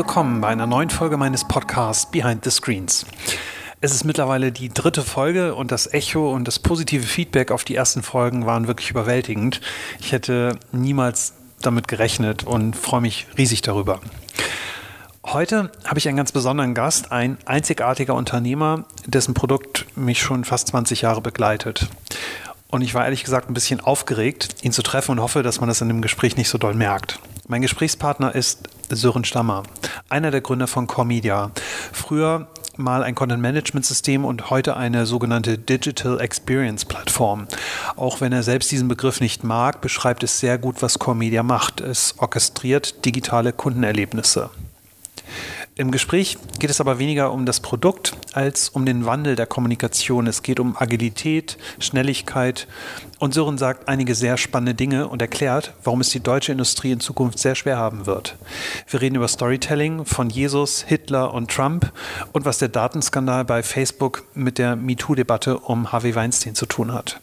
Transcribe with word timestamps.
Willkommen 0.00 0.40
bei 0.40 0.48
einer 0.48 0.66
neuen 0.66 0.88
Folge 0.88 1.18
meines 1.18 1.46
Podcasts 1.46 2.10
Behind 2.10 2.42
the 2.42 2.50
Screens. 2.50 3.04
Es 3.82 3.92
ist 3.92 4.04
mittlerweile 4.04 4.50
die 4.50 4.70
dritte 4.70 5.02
Folge 5.02 5.54
und 5.54 5.70
das 5.70 5.92
Echo 5.92 6.32
und 6.32 6.48
das 6.48 6.58
positive 6.58 7.06
Feedback 7.06 7.50
auf 7.50 7.64
die 7.64 7.74
ersten 7.74 8.02
Folgen 8.02 8.46
waren 8.46 8.66
wirklich 8.66 8.88
überwältigend. 8.88 9.60
Ich 10.00 10.12
hätte 10.12 10.58
niemals 10.72 11.34
damit 11.60 11.86
gerechnet 11.86 12.44
und 12.44 12.76
freue 12.76 13.02
mich 13.02 13.26
riesig 13.36 13.60
darüber. 13.60 14.00
Heute 15.26 15.70
habe 15.84 15.98
ich 15.98 16.08
einen 16.08 16.16
ganz 16.16 16.32
besonderen 16.32 16.72
Gast, 16.72 17.12
ein 17.12 17.36
einzigartiger 17.44 18.14
Unternehmer, 18.14 18.86
dessen 19.06 19.34
Produkt 19.34 19.84
mich 19.96 20.22
schon 20.22 20.46
fast 20.46 20.68
20 20.68 21.02
Jahre 21.02 21.20
begleitet. 21.20 21.90
Und 22.68 22.80
ich 22.80 22.94
war 22.94 23.04
ehrlich 23.04 23.24
gesagt 23.24 23.50
ein 23.50 23.54
bisschen 23.54 23.80
aufgeregt, 23.80 24.54
ihn 24.62 24.72
zu 24.72 24.80
treffen 24.80 25.10
und 25.10 25.20
hoffe, 25.20 25.42
dass 25.42 25.60
man 25.60 25.68
das 25.68 25.82
in 25.82 25.88
dem 25.88 26.00
Gespräch 26.00 26.38
nicht 26.38 26.48
so 26.48 26.56
doll 26.56 26.72
merkt. 26.72 27.20
Mein 27.48 27.60
Gesprächspartner 27.60 28.34
ist 28.34 28.70
Sören 28.96 29.24
Stammer, 29.24 29.62
einer 30.08 30.30
der 30.30 30.40
Gründer 30.40 30.66
von 30.66 30.86
Core 30.86 31.06
Media. 31.06 31.50
Früher 31.92 32.48
mal 32.76 33.02
ein 33.02 33.14
Content 33.14 33.42
Management 33.42 33.86
System 33.86 34.24
und 34.24 34.50
heute 34.50 34.76
eine 34.76 35.06
sogenannte 35.06 35.58
Digital 35.58 36.20
Experience 36.20 36.84
Plattform. 36.84 37.46
Auch 37.96 38.20
wenn 38.20 38.32
er 38.32 38.42
selbst 38.42 38.70
diesen 38.70 38.88
Begriff 38.88 39.20
nicht 39.20 39.44
mag, 39.44 39.80
beschreibt 39.80 40.22
es 40.22 40.40
sehr 40.40 40.58
gut, 40.58 40.82
was 40.82 40.98
Core 40.98 41.16
Media 41.16 41.42
macht. 41.42 41.80
Es 41.80 42.14
orchestriert 42.18 43.04
digitale 43.04 43.52
Kundenerlebnisse. 43.52 44.50
Im 45.76 45.92
Gespräch 45.92 46.36
geht 46.58 46.68
es 46.68 46.80
aber 46.80 46.98
weniger 46.98 47.32
um 47.32 47.46
das 47.46 47.60
Produkt 47.60 48.16
als 48.32 48.68
um 48.68 48.84
den 48.84 49.06
Wandel 49.06 49.36
der 49.36 49.46
Kommunikation. 49.46 50.26
Es 50.26 50.42
geht 50.42 50.60
um 50.60 50.76
Agilität, 50.76 51.56
Schnelligkeit 51.78 52.66
und 53.18 53.32
Sören 53.32 53.56
sagt 53.56 53.88
einige 53.88 54.14
sehr 54.14 54.36
spannende 54.36 54.74
Dinge 54.74 55.08
und 55.08 55.22
erklärt, 55.22 55.72
warum 55.84 56.00
es 56.00 56.10
die 56.10 56.20
deutsche 56.20 56.52
Industrie 56.52 56.90
in 56.90 57.00
Zukunft 57.00 57.38
sehr 57.38 57.54
schwer 57.54 57.78
haben 57.78 58.04
wird. 58.04 58.36
Wir 58.88 59.00
reden 59.00 59.14
über 59.14 59.28
Storytelling 59.28 60.04
von 60.04 60.28
Jesus, 60.28 60.82
Hitler 60.82 61.32
und 61.32 61.50
Trump 61.50 61.92
und 62.32 62.44
was 62.44 62.58
der 62.58 62.68
Datenskandal 62.68 63.44
bei 63.44 63.62
Facebook 63.62 64.24
mit 64.34 64.58
der 64.58 64.76
MeToo-Debatte 64.76 65.60
um 65.60 65.92
Harvey 65.92 66.14
Weinstein 66.14 66.54
zu 66.54 66.66
tun 66.66 66.92
hat. 66.92 67.20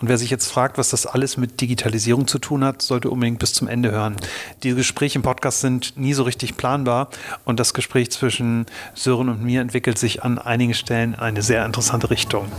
Und 0.00 0.08
wer 0.08 0.16
sich 0.16 0.30
jetzt 0.30 0.50
fragt, 0.50 0.78
was 0.78 0.88
das 0.88 1.04
alles 1.04 1.36
mit 1.36 1.60
Digitalisierung 1.60 2.26
zu 2.26 2.38
tun 2.38 2.64
hat, 2.64 2.80
sollte 2.80 3.10
unbedingt 3.10 3.38
bis 3.38 3.52
zum 3.52 3.68
Ende 3.68 3.90
hören. 3.90 4.16
Die 4.62 4.74
Gespräche 4.74 5.18
im 5.18 5.22
Podcast 5.22 5.60
sind 5.60 5.98
nie 5.98 6.14
so 6.14 6.22
richtig 6.22 6.56
planbar 6.56 7.10
und 7.44 7.60
das 7.60 7.74
Gespräch 7.74 8.10
zwischen 8.10 8.64
Sören 8.94 9.28
und 9.28 9.42
mir 9.42 9.60
entwickelt 9.60 9.98
sich 9.98 10.22
an 10.22 10.38
einigen 10.38 10.72
Stellen 10.72 11.12
in 11.12 11.18
eine 11.18 11.42
sehr 11.42 11.66
interessante 11.66 12.08
Richtung. 12.08 12.50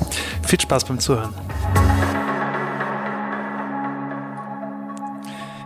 Viel 0.45 0.61
Spaß 0.61 0.85
beim 0.85 0.99
Zuhören. 0.99 1.33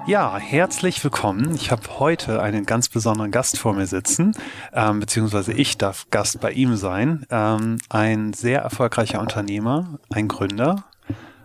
Ja, 0.07 0.37
herzlich 0.37 1.03
willkommen. 1.03 1.55
Ich 1.55 1.71
habe 1.71 1.81
heute 1.99 2.41
einen 2.41 2.65
ganz 2.65 2.87
besonderen 2.87 3.31
Gast 3.31 3.57
vor 3.57 3.73
mir 3.73 3.87
sitzen, 3.87 4.33
ähm, 4.71 5.01
beziehungsweise 5.01 5.51
ich 5.51 5.77
darf 5.77 6.05
Gast 6.09 6.39
bei 6.39 6.51
ihm 6.51 6.77
sein. 6.77 7.25
Ähm, 7.31 7.79
ein 7.89 8.31
sehr 8.31 8.61
erfolgreicher 8.61 9.19
Unternehmer, 9.19 9.99
ein 10.09 10.27
Gründer, 10.27 10.85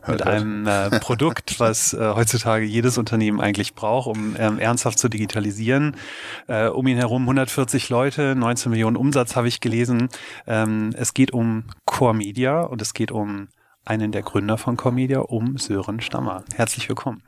mit 0.06 0.26
einem 0.26 0.66
äh, 0.66 1.00
Produkt, 1.00 1.56
was 1.60 1.92
äh, 1.92 2.12
heutzutage 2.14 2.64
jedes 2.64 2.98
Unternehmen 2.98 3.40
eigentlich 3.40 3.74
braucht, 3.74 4.06
um 4.08 4.36
ähm, 4.38 4.58
ernsthaft 4.58 4.98
zu 4.98 5.08
digitalisieren. 5.08 5.96
Äh, 6.46 6.68
um 6.68 6.86
ihn 6.86 6.96
herum 6.96 7.22
140 7.22 7.88
Leute, 7.88 8.34
19 8.34 8.70
Millionen 8.70 8.96
Umsatz 8.96 9.36
habe 9.36 9.48
ich 9.48 9.60
gelesen. 9.60 10.08
Ähm, 10.46 10.90
es 10.96 11.14
geht 11.14 11.32
um 11.32 11.64
Core 11.84 12.14
Media 12.14 12.60
und 12.60 12.82
es 12.82 12.94
geht 12.94 13.12
um 13.12 13.48
einen 13.84 14.12
der 14.12 14.22
Gründer 14.22 14.58
von 14.58 14.76
Core 14.76 14.94
Media, 14.94 15.20
um 15.20 15.58
Sören 15.58 16.00
Stammer. 16.00 16.44
Herzlich 16.54 16.88
willkommen. 16.88 17.22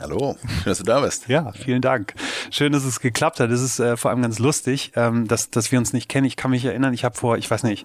Hallo, 0.00 0.36
schön, 0.62 0.64
dass 0.64 0.78
du 0.78 0.84
da 0.84 1.00
bist. 1.00 1.26
Ja, 1.26 1.50
vielen 1.50 1.82
Dank. 1.82 2.14
Schön, 2.50 2.72
dass 2.72 2.84
es 2.84 3.00
geklappt 3.00 3.40
hat. 3.40 3.50
Es 3.50 3.60
ist 3.60 3.80
äh, 3.80 3.96
vor 3.96 4.12
allem 4.12 4.22
ganz 4.22 4.38
lustig, 4.38 4.92
ähm, 4.94 5.26
dass, 5.26 5.50
dass 5.50 5.72
wir 5.72 5.78
uns 5.80 5.92
nicht 5.92 6.08
kennen. 6.08 6.24
Ich 6.24 6.36
kann 6.36 6.52
mich 6.52 6.64
erinnern, 6.64 6.94
ich 6.94 7.04
habe 7.04 7.16
vor, 7.16 7.36
ich 7.36 7.50
weiß 7.50 7.64
nicht, 7.64 7.84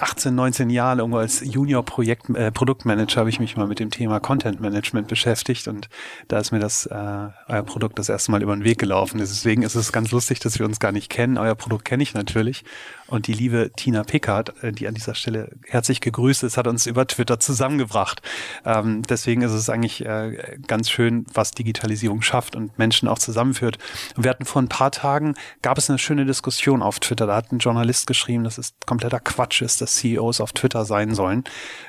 18, 0.00 0.34
19 0.34 0.70
Jahren 0.70 0.98
irgendwo 0.98 1.18
als 1.18 1.42
Junior-Projekt, 1.44 2.30
äh, 2.30 2.50
Produktmanager 2.50 3.20
habe 3.20 3.30
ich 3.30 3.38
mich 3.38 3.56
mal 3.56 3.68
mit 3.68 3.78
dem 3.78 3.90
Thema 3.90 4.18
Content 4.18 4.60
Management 4.60 5.06
beschäftigt 5.06 5.68
und 5.68 5.88
da 6.26 6.38
ist 6.38 6.50
mir 6.50 6.58
das, 6.58 6.86
äh, 6.86 7.28
euer 7.46 7.62
Produkt 7.62 7.98
das 8.00 8.08
erste 8.08 8.32
Mal 8.32 8.42
über 8.42 8.54
den 8.54 8.64
Weg 8.64 8.78
gelaufen. 8.78 9.18
Deswegen 9.18 9.62
ist 9.62 9.76
es 9.76 9.92
ganz 9.92 10.10
lustig, 10.10 10.40
dass 10.40 10.58
wir 10.58 10.66
uns 10.66 10.80
gar 10.80 10.90
nicht 10.90 11.10
kennen. 11.10 11.38
Euer 11.38 11.54
Produkt 11.54 11.84
kenne 11.84 12.02
ich 12.02 12.12
natürlich 12.12 12.64
und 13.08 13.26
die 13.26 13.32
liebe 13.32 13.70
Tina 13.76 14.02
Pickard, 14.02 14.62
äh, 14.62 14.72
die 14.72 14.88
an 14.88 14.94
dieser 14.94 15.14
Stelle 15.14 15.50
herzlich 15.66 16.00
gegrüßt 16.00 16.42
ist, 16.42 16.56
hat 16.56 16.66
uns 16.66 16.86
über 16.86 17.06
Twitter 17.06 17.38
zusammengebracht. 17.38 18.22
Ähm, 18.64 19.02
deswegen 19.02 19.42
ist 19.42 19.52
es 19.52 19.68
eigentlich 19.68 20.04
äh, 20.04 20.58
ganz 20.66 20.90
schön, 20.90 21.26
was 21.32 21.52
Digitalisierung 21.52 22.22
schafft 22.22 22.56
und 22.56 22.78
Menschen 22.78 23.08
auch 23.08 23.18
zusammenführt. 23.18 23.78
Und 24.16 24.24
wir 24.24 24.30
hatten 24.30 24.44
vor 24.44 24.62
ein 24.62 24.68
paar 24.68 24.90
Tagen, 24.90 25.34
gab 25.62 25.78
es 25.78 25.88
eine 25.88 25.98
schöne 25.98 26.24
Diskussion 26.24 26.82
auf 26.82 27.00
Twitter. 27.00 27.26
Da 27.26 27.36
hat 27.36 27.52
ein 27.52 27.58
Journalist 27.58 28.06
geschrieben, 28.06 28.44
dass 28.44 28.58
es 28.58 28.74
kompletter 28.86 29.20
Quatsch 29.20 29.62
ist, 29.62 29.80
dass 29.80 29.94
CEOs 29.96 30.40
auf 30.40 30.52
Twitter 30.52 30.84
sein 30.84 31.14
sollen. 31.14 31.44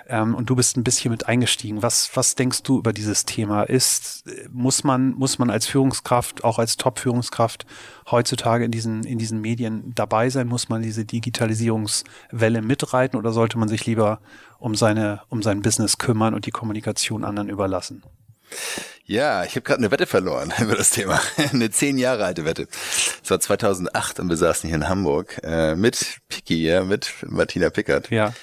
Ähm, 0.10 0.36
und 0.36 0.50
du 0.50 0.56
bist 0.56 0.78
ein 0.78 0.84
bisschen 0.84 1.12
mit 1.12 1.28
eingestiegen. 1.28 1.82
Was, 1.82 2.10
was 2.16 2.36
denkst 2.36 2.64
du 2.64 2.80
über 2.80 2.94
dieses 2.94 3.26
Thema? 3.26 3.64
Ist, 3.64 4.24
muss 4.52 4.84
man, 4.84 5.12
muss 5.12 5.38
man 5.38 5.50
als 5.50 5.68
Führungskraft, 5.68 6.44
auch 6.44 6.60
als 6.60 6.78
Top-Führungskraft 6.78 7.66
heutzutage 8.10 8.64
in 8.66 8.72
diesen, 8.72 9.04
in 9.04 9.18
diesen 9.18 9.42
Medien 9.42 9.94
dabei 9.96 10.30
sein? 10.30 10.48
Muss 10.48 10.70
man 10.70 10.82
diese 10.82 11.04
Digitalisierungswelle 11.06 12.62
mitreiten 12.62 13.18
oder 13.18 13.34
sollte 13.34 13.58
man 13.58 13.68
sich 13.68 13.86
lieber 13.86 14.22
um 14.60 14.76
seine, 14.76 15.22
um 15.30 15.44
sein 15.44 15.62
Business 15.62 15.98
kümmern 15.98 16.34
und 16.34 16.46
die 16.46 16.52
Kommunikation 16.52 17.26
anderen 17.26 17.50
überlassen? 17.50 18.04
Ja, 19.04 19.44
ich 19.44 19.52
habe 19.52 19.62
gerade 19.62 19.80
eine 19.80 19.92
Wette 19.92 20.06
verloren 20.06 20.54
über 20.62 20.76
das 20.76 20.92
Thema. 20.92 21.20
eine 21.52 21.70
zehn 21.70 21.98
Jahre 21.98 22.26
alte 22.26 22.46
Wette. 22.46 22.68
Es 23.24 23.30
war 23.30 23.40
2008 23.40 24.20
und 24.22 24.30
wir 24.30 24.38
saßen 24.38 24.68
hier 24.68 24.78
in 24.78 24.90
Hamburg 24.90 25.40
äh, 25.44 25.76
mit 25.76 26.20
Piki, 26.30 26.66
ja, 26.66 26.84
mit 26.84 27.14
Martina 27.26 27.70
Pickert. 27.70 28.10
Ja. 28.10 28.34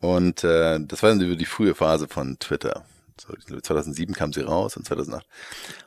Und 0.00 0.44
äh, 0.44 0.80
das 0.80 1.02
war 1.02 1.10
dann 1.10 1.20
über 1.20 1.36
die 1.36 1.44
frühe 1.44 1.74
Phase 1.74 2.08
von 2.08 2.38
Twitter. 2.38 2.84
So, 3.20 3.34
2007 3.60 4.14
kam 4.14 4.32
sie 4.32 4.40
raus 4.40 4.76
und 4.76 4.86
2008. 4.86 5.26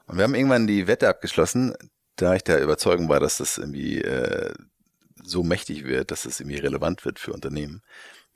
Und 0.07 0.17
wir 0.17 0.23
haben 0.23 0.35
irgendwann 0.35 0.67
die 0.67 0.87
Wette 0.87 1.09
abgeschlossen, 1.09 1.73
da 2.15 2.35
ich 2.35 2.43
der 2.43 2.61
Überzeugung 2.61 3.09
war, 3.09 3.19
dass 3.19 3.37
das 3.37 3.57
irgendwie 3.57 4.01
äh, 4.01 4.53
so 5.23 5.43
mächtig 5.43 5.85
wird, 5.85 6.11
dass 6.11 6.25
es 6.25 6.39
irgendwie 6.39 6.59
relevant 6.59 7.05
wird 7.05 7.17
für 7.17 7.33
Unternehmen, 7.33 7.81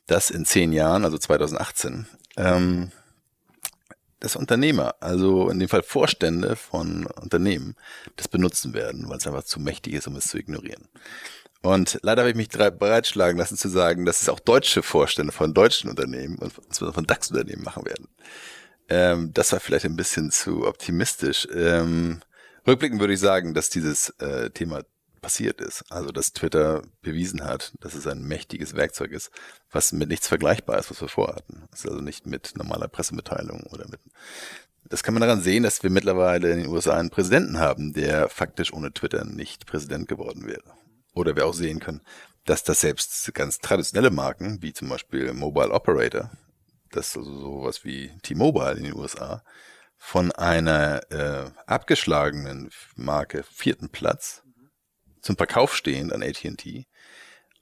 dass 0.08 0.32
in 0.32 0.46
zehn 0.46 0.74
Jahren, 0.74 1.06
also 1.06 1.18
2018, 1.18 2.08
ähm, 2.38 2.92
dass 4.20 4.36
Unternehmer, 4.36 4.96
also 5.00 5.50
in 5.50 5.60
dem 5.60 5.70
Fall 5.70 5.84
Vorstände 5.84 6.56
von 6.56 7.06
Unternehmen, 7.06 7.76
das 8.16 8.28
benutzen 8.28 8.74
werden, 8.74 9.08
weil 9.10 9.18
es 9.18 9.28
einfach 9.28 9.44
zu 9.44 9.60
mächtig 9.60 9.94
ist, 9.94 10.08
um 10.08 10.16
es 10.16 10.28
zu 10.28 10.38
ignorieren. 10.38 10.88
Und 11.68 12.00
leider 12.02 12.22
habe 12.22 12.30
ich 12.30 12.38
mich 12.38 12.48
bereitschlagen 12.48 13.38
lassen 13.38 13.58
zu 13.58 13.68
sagen, 13.68 14.06
dass 14.06 14.22
es 14.22 14.30
auch 14.30 14.40
deutsche 14.40 14.82
Vorstände 14.84 15.34
von 15.34 15.54
deutschen 15.54 15.90
Unternehmen 15.90 16.38
und 16.38 16.54
von 16.54 17.06
DAX-Unternehmen 17.06 17.62
machen 17.62 17.86
werden. 17.86 18.08
Ähm, 18.88 19.34
das 19.34 19.52
war 19.52 19.60
vielleicht 19.60 19.84
ein 19.84 19.98
bisschen 19.98 20.32
zu 20.32 20.66
optimistisch. 20.66 21.46
Ähm, 21.54 22.22
rückblickend 22.66 23.02
würde 23.02 23.16
ich 23.16 23.20
sagen, 23.20 23.54
dass 23.54 23.70
dieses 23.70 24.12
äh, 24.20 24.50
Thema 24.52 24.84
passiert 25.20 25.60
ist. 25.60 25.84
Also, 25.90 26.14
dass 26.14 26.32
Twitter 26.32 26.84
bewiesen 27.02 27.44
hat, 27.44 27.74
dass 27.82 27.96
es 27.96 28.08
ein 28.08 28.22
mächtiges 28.22 28.74
Werkzeug 28.78 29.12
ist, 29.12 29.30
was 29.70 29.92
mit 29.92 30.08
nichts 30.08 30.30
vergleichbar 30.30 30.80
ist, 30.80 30.90
was 30.90 31.02
wir 31.02 31.10
vorhatten. 31.10 31.68
Also 31.72 32.00
nicht 32.00 32.26
mit 32.28 32.54
normaler 32.56 32.88
Pressemitteilung 32.88 33.64
oder 33.74 33.90
mit. 33.90 34.00
Das 34.86 35.04
kann 35.04 35.14
man 35.14 35.20
daran 35.20 35.42
sehen, 35.42 35.64
dass 35.64 35.84
wir 35.84 35.90
mittlerweile 35.90 36.50
in 36.50 36.60
den 36.60 36.68
USA 36.68 36.98
einen 36.98 37.10
Präsidenten 37.10 37.60
haben, 37.60 37.92
der 37.92 38.30
faktisch 38.30 38.72
ohne 38.72 38.94
Twitter 38.94 39.26
nicht 39.26 39.66
Präsident 39.66 40.08
geworden 40.08 40.48
wäre. 40.48 40.64
Oder 41.18 41.36
wir 41.36 41.46
auch 41.48 41.54
sehen 41.54 41.80
können, 41.80 42.02
dass 42.46 42.64
das 42.64 42.82
selbst 42.82 43.34
ganz 43.34 43.60
traditionelle 43.60 44.12
Marken, 44.12 44.62
wie 44.62 44.72
zum 44.72 44.88
Beispiel 44.90 45.34
Mobile 45.34 45.72
Operator, 45.72 46.32
das 46.92 47.10
ist 47.10 47.18
also 47.18 47.40
sowas 47.40 47.84
wie 47.84 48.12
T-Mobile 48.22 48.74
in 48.74 48.84
den 48.84 48.96
USA, 48.96 49.44
von 49.98 50.32
einer 50.32 51.02
äh, 51.12 51.50
abgeschlagenen 51.66 52.70
Marke 52.96 53.44
vierten 53.44 53.90
Platz 53.90 54.44
zum 55.22 55.36
Verkauf 55.36 55.76
stehend 55.76 56.14
an 56.14 56.22
AT&T 56.22 56.86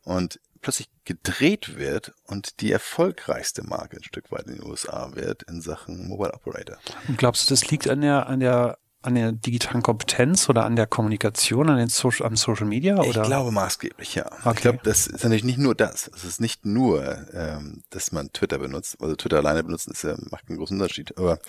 und 0.03 0.39
plötzlich 0.61 0.89
gedreht 1.05 1.77
wird 1.77 2.13
und 2.25 2.59
die 2.59 2.71
erfolgreichste 2.71 3.63
Marke 3.63 3.97
ein 3.97 4.03
Stück 4.03 4.31
weit 4.31 4.47
in 4.47 4.55
den 4.55 4.63
USA 4.63 5.15
wird 5.15 5.43
in 5.43 5.61
Sachen 5.61 6.07
Mobile 6.07 6.33
Operator. 6.33 6.77
Und 7.07 7.17
glaubst 7.17 7.49
du, 7.49 7.53
das 7.53 7.69
liegt 7.71 7.89
an 7.89 8.01
der, 8.01 8.27
an 8.27 8.41
der 8.41 8.77
an 9.05 9.15
der 9.15 9.31
digitalen 9.31 9.83
Kompetenz 9.83 10.49
oder 10.49 10.65
an 10.65 10.75
der 10.75 10.87
Kommunikation, 10.87 11.69
an 11.69 11.77
den 11.77 11.89
Social, 11.89 12.25
am 12.25 12.35
Social 12.35 12.65
Media? 12.65 12.97
Oder? 12.97 13.21
Ich 13.21 13.27
glaube 13.27 13.51
maßgeblich, 13.51 14.15
ja. 14.15 14.25
Okay. 14.25 14.51
Ich 14.55 14.61
glaube, 14.61 14.79
das 14.83 15.07
ist 15.07 15.23
natürlich 15.23 15.43
nicht 15.43 15.59
nur 15.59 15.75
das. 15.75 16.09
Es 16.13 16.23
ist 16.23 16.41
nicht 16.41 16.65
nur, 16.65 17.27
ähm, 17.33 17.83
dass 17.89 18.11
man 18.11 18.31
Twitter 18.33 18.57
benutzt. 18.57 18.97
Also 18.99 19.15
Twitter 19.15 19.37
alleine 19.37 19.63
benutzen, 19.63 19.91
ist, 19.91 20.03
äh, 20.03 20.15
macht 20.31 20.49
einen 20.49 20.57
großen 20.57 20.79
Unterschied. 20.79 21.17
Aber 21.17 21.39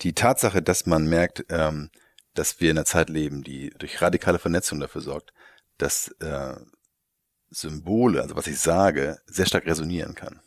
die 0.00 0.14
Tatsache, 0.14 0.62
dass 0.62 0.86
man 0.86 1.06
merkt, 1.06 1.44
ähm, 1.50 1.90
dass 2.34 2.60
wir 2.60 2.70
in 2.70 2.78
einer 2.78 2.86
Zeit 2.86 3.08
leben, 3.10 3.42
die 3.42 3.70
durch 3.78 4.02
radikale 4.02 4.38
Vernetzung 4.38 4.80
dafür 4.80 5.00
sorgt, 5.00 5.32
dass 5.78 6.08
äh, 6.20 6.56
Symbole, 7.50 8.22
also 8.22 8.36
was 8.36 8.46
ich 8.46 8.58
sage, 8.58 9.18
sehr 9.26 9.46
stark 9.46 9.66
resonieren 9.66 10.14
kann. 10.14 10.40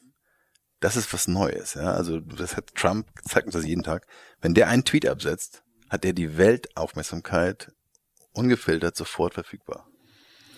Das 0.79 0.95
ist 0.95 1.11
was 1.13 1.27
Neues, 1.27 1.73
ja. 1.73 1.93
Also 1.93 2.19
das 2.19 2.55
hat 2.55 2.75
Trump 2.75 3.07
zeigt 3.23 3.47
uns 3.47 3.55
das 3.55 3.65
jeden 3.65 3.83
Tag. 3.83 4.05
Wenn 4.41 4.53
der 4.53 4.67
einen 4.67 4.83
Tweet 4.85 5.07
absetzt, 5.07 5.63
hat 5.89 6.05
er 6.05 6.13
die 6.13 6.37
Weltaufmerksamkeit 6.37 7.71
ungefiltert 8.33 8.95
sofort 8.95 9.33
verfügbar. 9.33 9.87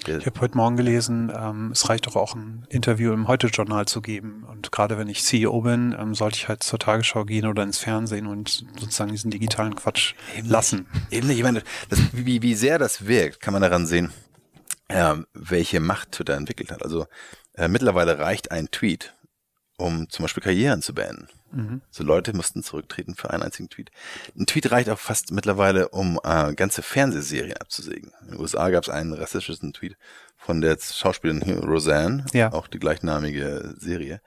Ich 0.08 0.26
habe 0.26 0.40
heute 0.40 0.56
Morgen 0.56 0.78
gelesen, 0.78 1.32
ähm, 1.36 1.72
es 1.72 1.90
reicht 1.90 2.08
doch 2.08 2.16
auch 2.16 2.34
ein 2.34 2.66
Interview 2.70 3.12
im 3.12 3.28
Heute-Journal 3.28 3.86
zu 3.86 4.02
geben. 4.02 4.46
Und 4.46 4.72
gerade 4.72 4.98
wenn 4.98 5.10
ich 5.10 5.24
CEO 5.24 5.62
bin, 5.62 5.96
ähm, 6.00 6.16
sollte 6.16 6.38
ich 6.38 6.48
halt 6.48 6.64
zur 6.64 6.80
Tagesschau 6.80 7.26
gehen 7.26 7.46
oder 7.46 7.64
ins 7.64 7.80
Fernsehen 7.80 8.26
und 8.26 8.66
sozusagen 8.80 9.12
diesen 9.12 9.30
digitalen 9.30 9.76
Quatsch 9.76 10.14
eben 10.38 10.50
lassen. 10.50 10.88
Nicht. 10.94 11.12
Eben 11.12 11.28
nicht. 11.28 11.38
Ich 11.38 11.44
meine, 11.44 11.64
das, 11.90 12.00
wie, 12.14 12.42
wie 12.42 12.56
sehr 12.56 12.80
das 12.80 13.08
wirkt, 13.08 13.42
kann 13.42 13.52
man 13.52 13.62
daran 13.62 13.86
sehen, 13.86 14.12
äh, 14.88 15.16
welche 15.34 15.82
Macht 15.82 16.14
Twitter 16.14 16.36
entwickelt 16.36 16.72
hat. 16.72 16.82
Also 16.82 17.06
äh, 17.54 17.68
mittlerweile 17.68 18.20
reicht 18.20 18.52
ein 18.52 18.72
Tweet, 18.72 19.14
um 19.78 20.10
zum 20.10 20.24
Beispiel 20.24 20.44
Karrieren 20.44 20.82
zu 20.82 20.94
beenden. 20.94 21.28
Mhm. 21.52 21.82
So 21.90 22.04
Leute 22.04 22.36
mussten 22.36 22.64
zurücktreten 22.64 23.16
für 23.16 23.30
einen 23.30 23.44
einzigen 23.44 23.70
Tweet. 23.70 23.92
Ein 24.38 24.46
Tweet 24.46 24.72
reicht 24.72 24.90
auch 24.90 25.00
fast 25.00 25.32
mittlerweile, 25.32 25.90
um 25.90 26.20
äh, 26.24 26.54
ganze 26.54 26.82
Fernsehserien 26.82 27.58
abzusägen. 27.58 28.12
In 28.22 28.32
den 28.32 28.40
USA 28.40 28.70
gab 28.70 28.84
es 28.84 28.90
einen 28.90 29.14
rassistischen 29.14 29.74
Tweet 29.74 29.98
von 30.38 30.62
der 30.62 30.78
Schauspielerin 30.80 31.60
Roseanne, 31.60 32.26
ja. 32.34 32.54
auch 32.54 32.68
die 32.68 32.80
gleichnamige 32.80 33.76
Serie. 33.78 34.22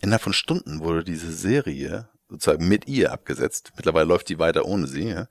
Innerhalb 0.00 0.22
von 0.22 0.32
Stunden 0.32 0.80
wurde 0.80 1.04
diese 1.04 1.32
Serie 1.32 2.08
sozusagen 2.28 2.68
mit 2.68 2.86
ihr 2.86 3.12
abgesetzt. 3.12 3.72
Mittlerweile 3.76 4.06
läuft 4.06 4.28
die 4.28 4.38
weiter 4.38 4.66
ohne 4.66 4.86
sie. 4.86 5.08
Ja. 5.08 5.28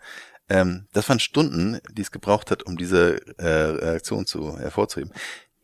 Ähm, 0.48 0.88
das 0.94 1.10
waren 1.10 1.20
Stunden, 1.20 1.80
die 1.92 2.02
es 2.02 2.12
gebraucht 2.12 2.52
hat, 2.52 2.64
um 2.64 2.78
diese 2.78 3.20
äh, 3.38 3.48
Reaktion 3.48 4.26
zu 4.26 4.58
hervorzuheben. 4.58 5.12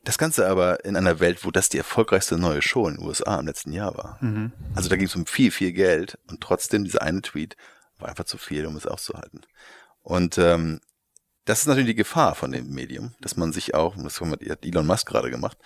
Das 0.03 0.17
Ganze 0.17 0.47
aber 0.47 0.83
in 0.83 0.95
einer 0.95 1.19
Welt, 1.19 1.45
wo 1.45 1.51
das 1.51 1.69
die 1.69 1.77
erfolgreichste 1.77 2.37
neue 2.37 2.61
Show 2.61 2.87
in 2.87 2.95
den 2.95 3.05
USA 3.05 3.39
im 3.39 3.45
letzten 3.45 3.71
Jahr 3.71 3.95
war. 3.95 4.17
Mhm. 4.21 4.51
Also 4.73 4.89
da 4.89 4.95
ging 4.95 5.05
es 5.05 5.15
um 5.15 5.27
viel, 5.27 5.51
viel 5.51 5.73
Geld 5.73 6.17
und 6.27 6.41
trotzdem 6.41 6.83
dieser 6.83 7.03
eine 7.03 7.21
Tweet 7.21 7.55
war 7.99 8.09
einfach 8.09 8.23
zu 8.23 8.37
viel, 8.37 8.65
um 8.65 8.75
es 8.75 8.87
auszuhalten. 8.87 9.41
Und 10.01 10.39
ähm, 10.39 10.81
das 11.45 11.61
ist 11.61 11.67
natürlich 11.67 11.89
die 11.89 11.95
Gefahr 11.95 12.35
von 12.35 12.51
dem 12.51 12.69
Medium, 12.69 13.13
dass 13.21 13.35
man 13.35 13.51
sich 13.51 13.73
auch, 13.73 13.95
das 13.95 14.21
hat 14.21 14.65
Elon 14.65 14.85
Musk 14.85 15.07
gerade 15.07 15.29
gemacht, 15.29 15.57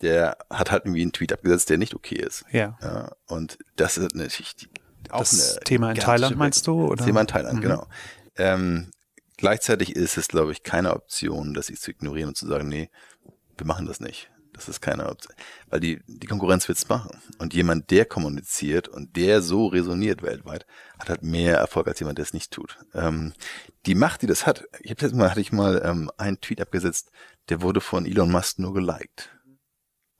der 0.00 0.36
hat 0.50 0.70
halt 0.70 0.84
irgendwie 0.84 1.02
einen 1.02 1.12
Tweet 1.12 1.32
abgesetzt, 1.32 1.70
der 1.70 1.78
nicht 1.78 1.94
okay 1.94 2.16
ist. 2.16 2.44
Ja. 2.50 2.78
ja 2.82 3.12
und 3.26 3.58
das 3.76 3.96
ist 3.96 4.14
natürlich 4.14 4.56
die, 4.56 4.68
auch 5.10 5.20
das 5.20 5.58
Thema 5.64 5.90
in 5.90 5.96
Thailand 5.96 6.36
meinst 6.36 6.66
du? 6.66 6.86
Oder? 6.86 7.04
Thema 7.04 7.20
in 7.20 7.26
Thailand, 7.26 7.58
mhm. 7.58 7.62
genau. 7.62 7.86
Ähm, 8.36 8.90
gleichzeitig 9.36 9.96
ist 9.96 10.16
es, 10.16 10.28
glaube 10.28 10.52
ich, 10.52 10.62
keine 10.62 10.94
Option, 10.94 11.54
das 11.54 11.66
zu 11.66 11.90
ignorieren 11.90 12.28
und 12.28 12.36
zu 12.36 12.46
sagen, 12.46 12.68
nee, 12.68 12.90
wir 13.56 13.66
machen 13.66 13.86
das 13.86 14.00
nicht. 14.00 14.30
Das 14.54 14.68
ist 14.68 14.80
keine 14.80 15.08
Option. 15.08 15.34
Weil 15.68 15.80
die, 15.80 16.00
die 16.06 16.28
Konkurrenz 16.28 16.68
wird's 16.68 16.88
machen. 16.88 17.20
Und 17.38 17.54
jemand, 17.54 17.90
der 17.90 18.04
kommuniziert 18.04 18.86
und 18.88 19.16
der 19.16 19.42
so 19.42 19.66
resoniert 19.66 20.22
weltweit, 20.22 20.64
hat 20.98 21.08
halt 21.08 21.22
mehr 21.22 21.58
Erfolg 21.58 21.88
als 21.88 21.98
jemand, 21.98 22.18
der 22.18 22.22
es 22.22 22.32
nicht 22.32 22.52
tut. 22.52 22.78
Ähm, 22.94 23.32
die 23.86 23.96
Macht, 23.96 24.22
die 24.22 24.26
das 24.26 24.46
hat, 24.46 24.64
ich 24.80 24.92
habe 24.92 25.02
jetzt 25.02 25.14
mal, 25.14 25.30
hatte 25.30 25.40
ich 25.40 25.52
mal 25.52 25.82
ähm, 25.84 26.10
einen 26.16 26.40
Tweet 26.40 26.60
abgesetzt, 26.60 27.10
der 27.48 27.62
wurde 27.62 27.80
von 27.80 28.06
Elon 28.06 28.30
Musk 28.30 28.60
nur 28.60 28.74
geliked. 28.74 29.30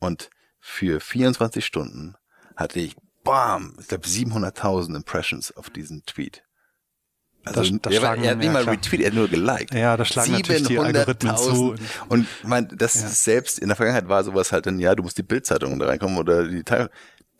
Und 0.00 0.30
für 0.58 1.00
24 1.00 1.64
Stunden 1.64 2.16
hatte 2.56 2.80
ich, 2.80 2.96
bam, 3.22 3.76
ich 3.80 3.88
glaube 3.88 4.06
700.000 4.06 4.96
Impressions 4.96 5.56
auf 5.56 5.70
diesen 5.70 6.04
Tweet. 6.06 6.43
Also 7.44 7.60
das, 7.62 7.72
das 7.82 7.94
er, 7.94 8.02
er 8.02 8.30
hat 8.30 8.38
nicht 8.38 8.52
mal 8.52 8.64
retweet, 8.64 9.00
er 9.00 9.06
hat 9.08 9.14
nur 9.14 9.28
geliked. 9.28 9.74
Ja, 9.74 9.96
das 9.96 10.08
schlagen 10.08 10.32
natürlich 10.32 10.66
die 10.66 10.78
Algorithmen 10.78 11.36
zu. 11.36 11.74
Und 12.08 12.26
mein, 12.42 12.68
das 12.68 12.94
ja. 12.94 13.08
selbst 13.08 13.58
in 13.58 13.68
der 13.68 13.76
Vergangenheit 13.76 14.08
war 14.08 14.24
sowas 14.24 14.52
halt 14.52 14.66
dann, 14.66 14.78
ja, 14.78 14.94
du 14.94 15.02
musst 15.02 15.18
die 15.18 15.22
Bildzeitung 15.22 15.78
da 15.78 15.86
reinkommen 15.86 16.16
oder 16.16 16.46
die 16.46 16.64
Teil. 16.64 16.90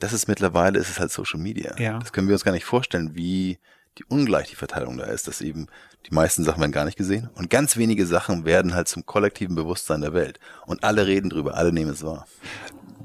Das 0.01 0.13
ist 0.13 0.29
mittlerweile, 0.29 0.79
ist 0.79 0.91
es 0.91 1.01
halt 1.01 1.11
Social 1.11 1.41
Media. 1.41 1.75
Ja. 1.79 1.99
Das 1.99 2.13
können 2.13 2.29
wir 2.29 2.35
uns 2.35 2.45
gar 2.45 2.53
nicht 2.53 2.65
vorstellen, 2.65 3.15
wie 3.15 3.59
die 3.99 4.05
ungleich 4.05 4.51
die 4.51 4.57
Verteilung 4.57 4.99
da 4.99 5.05
ist, 5.05 5.29
dass 5.29 5.41
eben 5.41 5.69
die 6.07 6.15
meisten 6.15 6.45
Sachen 6.45 6.61
werden 6.61 6.73
gar 6.73 6.85
nicht 6.85 6.99
gesehen 6.99 7.31
und 7.35 7.49
ganz 7.49 7.77
wenige 7.77 8.07
Sachen 8.07 8.45
werden 8.45 8.75
halt 8.75 8.89
zum 8.89 9.07
kollektiven 9.07 9.55
Bewusstsein 9.55 10.01
der 10.01 10.13
Welt 10.13 10.41
und 10.67 10.85
alle 10.85 11.07
reden 11.07 11.31
drüber, 11.31 11.55
alle 11.55 11.73
nehmen 11.73 11.93
es 11.93 12.05
wahr. 12.05 12.27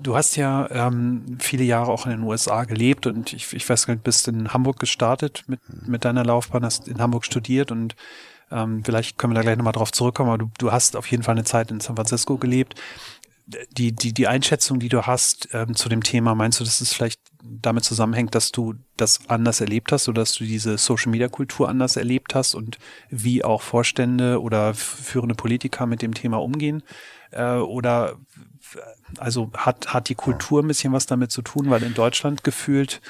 Du 0.01 0.16
hast 0.16 0.36
ja 0.38 0.69
ähm, 0.72 1.38
viele 1.40 1.63
Jahre 1.63 1.92
auch 1.92 2.06
in 2.06 2.12
den 2.12 2.24
USA 2.24 2.63
gelebt 2.63 3.06
und 3.06 3.34
ich, 3.34 3.54
ich 3.54 3.69
weiß 3.69 3.86
gar 3.86 3.94
nicht, 3.94 4.04
bist 4.04 4.28
in 4.28 4.54
Hamburg 4.54 4.80
gestartet 4.80 5.44
mit, 5.48 5.60
mit 5.88 6.06
deiner 6.06 6.24
Laufbahn, 6.24 6.63
hast 6.63 6.88
in 6.88 7.01
Hamburg 7.01 7.25
studiert 7.25 7.72
und 7.72 7.96
ähm, 8.51 8.84
vielleicht 8.84 9.18
können 9.18 9.34
wir 9.34 9.36
da 9.36 9.42
gleich 9.42 9.57
nochmal 9.57 9.74
drauf 9.74 9.92
zurückkommen, 9.92 10.30
aber 10.30 10.38
du, 10.40 10.51
du 10.57 10.72
hast 10.72 10.96
auf 10.96 11.07
jeden 11.07 11.24
Fall 11.24 11.34
eine 11.34 11.44
Zeit 11.44 11.69
in 11.72 11.80
San 11.80 11.96
Francisco 11.96 12.38
gelebt. 12.38 12.75
Die, 13.72 13.94
die, 13.94 14.13
die 14.13 14.28
Einschätzung, 14.28 14.80
die 14.80 14.90
du 14.90 15.04
hast 15.04 15.50
ähm, 15.54 15.75
zu 15.75 15.90
dem 15.90 16.04
Thema, 16.04 16.36
meinst 16.36 16.60
du, 16.60 16.63
dass 16.63 16.81
es 16.81 16.94
vielleicht 16.94 17.19
damit 17.42 17.84
zusammenhängt, 17.84 18.36
dass 18.36 18.51
du 18.51 18.75
das 18.96 19.22
anders 19.28 19.60
erlebt 19.60 19.92
hast 19.92 20.07
oder 20.07 20.22
dass 20.22 20.34
du 20.34 20.44
diese 20.44 20.78
Social 20.78 21.12
Media 21.12 21.30
Kultur 21.30 21.68
anders 21.68 21.96
erlebt 21.96 22.36
hast 22.36 22.54
und 22.54 22.78
wie 23.10 23.44
auch 23.44 23.62
Vorstände 23.62 24.42
oder 24.42 24.74
führende 24.75 25.36
Politiker 25.36 25.88
mit 25.88 26.01
dem 26.01 26.13
Thema 26.13 26.38
umgehen? 26.42 26.84
Äh, 27.31 27.56
oder 27.56 28.18
also 29.18 29.52
hat, 29.56 29.94
hat 29.94 30.10
die 30.10 30.16
Kultur 30.16 30.62
ein 30.62 30.68
bisschen 30.68 30.94
was 30.94 31.06
damit 31.06 31.31
zu 31.31 31.42
tun, 31.42 31.69
weil 31.69 31.84
in 31.84 31.94
Deutschland 31.94 32.44
gefühlt 32.44 33.02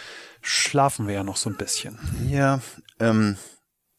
schlafen 0.42 1.08
wir 1.08 1.16
ja 1.16 1.24
noch 1.24 1.38
so 1.38 1.50
ein 1.50 1.58
bisschen. 1.58 2.00
Ja, 2.30 2.62
ähm, 3.00 3.38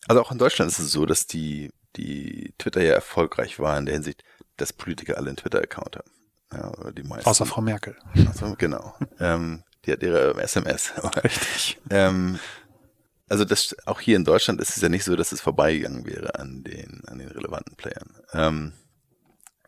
also 0.07 0.23
auch 0.23 0.33
in 0.33 0.39
Deutschland 0.39 0.71
ist 0.71 0.79
es 0.79 0.93
so, 0.93 1.07
dass 1.07 1.27
die, 1.27 1.71
die 1.97 2.55
Twitter 2.59 2.83
ja 2.83 2.95
erfolgreich 2.95 3.59
war 3.59 3.77
in 3.79 3.87
der 3.87 3.95
Hinsicht, 3.95 4.25
dass 4.57 4.73
Politiker 4.73 5.17
alle 5.17 5.29
einen 5.29 5.37
Twitter-Account 5.37 5.97
haben. 5.97 6.11
Ja, 6.53 6.73
oder 6.79 6.93
die 6.93 7.03
meisten. 7.03 7.29
Außer 7.29 7.47
Frau 7.47 7.61
Merkel. 7.61 7.97
Also, 8.27 8.55
genau. 8.59 8.95
ähm, 9.21 9.63
die 9.85 9.93
hat 9.93 10.03
ihre 10.03 10.41
SMS. 10.41 10.93
Richtig. 11.25 11.79
ähm, 11.91 12.39
also 13.29 13.45
das, 13.45 13.77
auch 13.87 14.01
hier 14.01 14.17
in 14.17 14.25
Deutschland 14.25 14.61
ist 14.61 14.77
es 14.77 14.83
ja 14.83 14.89
nicht 14.89 15.05
so, 15.05 15.15
dass 15.15 15.31
es 15.31 15.41
vorbeigegangen 15.41 16.05
wäre 16.05 16.35
an 16.35 16.65
den, 16.65 17.03
an 17.07 17.19
den 17.19 17.29
relevanten 17.29 17.77
Playern. 17.77 18.17
Ähm, 18.33 18.73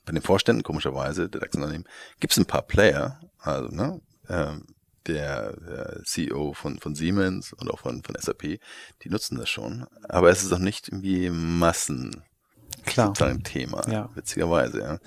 bei 0.05 0.13
den 0.13 0.23
Vorständen, 0.23 0.65
komischerweise, 0.65 1.29
der 1.29 1.41
DAX-Unternehmen, 1.41 1.85
gibt 2.19 2.33
es 2.33 2.39
ein 2.39 2.47
paar 2.47 2.63
Player, 2.63 3.21
also 3.39 3.69
ne, 3.69 4.01
ähm, 4.29 4.67
der, 5.07 5.57
der 5.57 6.03
CEO 6.05 6.53
von, 6.55 6.79
von 6.79 6.95
Siemens 6.95 7.53
und 7.53 7.71
auch 7.71 7.79
von, 7.79 8.03
von 8.03 8.17
SAP, 8.19 8.61
die 9.03 9.09
nutzen 9.09 9.39
das 9.39 9.49
schon. 9.49 9.87
Aber 10.09 10.31
es 10.31 10.43
ist 10.43 10.53
auch 10.53 10.59
nicht 10.59 10.89
irgendwie 10.89 11.31
Massen 11.31 12.23
Klar. 12.85 13.09
sozusagen 13.09 13.43
Thema, 13.43 13.89
ja. 13.89 14.11
witzigerweise. 14.15 14.81
Ja. 14.81 14.99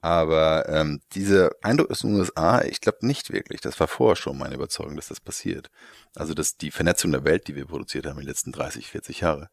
Aber 0.00 0.68
ähm, 0.68 1.00
dieser 1.12 1.50
Eindruck 1.62 1.90
aus 1.90 2.00
den 2.00 2.14
USA, 2.14 2.62
ich 2.62 2.80
glaube 2.80 3.06
nicht 3.06 3.32
wirklich. 3.32 3.60
Das 3.60 3.80
war 3.80 3.88
vorher 3.88 4.16
schon 4.16 4.38
meine 4.38 4.54
Überzeugung, 4.54 4.96
dass 4.96 5.08
das 5.08 5.20
passiert. 5.20 5.70
Also 6.14 6.34
dass 6.34 6.56
die 6.56 6.70
Vernetzung 6.70 7.10
der 7.10 7.24
Welt, 7.24 7.48
die 7.48 7.56
wir 7.56 7.66
produziert 7.66 8.06
haben 8.06 8.18
in 8.18 8.22
den 8.22 8.28
letzten 8.28 8.52
30, 8.52 8.88
40 8.88 9.20
Jahre, 9.20 9.50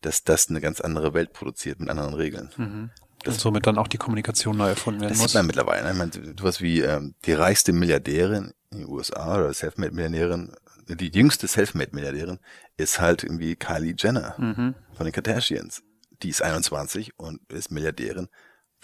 dass 0.00 0.24
das 0.24 0.48
eine 0.48 0.60
ganz 0.60 0.80
andere 0.80 1.14
Welt 1.14 1.32
produziert 1.32 1.78
mit 1.78 1.88
anderen 1.88 2.14
Regeln. 2.14 2.50
Mhm. 2.56 2.90
Und 3.26 3.40
somit 3.40 3.66
dann 3.66 3.78
auch 3.78 3.88
die 3.88 3.96
Kommunikation 3.96 4.56
neu 4.56 4.68
erfunden 4.68 5.00
werden 5.00 5.12
das 5.12 5.18
muss. 5.18 5.26
Das 5.26 5.32
sieht 5.32 5.38
man 5.38 5.46
mittlerweile. 5.46 5.84
Ne? 5.84 5.92
Ich 5.92 5.96
meine, 5.96 6.34
sowas 6.38 6.60
wie 6.60 6.80
ähm, 6.80 7.14
die 7.24 7.32
reichste 7.32 7.72
Milliardärin 7.72 8.52
in 8.70 8.78
den 8.78 8.88
USA 8.88 9.36
oder 9.36 9.52
Selfmade-Milliardärin, 9.52 10.52
die 10.88 11.08
jüngste 11.08 11.46
Selfmade-Milliardärin 11.46 12.38
ist 12.76 13.00
halt 13.00 13.22
irgendwie 13.22 13.56
Kylie 13.56 13.94
Jenner 13.96 14.34
mhm. 14.38 14.74
von 14.92 15.06
den 15.06 15.12
Kardashians. 15.12 15.82
Die 16.22 16.28
ist 16.28 16.42
21 16.42 17.18
und 17.18 17.40
ist 17.50 17.70
Milliardärin, 17.70 18.28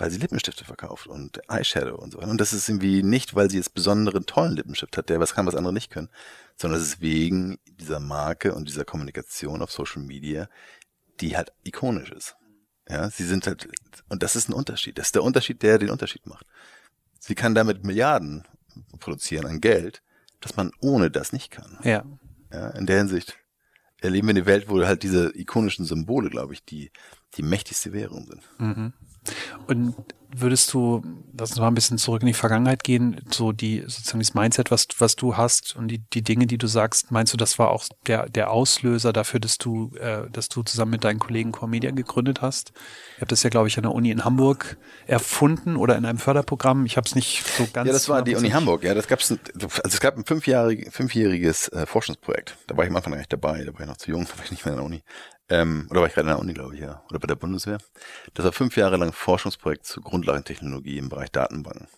weil 0.00 0.10
sie 0.10 0.18
Lippenstifte 0.18 0.64
verkauft 0.64 1.06
und 1.06 1.40
Eyeshadow 1.48 1.94
und 1.94 2.12
so 2.12 2.18
weiter. 2.18 2.30
Und 2.30 2.40
das 2.40 2.54
ist 2.54 2.68
irgendwie 2.68 3.02
nicht, 3.02 3.34
weil 3.34 3.50
sie 3.50 3.58
jetzt 3.58 3.74
besonderen 3.74 4.24
tollen 4.24 4.56
Lippenstift 4.56 4.96
hat, 4.96 5.10
der 5.10 5.20
was 5.20 5.34
kann, 5.34 5.46
was 5.46 5.54
andere 5.54 5.74
nicht 5.74 5.90
können, 5.90 6.08
sondern 6.56 6.80
es 6.80 6.86
ist 6.86 7.00
wegen 7.02 7.58
dieser 7.66 8.00
Marke 8.00 8.54
und 8.54 8.66
dieser 8.66 8.86
Kommunikation 8.86 9.60
auf 9.60 9.70
Social 9.70 10.02
Media, 10.02 10.48
die 11.20 11.36
halt 11.36 11.52
ikonisch 11.64 12.10
ist. 12.12 12.36
Ja, 12.88 13.10
sie 13.10 13.24
sind 13.24 13.46
halt, 13.46 13.68
und 14.08 14.22
das 14.22 14.36
ist 14.36 14.48
ein 14.48 14.54
Unterschied. 14.54 14.98
Das 14.98 15.08
ist 15.08 15.14
der 15.14 15.22
Unterschied, 15.22 15.62
der 15.62 15.78
den 15.78 15.90
Unterschied 15.90 16.26
macht. 16.26 16.46
Sie 17.18 17.34
kann 17.34 17.54
damit 17.54 17.84
Milliarden 17.84 18.48
produzieren 18.98 19.46
an 19.46 19.60
Geld, 19.60 20.02
dass 20.40 20.56
man 20.56 20.72
ohne 20.80 21.10
das 21.10 21.34
nicht 21.34 21.50
kann. 21.50 21.78
Ja. 21.84 22.04
Ja, 22.50 22.70
in 22.70 22.86
der 22.86 22.98
Hinsicht 22.98 23.36
erleben 24.00 24.28
wir 24.28 24.32
eine 24.32 24.46
Welt, 24.46 24.70
wo 24.70 24.82
halt 24.82 25.02
diese 25.02 25.30
ikonischen 25.38 25.84
Symbole, 25.84 26.30
glaube 26.30 26.54
ich, 26.54 26.64
die, 26.64 26.90
die 27.34 27.42
mächtigste 27.42 27.92
Währung 27.92 28.26
sind. 28.26 28.42
Mhm. 28.58 28.92
Und 29.66 29.94
würdest 30.34 30.72
du, 30.72 31.02
lass 31.36 31.50
uns 31.50 31.58
mal 31.58 31.68
ein 31.68 31.74
bisschen 31.74 31.98
zurück 31.98 32.22
in 32.22 32.28
die 32.28 32.34
Vergangenheit 32.34 32.84
gehen, 32.84 33.20
so 33.30 33.52
die, 33.52 33.80
sozusagen 33.80 34.20
das 34.20 34.34
Mindset, 34.34 34.70
was, 34.70 34.86
was 34.98 35.16
du 35.16 35.36
hast 35.36 35.74
und 35.76 35.88
die, 35.88 35.98
die 36.12 36.22
Dinge, 36.22 36.46
die 36.46 36.58
du 36.58 36.66
sagst, 36.66 37.10
meinst 37.10 37.32
du, 37.32 37.36
das 37.36 37.58
war 37.58 37.70
auch 37.70 37.84
der, 38.06 38.28
der 38.28 38.50
Auslöser 38.50 39.12
dafür, 39.12 39.40
dass 39.40 39.58
du, 39.58 39.92
äh, 39.96 40.30
dass 40.30 40.48
du 40.48 40.62
zusammen 40.62 40.92
mit 40.92 41.04
deinen 41.04 41.18
Kollegen 41.18 41.52
Core 41.52 41.70
Media 41.70 41.90
gegründet 41.90 42.42
hast? 42.42 42.72
Ihr 43.16 43.22
habt 43.22 43.32
das 43.32 43.42
ja, 43.42 43.50
glaube 43.50 43.68
ich, 43.68 43.76
an 43.76 43.82
der 43.82 43.92
Uni 43.92 44.10
in 44.10 44.24
Hamburg 44.24 44.76
erfunden 45.06 45.76
oder 45.76 45.96
in 45.96 46.04
einem 46.04 46.18
Förderprogramm. 46.18 46.86
Ich 46.86 46.96
habe 46.96 47.06
es 47.06 47.14
nicht 47.14 47.44
so 47.46 47.66
ganz. 47.72 47.86
Ja, 47.86 47.92
das 47.92 48.08
war 48.08 48.22
die 48.22 48.36
Uni 48.36 48.50
Hamburg, 48.50 48.84
ja. 48.84 48.94
Das 48.94 49.08
gab's, 49.08 49.30
also 49.30 49.68
es 49.82 50.00
gab 50.00 50.16
ein 50.16 50.24
fünfjährig, 50.24 50.92
fünfjähriges 50.92 51.68
äh, 51.68 51.86
Forschungsprojekt. 51.86 52.56
Da 52.66 52.76
war 52.76 52.84
ich 52.84 52.90
am 52.90 52.96
Anfang 52.96 53.12
gar 53.12 53.18
nicht 53.18 53.32
dabei, 53.32 53.64
da 53.64 53.72
war 53.72 53.80
ich 53.80 53.86
noch 53.86 53.96
zu 53.96 54.10
jung, 54.10 54.26
da 54.30 54.38
war 54.38 54.44
ich 54.44 54.50
nicht 54.50 54.64
mehr 54.64 54.74
in 54.74 54.78
der 54.78 54.86
Uni. 54.86 55.02
Ähm, 55.50 55.88
oder 55.90 56.00
war 56.00 56.08
ich 56.08 56.14
gerade 56.14 56.28
in 56.28 56.34
der 56.34 56.38
Uni, 56.38 56.54
glaube 56.54 56.74
ich, 56.74 56.80
ja. 56.80 57.02
Oder 57.10 57.18
bei 57.18 57.26
der 57.26 57.34
Bundeswehr. 57.34 57.78
Das 58.34 58.44
war 58.44 58.52
fünf 58.52 58.76
Jahre 58.76 58.96
lang 58.96 59.12
Forschungsprojekt 59.12 59.84
zur 59.84 60.02
Grundlagentechnologie 60.02 60.98
im 60.98 61.08
Bereich 61.08 61.30
Datenbanken. 61.32 61.88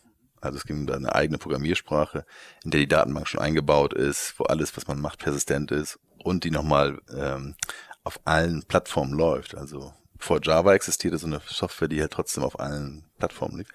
Also 0.41 0.59
es 0.59 0.65
ging 0.65 0.81
um 0.81 0.93
eine 0.93 1.15
eigene 1.15 1.39
Programmiersprache, 1.39 2.25
in 2.65 2.73
der 2.73 2.81
die 2.81 2.89
Datenbank 2.89 3.29
schon 3.29 3.41
eingebaut 3.41 3.95
ist, 3.95 4.35
wo 4.39 4.45
alles, 4.45 4.77
was 4.77 4.89
man 4.89 5.01
macht, 5.01 5.21
persistent 5.21 5.71
ist 5.71 6.01
und 6.25 6.45
die 6.45 6.51
nochmal 6.51 6.99
ähm, 7.15 7.55
auf 8.03 8.21
allen 8.25 8.65
Plattformen 8.65 9.13
läuft. 9.13 9.55
Also 9.55 9.93
bevor 10.17 10.41
Java 10.43 10.75
existierte, 10.75 11.19
so 11.19 11.27
eine 11.27 11.41
Software, 11.47 11.89
die 11.89 12.01
halt 12.01 12.13
trotzdem 12.13 12.43
auf 12.43 12.59
allen 12.59 13.05
Plattformen 13.19 13.59
lief. 13.59 13.69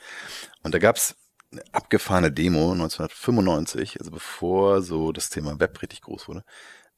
Und 0.64 0.74
da 0.74 0.80
gab's 0.80 1.16
eine 1.52 1.62
abgefahrene 1.72 2.32
Demo 2.32 2.72
1995, 2.74 4.00
also 4.00 4.12
bevor 4.12 4.82
so 4.82 5.12
das 5.12 5.30
Thema 5.30 5.60
Web 5.60 5.82
richtig 5.82 6.02
groß 6.02 6.28
wurde. 6.28 6.44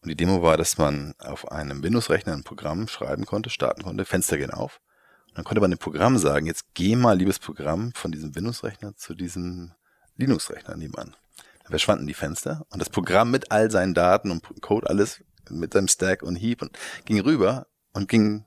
Und 0.01 0.10
die 0.10 0.15
Demo 0.15 0.41
war, 0.41 0.58
dass 0.58 0.77
man 0.77 1.13
auf 1.20 1.51
einem 1.51 1.84
Windows-Rechner 1.84 2.34
ein 2.34 2.44
Programm 2.44 2.88
schreiben 2.88 3.25
konnte, 3.25 3.50
starten 3.50 3.84
konnte, 3.84 4.06
Fenster 4.06 4.38
gehen 4.38 4.51
auf. 4.51 4.79
Und 5.27 5.38
dann 5.38 5.46
konnte 5.46 5.62
man 5.62 5.72
dem 5.72 5.77
Programm 5.77 6.18
sagen, 6.18 6.46
jetzt 6.46 6.74
geh 6.74 6.96
mal, 6.96 7.18
liebes 7.18 7.39
Programm, 7.39 7.91
von 7.94 8.12
diesem 8.12 8.34
Windows-Rechner 8.36 8.96
zu 8.96 9.13
diesem 9.13 9.74
Linux-Rechner 10.15 10.77
nebenan. 10.77 11.15
Da 11.63 11.70
verschwanden 11.70 12.08
die 12.08 12.13
Fenster 12.13 12.65
und 12.70 12.79
das 12.79 12.89
Programm 12.89 13.29
mit 13.32 13.51
all 13.51 13.70
seinen 13.70 13.94
Daten 13.94 14.32
und 14.32 14.44
Code, 14.62 14.89
alles 14.89 15.22
mit 15.50 15.74
seinem 15.74 15.88
Stack 15.88 16.24
und 16.24 16.36
Heap 16.36 16.62
und 16.62 16.77
ging 17.06 17.20
rüber 17.20 17.68
und 17.94 18.08
ging 18.08 18.46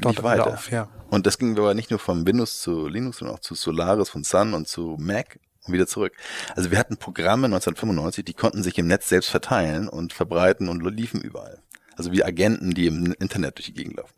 Dort 0.00 0.16
nicht 0.16 0.22
weiter. 0.22 0.54
Auf, 0.54 0.70
ja. 0.70 0.88
Und 1.10 1.26
das 1.26 1.38
ging 1.38 1.58
aber 1.58 1.74
nicht 1.74 1.90
nur 1.90 1.98
vom 1.98 2.26
Windows 2.26 2.60
zu 2.60 2.88
Linux, 2.88 3.18
sondern 3.18 3.36
auch 3.36 3.40
zu 3.40 3.54
Solaris, 3.54 4.08
von 4.08 4.24
Sun 4.24 4.54
und 4.54 4.68
zu 4.68 4.96
Mac 4.98 5.38
und 5.64 5.72
wieder 5.72 5.86
zurück. 5.86 6.14
Also 6.54 6.70
wir 6.70 6.78
hatten 6.78 6.96
Programme 6.96 7.46
1995, 7.46 8.24
die 8.24 8.34
konnten 8.34 8.62
sich 8.62 8.78
im 8.78 8.86
Netz 8.86 9.08
selbst 9.08 9.30
verteilen 9.30 9.88
und 9.88 10.12
verbreiten 10.12 10.68
und 10.68 10.82
liefen 10.94 11.20
überall. 11.20 11.62
Also 11.96 12.12
wie 12.12 12.24
Agenten, 12.24 12.72
die 12.72 12.86
im 12.86 13.12
Internet 13.18 13.58
durch 13.58 13.66
die 13.66 13.74
Gegend 13.74 13.96
laufen. 13.96 14.14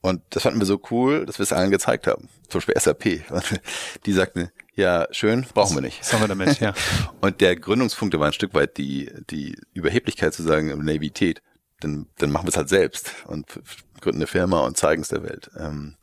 Und 0.00 0.22
das 0.30 0.44
fanden 0.44 0.60
wir 0.60 0.66
so 0.66 0.80
cool, 0.90 1.26
dass 1.26 1.38
wir 1.38 1.42
es 1.42 1.52
allen 1.52 1.70
gezeigt 1.70 2.06
haben. 2.06 2.28
Zum 2.48 2.60
Beispiel 2.60 2.78
SAP. 2.78 3.24
Die 4.06 4.12
sagten, 4.12 4.50
ja, 4.74 5.08
schön, 5.10 5.44
brauchen 5.52 5.76
wir 5.76 5.80
nicht. 5.80 6.00
Was 6.00 6.12
haben 6.12 6.20
wir 6.20 6.28
damit, 6.28 6.60
ja. 6.60 6.74
Und 7.20 7.40
der 7.40 7.56
Gründungspunkt 7.56 8.16
war 8.16 8.26
ein 8.26 8.32
Stück 8.32 8.54
weit 8.54 8.76
die, 8.76 9.10
die 9.30 9.58
Überheblichkeit 9.74 10.32
zu 10.32 10.44
sagen, 10.44 10.68
Naivität. 10.84 11.42
Dann, 11.80 12.06
dann 12.18 12.30
machen 12.30 12.46
wir 12.46 12.50
es 12.50 12.56
halt 12.56 12.70
selbst 12.70 13.12
und 13.26 13.60
gründen 14.00 14.20
eine 14.20 14.26
Firma 14.26 14.60
und 14.60 14.78
zeigen 14.78 15.02
es 15.02 15.08
der 15.08 15.22
Welt. 15.22 15.50
Ähm, 15.58 15.96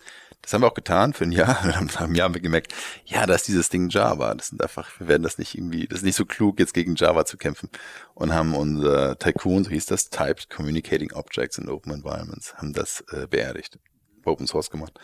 das 0.43 0.53
haben 0.53 0.62
wir 0.62 0.67
auch 0.67 0.73
getan 0.73 1.13
für 1.13 1.23
ein 1.23 1.31
Jahr. 1.31 1.65
Nach 1.81 2.01
einem 2.01 2.15
Jahr 2.15 2.25
haben 2.25 2.35
wir 2.35 2.41
gemerkt, 2.41 2.73
ja, 3.05 3.25
da 3.25 3.33
ist 3.33 3.47
dieses 3.47 3.69
Ding 3.69 3.89
Java. 3.89 4.35
Das 4.35 4.50
sind 4.50 4.62
einfach, 4.62 5.00
wir 5.00 5.07
werden 5.07 5.23
das 5.23 5.38
nicht 5.38 5.57
irgendwie, 5.57 5.88
das 5.88 6.00
ist 6.00 6.05
nicht 6.05 6.17
so 6.17 6.25
klug, 6.25 6.59
jetzt 6.59 6.73
gegen 6.73 6.95
Java 6.95 7.25
zu 7.25 7.38
kämpfen. 7.38 7.69
Und 8.13 8.33
haben 8.33 8.53
unser 8.53 9.17
Tycoon, 9.17 9.63
so 9.63 9.71
hieß 9.71 9.85
das, 9.88 10.09
Typed 10.09 10.50
Communicating 10.50 11.13
Objects 11.13 11.57
in 11.57 11.69
Open 11.69 11.93
Environments, 11.93 12.53
haben 12.55 12.73
das 12.73 13.03
äh, 13.12 13.25
beerdigt, 13.27 13.79
Open 14.25 14.45
Source 14.45 14.69
gemacht 14.69 15.00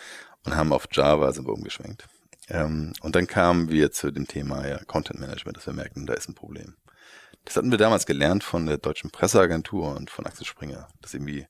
und 0.46 0.55
haben 0.55 0.74
auf 0.74 0.88
Java 0.91 1.31
sind 1.31 1.48
wir 1.48 1.53
umgeschwenkt. 1.53 2.05
Ähm, 2.50 2.93
und 3.01 3.15
dann 3.15 3.27
kamen 3.27 3.69
wir 3.69 3.91
zu 3.91 4.12
dem 4.12 4.27
Thema 4.27 4.67
ja, 4.67 4.84
Content 4.86 5.19
Management, 5.19 5.58
dass 5.58 5.67
wir 5.67 5.74
merkten, 5.74 6.05
da 6.05 6.13
ist 6.13 6.27
ein 6.27 6.36
Problem. 6.36 6.75
Das 7.46 7.55
hatten 7.55 7.72
wir 7.72 7.77
damals 7.77 8.05
gelernt 8.05 8.43
von 8.43 8.65
der 8.65 8.77
deutschen 8.77 9.12
Presseagentur 9.12 9.96
und 9.96 10.10
von 10.10 10.25
Axel 10.25 10.46
Springer, 10.46 10.89
dass 11.01 11.13
irgendwie 11.13 11.48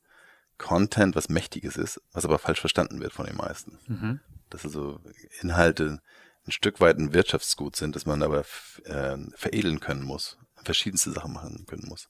Content 0.60 1.16
was 1.16 1.30
Mächtiges 1.30 1.76
ist, 1.76 2.00
was 2.14 2.26
aber 2.26 2.38
falsch 2.38 2.60
verstanden 2.60 3.00
wird 3.00 3.14
von 3.14 3.26
den 3.26 3.38
meisten. 3.38 3.80
Mhm. 3.88 4.20
Dass 4.52 4.64
also 4.66 5.00
Inhalte 5.42 6.02
ein 6.46 6.52
Stück 6.52 6.80
weit 6.80 6.98
ein 6.98 7.14
Wirtschaftsgut 7.14 7.76
sind, 7.76 7.96
dass 7.96 8.06
man 8.06 8.22
aber 8.22 8.44
äh, 8.84 9.18
veredeln 9.36 9.80
können 9.80 10.04
muss, 10.04 10.38
verschiedenste 10.64 11.12
Sachen 11.12 11.34
machen 11.34 11.66
können 11.68 11.88
muss. 11.88 12.10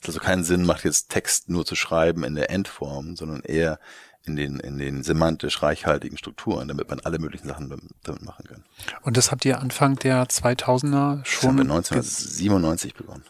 Dass 0.00 0.10
also 0.10 0.20
keinen 0.20 0.44
Sinn 0.44 0.64
macht, 0.64 0.84
jetzt 0.84 1.10
Text 1.10 1.48
nur 1.48 1.64
zu 1.64 1.74
schreiben 1.74 2.22
in 2.22 2.34
der 2.34 2.50
Endform, 2.50 3.16
sondern 3.16 3.40
eher 3.40 3.80
in 4.24 4.36
den, 4.36 4.60
in 4.60 4.76
den 4.76 5.02
semantisch 5.02 5.62
reichhaltigen 5.62 6.18
Strukturen, 6.18 6.68
damit 6.68 6.90
man 6.90 7.00
alle 7.00 7.18
möglichen 7.18 7.48
Sachen 7.48 7.90
damit 8.02 8.22
machen 8.22 8.46
kann. 8.46 8.64
Und 9.02 9.16
das 9.16 9.30
habt 9.30 9.44
ihr 9.44 9.60
Anfang 9.60 9.96
der 9.96 10.26
2000er 10.26 11.24
schon? 11.24 11.24
Das 11.24 11.44
haben 11.44 11.56
wir 11.56 11.62
1997 11.62 12.94
begonnen. 12.94 13.24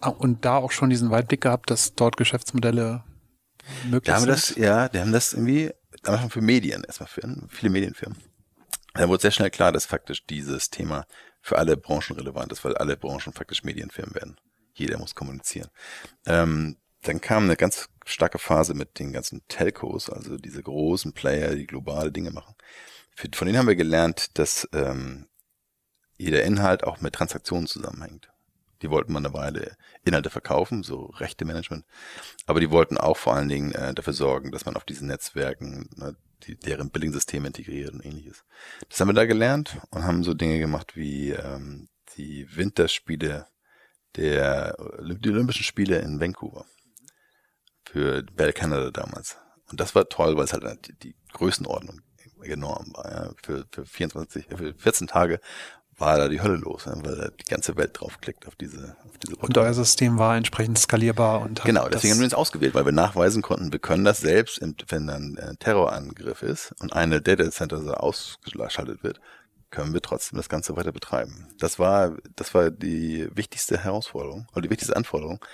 Ah, 0.00 0.10
und 0.10 0.44
da 0.44 0.58
auch 0.58 0.70
schon 0.70 0.90
diesen 0.90 1.10
Weitblick 1.10 1.40
gehabt, 1.40 1.70
dass 1.70 1.94
dort 1.94 2.18
Geschäftsmodelle 2.18 3.02
möglich 3.84 4.04
da 4.04 4.16
haben 4.16 4.26
das, 4.26 4.54
ja, 4.56 4.88
die 4.88 5.00
haben 5.00 5.12
das 5.12 5.32
irgendwie 5.32 5.72
am 6.04 6.14
Anfang 6.14 6.30
für 6.30 6.40
Medien 6.40 6.84
erstmal 6.84 7.08
für 7.08 7.22
viele 7.48 7.70
Medienfirmen. 7.70 8.18
Da 8.94 9.08
wurde 9.08 9.22
sehr 9.22 9.30
schnell 9.30 9.50
klar, 9.50 9.72
dass 9.72 9.86
faktisch 9.86 10.24
dieses 10.26 10.70
Thema 10.70 11.06
für 11.40 11.58
alle 11.58 11.76
Branchen 11.76 12.16
relevant 12.16 12.52
ist, 12.52 12.64
weil 12.64 12.76
alle 12.76 12.96
Branchen 12.96 13.32
faktisch 13.32 13.64
Medienfirmen 13.64 14.14
werden. 14.14 14.36
Jeder 14.72 14.98
muss 14.98 15.14
kommunizieren. 15.14 15.68
Ähm, 16.26 16.76
dann 17.02 17.20
kam 17.20 17.44
eine 17.44 17.56
ganz 17.56 17.88
starke 18.06 18.38
Phase 18.38 18.74
mit 18.74 18.98
den 18.98 19.12
ganzen 19.12 19.46
Telcos, 19.48 20.08
also 20.10 20.36
diese 20.38 20.62
großen 20.62 21.12
Player, 21.12 21.54
die 21.54 21.66
globale 21.66 22.12
Dinge 22.12 22.30
machen. 22.30 22.54
Für, 23.14 23.28
von 23.34 23.46
denen 23.46 23.58
haben 23.58 23.68
wir 23.68 23.76
gelernt, 23.76 24.38
dass 24.38 24.68
ähm, 24.72 25.26
jeder 26.16 26.44
Inhalt 26.44 26.84
auch 26.84 27.00
mit 27.00 27.14
Transaktionen 27.14 27.66
zusammenhängt. 27.66 28.30
Die 28.84 28.90
wollten 28.90 29.14
mal 29.14 29.20
eine 29.20 29.32
Weile 29.32 29.76
Inhalte 30.04 30.28
verkaufen, 30.28 30.82
so 30.82 31.06
Rechte 31.06 31.46
Management. 31.46 31.86
Aber 32.44 32.60
die 32.60 32.70
wollten 32.70 32.98
auch 32.98 33.16
vor 33.16 33.34
allen 33.34 33.48
Dingen 33.48 33.72
äh, 33.72 33.94
dafür 33.94 34.12
sorgen, 34.12 34.52
dass 34.52 34.66
man 34.66 34.76
auf 34.76 34.84
diesen 34.84 35.08
Netzwerken 35.08 35.88
ne, 35.96 36.14
die, 36.42 36.54
deren 36.54 36.90
Billing-Systeme 36.90 37.46
integriert 37.46 37.94
und 37.94 38.04
ähnliches. 38.04 38.44
Das 38.90 39.00
haben 39.00 39.08
wir 39.08 39.14
da 39.14 39.24
gelernt 39.24 39.78
und 39.88 40.04
haben 40.04 40.22
so 40.22 40.34
Dinge 40.34 40.58
gemacht 40.58 40.96
wie 40.96 41.30
ähm, 41.30 41.88
die 42.18 42.46
Winterspiele 42.54 43.46
der 44.16 44.76
die 45.00 45.30
Olympischen 45.30 45.64
Spiele 45.64 45.98
in 46.00 46.20
Vancouver 46.20 46.66
für 47.86 48.22
Bell 48.22 48.52
Canada 48.52 48.90
damals. 48.90 49.38
Und 49.70 49.80
das 49.80 49.94
war 49.94 50.10
toll, 50.10 50.36
weil 50.36 50.44
es 50.44 50.52
halt 50.52 50.86
die, 50.86 50.92
die 50.92 51.16
Größenordnung 51.32 52.02
enorm 52.42 52.92
war. 52.94 53.10
Ja. 53.10 53.30
Für, 53.42 53.66
für 53.72 53.86
24, 53.86 54.46
für 54.54 54.74
14 54.74 55.06
Tage 55.06 55.40
war 55.96 56.18
da 56.18 56.28
die 56.28 56.40
Hölle 56.40 56.56
los, 56.56 56.86
weil 56.86 57.16
da 57.16 57.28
die 57.28 57.44
ganze 57.44 57.76
Welt 57.76 57.90
draufklickt 57.94 58.46
auf 58.46 58.56
diese, 58.56 58.96
auf 59.04 59.18
diese 59.18 59.36
Portale. 59.36 59.46
Und 59.46 59.58
euer 59.58 59.74
System 59.74 60.18
war 60.18 60.36
entsprechend 60.36 60.78
skalierbar 60.78 61.40
und 61.42 61.62
Genau, 61.64 61.88
deswegen 61.88 62.14
haben 62.14 62.20
wir 62.20 62.24
uns 62.24 62.34
ausgewählt, 62.34 62.74
weil 62.74 62.84
wir 62.84 62.92
nachweisen 62.92 63.42
konnten, 63.42 63.72
wir 63.72 63.78
können 63.78 64.04
das 64.04 64.18
selbst, 64.18 64.60
wenn 64.60 65.06
dann 65.06 65.38
ein 65.38 65.58
Terrorangriff 65.58 66.42
ist 66.42 66.74
und 66.80 66.92
eine 66.92 67.20
Data 67.20 67.50
Center 67.50 67.80
so 67.80 67.92
ausgeschaltet 67.92 69.02
wird, 69.02 69.20
können 69.70 69.92
wir 69.92 70.02
trotzdem 70.02 70.36
das 70.36 70.48
Ganze 70.48 70.76
weiter 70.76 70.92
betreiben. 70.92 71.48
Das 71.58 71.78
war, 71.78 72.16
das 72.36 72.54
war 72.54 72.70
die 72.70 73.28
wichtigste 73.34 73.82
Herausforderung 73.82 74.46
oder 74.52 74.62
die 74.62 74.70
wichtigste 74.70 74.96
Anforderung, 74.96 75.44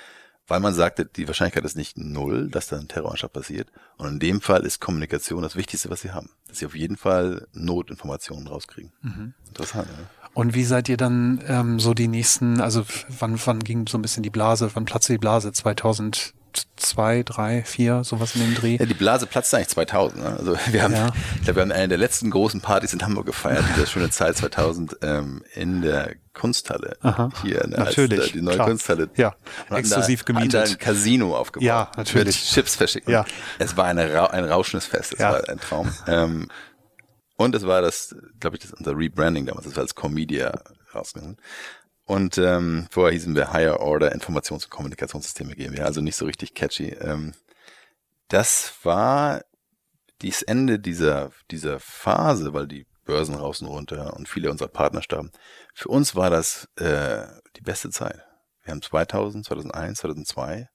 weil 0.46 0.60
man 0.60 0.74
sagte, 0.74 1.06
die 1.06 1.26
Wahrscheinlichkeit 1.28 1.64
ist 1.64 1.76
nicht 1.76 1.96
null, 1.96 2.50
dass 2.50 2.66
da 2.66 2.76
ein 2.76 2.88
Terroranschlag 2.88 3.32
passiert. 3.32 3.68
Und 3.96 4.08
in 4.08 4.18
dem 4.18 4.40
Fall 4.40 4.66
ist 4.66 4.80
Kommunikation 4.80 5.42
das 5.42 5.54
Wichtigste, 5.54 5.90
was 5.90 6.00
sie 6.00 6.10
haben. 6.10 6.30
Dass 6.48 6.58
sie 6.58 6.66
auf 6.66 6.74
jeden 6.74 6.96
Fall 6.96 7.46
Notinformationen 7.52 8.48
rauskriegen. 8.48 8.92
Mhm. 9.00 9.34
Interessant, 9.46 9.86
ne? 9.86 10.06
Und 10.40 10.54
wie 10.54 10.64
seid 10.64 10.88
ihr 10.88 10.96
dann 10.96 11.44
ähm, 11.48 11.78
so 11.78 11.92
die 11.92 12.08
nächsten, 12.08 12.62
also 12.62 12.82
wann, 13.10 13.38
wann 13.44 13.58
ging 13.60 13.86
so 13.86 13.98
ein 13.98 14.02
bisschen 14.02 14.22
die 14.22 14.30
Blase, 14.30 14.70
wann 14.72 14.86
platzte 14.86 15.12
die 15.12 15.18
Blase? 15.18 15.52
2000, 15.52 16.32
zwei, 16.76 17.22
drei, 17.22 17.62
vier, 17.62 18.04
sowas 18.04 18.34
in 18.36 18.40
dem 18.40 18.54
Dreh. 18.54 18.78
Ja, 18.78 18.86
die 18.86 18.94
Blase 18.94 19.26
platzte 19.26 19.58
eigentlich 19.58 19.68
2000. 19.68 20.24
Ne? 20.24 20.36
Also 20.38 20.56
wir 20.70 20.82
haben, 20.82 20.94
ja. 20.94 21.08
ich 21.36 21.42
glaube, 21.42 21.56
wir 21.56 21.62
haben 21.64 21.72
eine 21.72 21.88
der 21.88 21.98
letzten 21.98 22.30
großen 22.30 22.62
Partys 22.62 22.94
in 22.94 23.02
Hamburg 23.02 23.26
gefeiert, 23.26 23.64
diese 23.76 23.86
schöne 23.86 24.08
Zeit 24.08 24.38
2000 24.38 24.96
ähm, 25.02 25.42
in 25.52 25.82
der 25.82 26.14
Kunsthalle 26.32 26.96
Aha, 27.02 27.28
hier, 27.42 27.66
ne, 27.66 27.76
natürlich, 27.76 28.20
als, 28.20 28.32
die 28.32 28.40
neue 28.40 28.54
klar. 28.54 28.68
Kunsthalle. 28.68 29.10
Ja, 29.16 29.34
exklusiv 29.68 30.24
da, 30.24 30.32
gemietet. 30.32 30.70
ein 30.70 30.78
Casino 30.78 31.36
aufgebaut. 31.36 31.66
Ja, 31.66 31.90
natürlich. 31.98 32.40
Mit 32.40 32.54
Chips 32.54 32.76
verschicken. 32.76 33.12
Ja. 33.12 33.26
Es 33.58 33.76
war 33.76 33.84
eine, 33.84 34.32
ein 34.32 34.44
rauschendes 34.44 34.86
Fest. 34.86 35.12
Es 35.12 35.18
ja. 35.18 35.32
war 35.32 35.48
ein 35.50 35.60
Traum. 35.60 35.92
Ähm, 36.06 36.48
und 37.40 37.54
es 37.54 37.66
war 37.66 37.80
das, 37.80 38.14
glaube 38.38 38.56
ich, 38.56 38.62
das 38.62 38.74
unser 38.74 38.94
Rebranding 38.94 39.46
damals. 39.46 39.64
Das 39.64 39.74
war 39.74 39.82
als 39.82 39.94
Comedia 39.94 40.62
rausgegangen. 40.94 41.38
Und 42.04 42.36
ähm, 42.36 42.86
vorher 42.90 43.14
hießen 43.14 43.34
wir 43.34 43.50
Higher 43.50 43.80
Order 43.80 44.12
Informations- 44.12 44.64
und 44.64 44.70
Kommunikationssysteme 44.70 45.54
GmbH, 45.54 45.86
also 45.86 46.02
nicht 46.02 46.16
so 46.16 46.26
richtig 46.26 46.52
catchy. 46.52 46.90
Ähm, 47.00 47.32
das 48.28 48.74
war 48.82 49.42
das 50.20 50.42
Ende 50.42 50.78
dieser, 50.78 51.30
dieser 51.50 51.80
Phase, 51.80 52.52
weil 52.52 52.68
die 52.68 52.86
Börsen 53.06 53.36
raus 53.36 53.62
und 53.62 53.68
runter 53.68 54.12
und 54.18 54.28
viele 54.28 54.50
unserer 54.50 54.68
Partner 54.68 55.00
starben. 55.00 55.30
Für 55.72 55.88
uns 55.88 56.14
war 56.14 56.28
das 56.28 56.68
äh, 56.76 57.26
die 57.56 57.62
beste 57.62 57.88
Zeit. 57.88 58.22
Wir 58.64 58.72
haben 58.72 58.82
2000, 58.82 59.46
2001, 59.46 60.00
2002, 60.00 60.68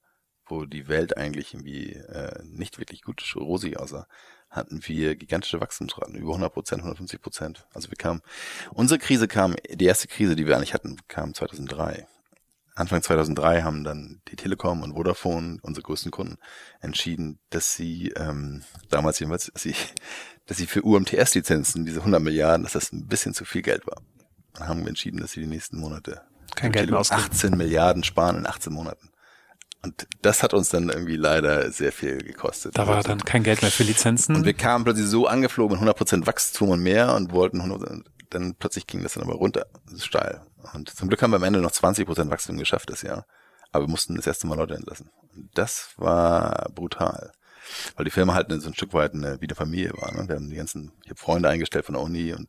wo 0.46 0.64
die 0.64 0.88
Welt 0.88 1.16
eigentlich 1.16 1.54
irgendwie 1.54 1.92
äh, 1.92 2.42
nicht 2.42 2.80
wirklich 2.80 3.02
gut 3.02 3.22
rosig 3.36 3.78
aussah, 3.78 4.08
hatten 4.56 4.80
wir 4.84 5.16
gigantische 5.16 5.60
Wachstumsraten, 5.60 6.14
über 6.14 6.30
100 6.30 6.52
Prozent, 6.52 6.80
150 6.80 7.20
Prozent. 7.20 7.66
Also 7.72 7.90
wir 7.90 7.96
kamen, 7.96 8.22
unsere 8.72 8.98
Krise 8.98 9.28
kam, 9.28 9.54
die 9.70 9.84
erste 9.84 10.08
Krise, 10.08 10.36
die 10.36 10.46
wir 10.46 10.56
eigentlich 10.56 10.74
hatten, 10.74 10.96
kam 11.08 11.34
2003. 11.34 12.06
Anfang 12.74 13.02
2003 13.02 13.62
haben 13.62 13.84
dann 13.84 14.20
die 14.28 14.36
Telekom 14.36 14.82
und 14.82 14.92
Vodafone, 14.92 15.58
unsere 15.62 15.82
größten 15.82 16.10
Kunden, 16.10 16.36
entschieden, 16.80 17.38
dass 17.48 17.74
sie 17.74 18.12
ähm, 18.16 18.64
damals 18.90 19.18
jedenfalls, 19.18 19.50
dass 19.52 19.62
sie, 19.62 19.74
dass 20.46 20.58
sie 20.58 20.66
für 20.66 20.82
UMTS-Lizenzen 20.82 21.86
diese 21.86 22.00
100 22.00 22.20
Milliarden, 22.20 22.64
dass 22.64 22.74
das 22.74 22.92
ein 22.92 23.06
bisschen 23.06 23.32
zu 23.32 23.46
viel 23.46 23.62
Geld 23.62 23.86
war. 23.86 24.02
Dann 24.52 24.68
haben 24.68 24.80
wir 24.80 24.88
entschieden, 24.88 25.20
dass 25.20 25.32
sie 25.32 25.40
die 25.40 25.46
nächsten 25.46 25.78
Monate 25.78 26.20
kein 26.54 26.72
Geld 26.72 26.90
mehr 26.90 27.00
18 27.00 27.56
Milliarden 27.56 28.04
sparen 28.04 28.36
in 28.36 28.46
18 28.46 28.72
Monaten. 28.72 29.10
Und 29.82 30.06
das 30.22 30.42
hat 30.42 30.52
uns 30.54 30.68
dann 30.70 30.88
irgendwie 30.88 31.16
leider 31.16 31.70
sehr 31.70 31.92
viel 31.92 32.18
gekostet. 32.18 32.76
Da 32.76 32.86
war 32.88 33.02
dann 33.02 33.20
kein 33.20 33.42
Geld 33.42 33.62
mehr 33.62 33.70
für 33.70 33.84
Lizenzen. 33.84 34.34
Und 34.34 34.44
wir 34.44 34.54
kamen 34.54 34.84
plötzlich 34.84 35.06
so 35.06 35.26
angeflogen 35.26 35.78
mit 35.78 35.88
100% 35.88 36.26
Wachstum 36.26 36.70
und 36.70 36.82
mehr 36.82 37.14
und 37.14 37.32
wollten 37.32 37.60
100%, 37.60 38.04
dann 38.30 38.54
plötzlich 38.56 38.86
ging 38.86 39.02
das 39.02 39.14
dann 39.14 39.22
aber 39.22 39.34
runter, 39.34 39.66
steil. 39.96 40.42
Und 40.74 40.90
zum 40.90 41.08
Glück 41.08 41.22
haben 41.22 41.30
wir 41.30 41.36
am 41.36 41.44
Ende 41.44 41.60
noch 41.60 41.70
20% 41.70 42.30
Wachstum 42.30 42.56
geschafft 42.56 42.90
das 42.90 43.02
Jahr. 43.02 43.26
Aber 43.70 43.84
wir 43.84 43.90
mussten 43.90 44.16
das 44.16 44.26
erste 44.26 44.46
Mal 44.46 44.56
Leute 44.56 44.74
entlassen. 44.74 45.10
Und 45.34 45.50
das 45.54 45.90
war 45.96 46.68
brutal. 46.74 47.32
weil 47.96 48.04
die 48.04 48.10
Firma 48.10 48.34
halt 48.34 48.50
so 48.60 48.68
ein 48.68 48.74
Stück 48.74 48.92
weit 48.92 49.14
eine, 49.14 49.40
wie 49.40 49.46
eine 49.46 49.54
Familie 49.54 49.92
war. 49.96 50.12
Ne? 50.14 50.28
Wir 50.28 50.36
haben 50.36 50.48
die 50.48 50.56
ganzen, 50.56 50.92
ich 51.04 51.10
habe 51.10 51.20
Freunde 51.20 51.48
eingestellt 51.48 51.84
von 51.84 51.94
der 51.94 52.02
Uni 52.02 52.32
und 52.32 52.48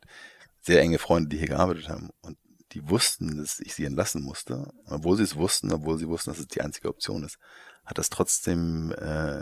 sehr 0.62 0.82
enge 0.82 1.00
Freunde, 1.00 1.30
die 1.30 1.38
hier 1.38 1.48
gearbeitet 1.48 1.90
haben. 1.90 2.10
Und 2.22 2.38
die 2.78 2.90
wussten, 2.90 3.38
dass 3.38 3.60
ich 3.60 3.74
sie 3.74 3.86
entlassen 3.86 4.22
musste. 4.22 4.72
Obwohl 4.86 5.18
sie 5.18 5.24
es 5.24 5.36
wussten, 5.36 5.72
obwohl 5.72 5.98
sie 5.98 6.08
wussten, 6.08 6.30
dass 6.30 6.40
es 6.40 6.48
die 6.48 6.62
einzige 6.62 6.90
Option 6.90 7.24
ist, 7.24 7.38
hat 7.86 7.98
das 7.98 8.10
trotzdem, 8.10 8.92
äh, 8.92 9.42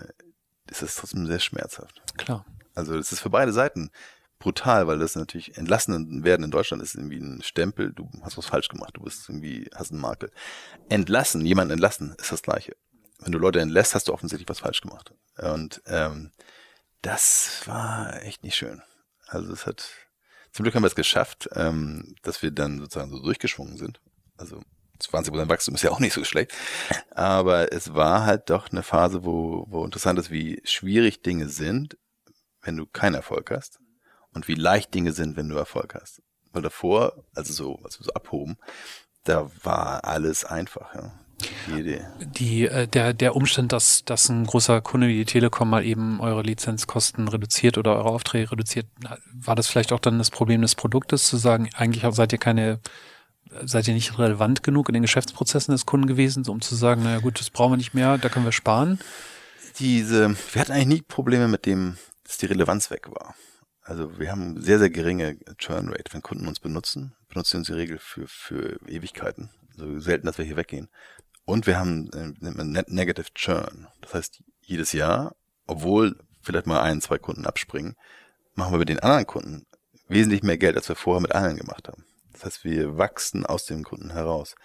ist 0.69 0.81
das 0.81 0.95
trotzdem 0.95 1.27
sehr 1.27 1.39
schmerzhaft. 1.39 2.01
Klar. 2.17 2.45
Also 2.73 2.97
es 2.97 3.11
ist 3.11 3.19
für 3.19 3.29
beide 3.29 3.51
Seiten 3.51 3.91
brutal, 4.39 4.87
weil 4.87 4.99
das 4.99 5.15
natürlich 5.15 5.57
entlassen 5.57 6.23
werden 6.23 6.43
in 6.43 6.51
Deutschland 6.51 6.83
ist 6.83 6.95
irgendwie 6.95 7.17
ein 7.17 7.41
Stempel, 7.41 7.93
du 7.93 8.09
hast 8.21 8.37
was 8.37 8.45
falsch 8.45 8.69
gemacht, 8.69 8.95
du 8.95 9.01
bist 9.01 9.27
irgendwie, 9.29 9.69
hast 9.73 9.91
einen 9.91 10.01
Makel. 10.01 10.31
Entlassen, 10.89 11.45
jemanden 11.45 11.73
entlassen, 11.73 12.15
ist 12.19 12.31
das 12.31 12.41
gleiche. 12.41 12.75
Wenn 13.19 13.31
du 13.31 13.39
Leute 13.39 13.59
entlässt, 13.59 13.95
hast 13.95 14.07
du 14.07 14.13
offensichtlich 14.13 14.47
was 14.47 14.59
falsch 14.59 14.81
gemacht. 14.81 15.13
Und 15.37 15.81
ähm, 15.87 16.31
das 17.01 17.61
war 17.65 18.21
echt 18.23 18.43
nicht 18.43 18.55
schön. 18.55 18.81
Also 19.27 19.51
es 19.51 19.65
hat, 19.65 19.89
zum 20.55 20.63
Glück 20.63 20.73
haben 20.73 20.83
wir 20.83 20.87
es 20.87 20.95
geschafft, 20.95 21.49
ähm, 21.51 22.15
dass 22.21 22.41
wir 22.41 22.49
dann 22.49 22.79
sozusagen 22.79 23.11
so 23.11 23.21
durchgeschwungen 23.21 23.75
sind. 23.75 23.99
Also 24.37 24.61
20% 25.01 25.49
Wachstum 25.49 25.75
ist 25.75 25.81
ja 25.81 25.91
auch 25.91 25.99
nicht 25.99 26.13
so 26.13 26.23
schlecht. 26.23 26.53
Aber 27.11 27.73
es 27.73 27.93
war 27.93 28.25
halt 28.25 28.49
doch 28.49 28.71
eine 28.71 28.81
Phase, 28.81 29.25
wo, 29.25 29.65
wo 29.67 29.83
interessant 29.83 30.17
ist, 30.17 30.31
wie 30.31 30.61
schwierig 30.63 31.21
Dinge 31.21 31.49
sind, 31.49 31.97
wenn 32.61 32.77
du 32.77 32.85
keinen 32.85 33.15
Erfolg 33.15 33.51
hast 33.51 33.81
und 34.33 34.47
wie 34.47 34.55
leicht 34.55 34.93
Dinge 34.93 35.11
sind, 35.11 35.35
wenn 35.35 35.49
du 35.49 35.57
Erfolg 35.57 35.93
hast. 35.93 36.21
Weil 36.53 36.61
davor, 36.61 37.25
also 37.33 37.51
so, 37.51 37.79
also 37.83 38.01
so 38.01 38.11
abhoben, 38.13 38.55
da 39.25 39.51
war 39.61 40.05
alles 40.05 40.45
einfach, 40.45 40.95
ja. 40.95 41.19
Jede. 41.67 42.05
Die, 42.37 42.67
äh, 42.67 42.87
der, 42.87 43.13
der 43.13 43.35
Umstand, 43.35 43.71
dass, 43.71 44.05
dass 44.05 44.29
ein 44.29 44.45
großer 44.45 44.81
Kunde 44.81 45.07
wie 45.07 45.17
die 45.17 45.25
Telekom 45.25 45.69
mal 45.69 45.85
eben 45.85 46.19
eure 46.19 46.41
Lizenzkosten 46.41 47.27
reduziert 47.27 47.77
oder 47.77 47.95
eure 47.95 48.09
Aufträge 48.09 48.51
reduziert, 48.51 48.87
war 49.33 49.55
das 49.55 49.67
vielleicht 49.67 49.91
auch 49.91 49.99
dann 49.99 50.17
das 50.17 50.31
Problem 50.31 50.61
des 50.61 50.75
Produktes, 50.75 51.27
zu 51.27 51.37
sagen, 51.37 51.69
eigentlich 51.75 52.03
seid 52.15 52.31
ihr 52.31 52.39
keine, 52.39 52.79
seid 53.63 53.87
ihr 53.87 53.93
nicht 53.93 54.17
relevant 54.17 54.63
genug 54.63 54.89
in 54.89 54.93
den 54.93 55.03
Geschäftsprozessen 55.03 55.73
des 55.73 55.85
Kunden 55.85 56.07
gewesen, 56.07 56.45
um 56.47 56.61
zu 56.61 56.75
sagen, 56.75 57.03
naja 57.03 57.19
gut, 57.19 57.39
das 57.39 57.49
brauchen 57.49 57.73
wir 57.73 57.77
nicht 57.77 57.93
mehr, 57.93 58.17
da 58.17 58.29
können 58.29 58.45
wir 58.45 58.51
sparen? 58.51 58.99
Diese, 59.79 60.35
wir 60.53 60.61
hatten 60.61 60.71
eigentlich 60.71 60.87
nie 60.87 61.01
Probleme 61.01 61.47
mit 61.47 61.65
dem, 61.65 61.97
dass 62.23 62.37
die 62.37 62.45
Relevanz 62.45 62.91
weg 62.91 63.09
war. 63.09 63.35
Also 63.81 64.17
wir 64.17 64.31
haben 64.31 64.59
sehr, 64.59 64.79
sehr 64.79 64.89
geringe 64.89 65.37
Churn 65.57 65.89
Rate. 65.89 66.11
Wenn 66.11 66.23
Kunden 66.23 66.47
uns 66.47 66.59
benutzen, 66.59 67.13
benutzen 67.29 67.51
sie 67.51 67.57
uns 67.57 67.69
in 67.69 67.75
der 67.75 67.83
Regel 67.83 67.97
für, 67.99 68.27
für 68.27 68.79
Ewigkeiten. 68.87 69.51
Also 69.77 69.99
selten, 69.99 70.25
dass 70.25 70.37
wir 70.37 70.45
hier 70.45 70.57
weggehen. 70.57 70.89
Und 71.45 71.67
wir 71.67 71.79
haben 71.79 72.09
äh, 72.11 72.83
Negative 72.87 73.33
Churn. 73.33 73.87
Das 74.01 74.13
heißt, 74.13 74.43
jedes 74.61 74.91
Jahr, 74.91 75.35
obwohl 75.67 76.17
vielleicht 76.41 76.67
mal 76.67 76.81
ein, 76.81 77.01
zwei 77.01 77.17
Kunden 77.17 77.45
abspringen, 77.45 77.95
machen 78.55 78.73
wir 78.73 78.79
mit 78.79 78.89
den 78.89 78.99
anderen 78.99 79.27
Kunden 79.27 79.65
wesentlich 80.07 80.43
mehr 80.43 80.57
Geld, 80.57 80.75
als 80.75 80.89
wir 80.89 80.95
vorher 80.95 81.21
mit 81.21 81.33
allen 81.33 81.57
gemacht 81.57 81.87
haben. 81.87 82.05
Das 82.33 82.45
heißt, 82.45 82.63
wir 82.63 82.97
wachsen 82.97 83.45
aus 83.45 83.65
dem 83.65 83.83
Kunden 83.83 84.11
heraus. 84.11 84.55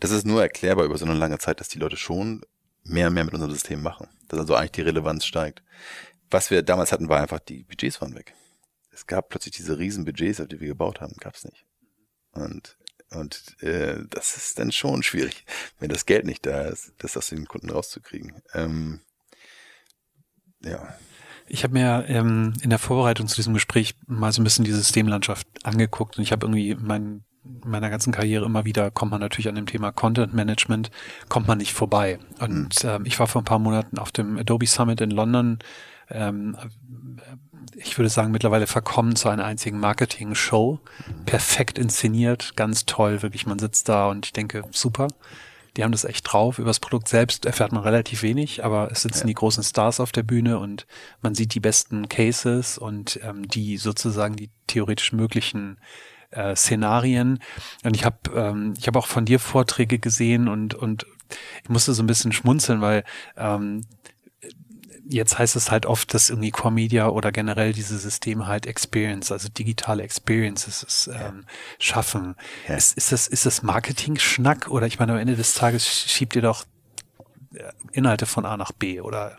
Das 0.00 0.10
ist 0.10 0.26
nur 0.26 0.42
erklärbar 0.42 0.84
über 0.84 0.96
so 0.96 1.04
eine 1.04 1.14
lange 1.14 1.38
Zeit, 1.38 1.60
dass 1.60 1.68
die 1.68 1.78
Leute 1.78 1.96
schon 1.96 2.42
mehr 2.84 3.08
und 3.08 3.14
mehr 3.14 3.24
mit 3.24 3.34
unserem 3.34 3.52
System 3.52 3.82
machen. 3.82 4.08
Dass 4.28 4.40
also 4.40 4.54
eigentlich 4.54 4.72
die 4.72 4.82
Relevanz 4.82 5.24
steigt. 5.24 5.62
Was 6.30 6.50
wir 6.50 6.62
damals 6.62 6.92
hatten, 6.92 7.08
war 7.08 7.20
einfach, 7.20 7.40
die 7.40 7.64
Budgets 7.64 8.00
waren 8.00 8.14
weg 8.14 8.34
es 8.96 9.06
gab 9.06 9.28
plötzlich 9.28 9.54
diese 9.54 9.78
riesen 9.78 10.06
Budgets, 10.06 10.40
auf 10.40 10.48
die 10.48 10.58
wir 10.58 10.68
gebaut 10.68 11.00
haben, 11.00 11.14
gab 11.20 11.34
es 11.34 11.44
nicht. 11.44 11.66
Und 12.32 12.78
und 13.10 13.62
äh, 13.62 13.98
das 14.10 14.36
ist 14.36 14.58
dann 14.58 14.72
schon 14.72 15.02
schwierig, 15.02 15.44
wenn 15.78 15.88
das 15.88 16.06
Geld 16.06 16.24
nicht 16.24 16.44
da 16.46 16.62
ist, 16.62 16.92
das 16.98 17.16
aus 17.16 17.28
den 17.28 17.46
Kunden 17.46 17.70
rauszukriegen. 17.70 18.42
Ähm, 18.54 19.00
ja. 20.64 20.94
Ich 21.48 21.62
habe 21.62 21.74
mir 21.74 22.04
ähm, 22.08 22.54
in 22.62 22.70
der 22.70 22.80
Vorbereitung 22.80 23.28
zu 23.28 23.36
diesem 23.36 23.54
Gespräch 23.54 23.94
mal 24.06 24.32
so 24.32 24.40
ein 24.40 24.44
bisschen 24.44 24.64
die 24.64 24.72
Systemlandschaft 24.72 25.46
angeguckt 25.62 26.18
und 26.18 26.24
ich 26.24 26.32
habe 26.32 26.44
irgendwie 26.44 26.74
mein, 26.74 27.24
meiner 27.64 27.90
ganzen 27.90 28.12
Karriere 28.12 28.44
immer 28.44 28.64
wieder 28.64 28.90
kommt 28.90 29.12
man 29.12 29.20
natürlich 29.20 29.48
an 29.48 29.54
dem 29.54 29.66
Thema 29.66 29.92
Content 29.92 30.34
Management 30.34 30.90
kommt 31.28 31.46
man 31.46 31.58
nicht 31.58 31.72
vorbei. 31.72 32.18
Und 32.40 32.82
mhm. 32.82 32.90
ähm, 32.90 33.06
ich 33.06 33.20
war 33.20 33.28
vor 33.28 33.42
ein 33.42 33.46
paar 33.46 33.60
Monaten 33.60 33.98
auf 33.98 34.10
dem 34.10 34.36
Adobe 34.38 34.66
Summit 34.66 35.00
in 35.00 35.10
London 35.10 35.60
ähm, 36.10 36.56
ich 37.74 37.98
würde 37.98 38.08
sagen, 38.08 38.30
mittlerweile 38.30 38.66
verkommen 38.66 39.16
zu 39.16 39.28
einer 39.28 39.44
einzigen 39.44 39.78
Marketing-Show. 39.80 40.80
Perfekt 41.24 41.78
inszeniert, 41.78 42.56
ganz 42.56 42.86
toll, 42.86 43.22
wirklich. 43.22 43.46
Man 43.46 43.58
sitzt 43.58 43.88
da 43.88 44.08
und 44.08 44.26
ich 44.26 44.32
denke, 44.32 44.64
super. 44.70 45.08
Die 45.76 45.84
haben 45.84 45.92
das 45.92 46.04
echt 46.04 46.32
drauf. 46.32 46.58
Über 46.58 46.68
das 46.68 46.80
Produkt 46.80 47.08
selbst 47.08 47.44
erfährt 47.44 47.72
man 47.72 47.82
relativ 47.82 48.22
wenig, 48.22 48.64
aber 48.64 48.90
es 48.90 49.02
sitzen 49.02 49.22
ja. 49.22 49.26
die 49.26 49.34
großen 49.34 49.62
Stars 49.62 50.00
auf 50.00 50.10
der 50.10 50.22
Bühne 50.22 50.58
und 50.58 50.86
man 51.20 51.34
sieht 51.34 51.54
die 51.54 51.60
besten 51.60 52.08
Cases 52.08 52.78
und 52.78 53.20
ähm, 53.22 53.46
die 53.46 53.76
sozusagen 53.76 54.36
die 54.36 54.50
theoretisch 54.66 55.12
möglichen 55.12 55.78
äh, 56.30 56.56
Szenarien. 56.56 57.40
Und 57.84 57.94
ich 57.94 58.06
habe 58.06 58.16
ähm, 58.34 58.74
ich 58.78 58.86
habe 58.86 58.98
auch 58.98 59.06
von 59.06 59.26
dir 59.26 59.38
Vorträge 59.38 59.98
gesehen 59.98 60.48
und 60.48 60.74
und 60.74 61.06
ich 61.62 61.68
musste 61.68 61.92
so 61.92 62.02
ein 62.02 62.06
bisschen 62.06 62.32
schmunzeln, 62.32 62.80
weil 62.80 63.04
ähm, 63.36 63.82
jetzt 65.08 65.38
heißt 65.38 65.56
es 65.56 65.70
halt 65.70 65.86
oft, 65.86 66.12
dass 66.14 66.30
irgendwie 66.30 66.50
Core 66.50 66.72
Media 66.72 67.08
oder 67.08 67.32
generell 67.32 67.72
diese 67.72 67.98
Systeme 67.98 68.46
halt 68.46 68.66
Experience, 68.66 69.30
also 69.30 69.48
digitale 69.48 70.02
Experiences 70.02 71.08
ähm, 71.12 71.44
schaffen. 71.78 72.34
Ja. 72.68 72.76
Ist, 72.76 72.96
ist, 72.96 73.12
das, 73.12 73.28
ist 73.28 73.46
das 73.46 73.62
Marketing-Schnack 73.62 74.68
oder 74.68 74.86
ich 74.86 74.98
meine, 74.98 75.12
am 75.12 75.18
Ende 75.18 75.36
des 75.36 75.54
Tages 75.54 75.86
schiebt 75.86 76.36
ihr 76.36 76.42
doch 76.42 76.64
äh, 77.54 77.70
Inhalte 77.92 78.26
von 78.26 78.44
A 78.44 78.56
nach 78.56 78.72
B 78.72 79.00
oder? 79.00 79.38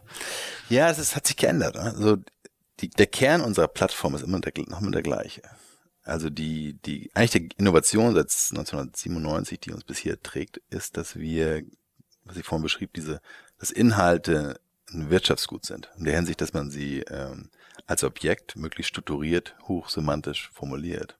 Ja, 0.69 0.89
es 0.89 0.99
ist, 0.99 1.15
hat 1.15 1.27
sich 1.27 1.37
geändert. 1.37 1.75
Ne? 1.75 1.81
Also 1.81 2.17
die, 2.79 2.89
der 2.89 3.07
Kern 3.07 3.41
unserer 3.41 3.67
Plattform 3.67 4.15
ist 4.15 4.23
immer 4.23 4.39
der, 4.39 4.53
noch 4.67 4.81
immer 4.81 4.91
der 4.91 5.03
gleiche. 5.03 5.41
Also 6.03 6.29
die, 6.29 6.79
die, 6.85 7.11
eigentlich 7.13 7.31
die 7.31 7.49
Innovation 7.57 8.13
seit 8.13 8.27
1997, 8.27 9.59
die 9.59 9.71
uns 9.71 9.83
bis 9.83 9.97
hier 9.97 10.21
trägt, 10.21 10.61
ist, 10.69 10.95
dass 10.95 11.17
wir, 11.17 11.63
was 12.23 12.37
ich 12.37 12.45
vorhin 12.45 12.63
beschrieb, 12.63 12.93
diese, 12.93 13.19
dass 13.59 13.71
Inhalte 13.71 14.61
ein 14.91 15.09
Wirtschaftsgut 15.09 15.65
sind. 15.65 15.89
In 15.97 16.05
der 16.05 16.15
Hinsicht, 16.15 16.41
dass 16.41 16.53
man 16.53 16.69
sie 16.69 17.01
ähm, 17.01 17.49
als 17.85 18.03
Objekt 18.03 18.55
möglichst 18.55 18.89
strukturiert, 18.89 19.55
hochsemantisch 19.67 20.49
formuliert. 20.53 21.17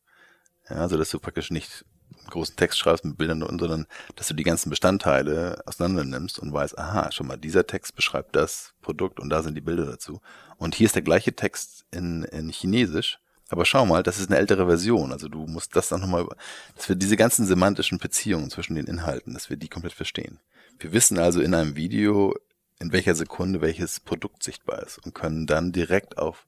Ja, 0.70 0.78
also 0.78 0.98
dass 0.98 1.10
du 1.10 1.20
praktisch 1.20 1.52
nicht 1.52 1.86
einen 2.18 2.28
großen 2.28 2.56
Text 2.56 2.80
schreibst 2.80 3.06
mit 3.06 3.18
Bildern, 3.18 3.42
sondern 3.42 3.86
dass 4.16 4.28
du 4.28 4.34
die 4.34 4.44
ganzen 4.44 4.70
Bestandteile 4.70 5.62
auseinander 5.66 6.04
nimmst 6.04 6.40
und 6.40 6.54
weißt, 6.54 6.78
aha, 6.78 7.12
schon 7.12 7.28
mal, 7.28 7.38
dieser 7.38 7.68
Text 7.68 7.96
beschreibt 7.96 8.36
das 8.36 8.74
Produkt 8.82 9.20
und 9.20 9.30
da 9.30 9.44
sind 9.44 9.56
die 9.56 9.62
Bilder 9.62 9.86
dazu. 9.86 10.22
Und 10.58 10.76
hier 10.76 10.86
ist 10.86 10.96
der 10.96 11.02
gleiche 11.02 11.34
Text 11.34 11.86
in, 11.92 12.24
in 12.24 12.50
Chinesisch, 12.50 13.20
aber 13.50 13.66
schau 13.66 13.86
mal, 13.86 14.04
das 14.04 14.20
ist 14.20 14.30
eine 14.30 14.40
ältere 14.40 14.66
Version. 14.66 15.12
Also 15.12 15.30
du 15.30 15.46
musst 15.46 15.76
das 15.76 15.90
dann 15.90 16.02
nochmal, 16.02 16.28
dass 16.76 16.90
wir 16.90 16.96
diese 16.96 17.16
ganzen 17.16 17.46
semantischen 17.46 17.98
Beziehungen 17.98 18.50
zwischen 18.50 18.76
den 18.76 18.88
Inhalten, 18.88 19.34
dass 19.34 19.50
wir 19.50 19.58
die 19.58 19.70
komplett 19.70 19.94
verstehen. 19.94 20.40
Wir 20.80 20.92
wissen 20.92 21.18
also 21.18 21.42
in 21.42 21.54
einem 21.54 21.76
Video, 21.76 22.36
in 22.80 22.92
welcher 22.92 23.16
Sekunde 23.16 23.62
welches 23.62 24.00
Produkt 24.00 24.44
sichtbar 24.44 24.84
ist 24.84 25.00
und 25.00 25.14
können 25.14 25.48
dann 25.48 25.72
direkt 25.72 26.18
auf 26.18 26.46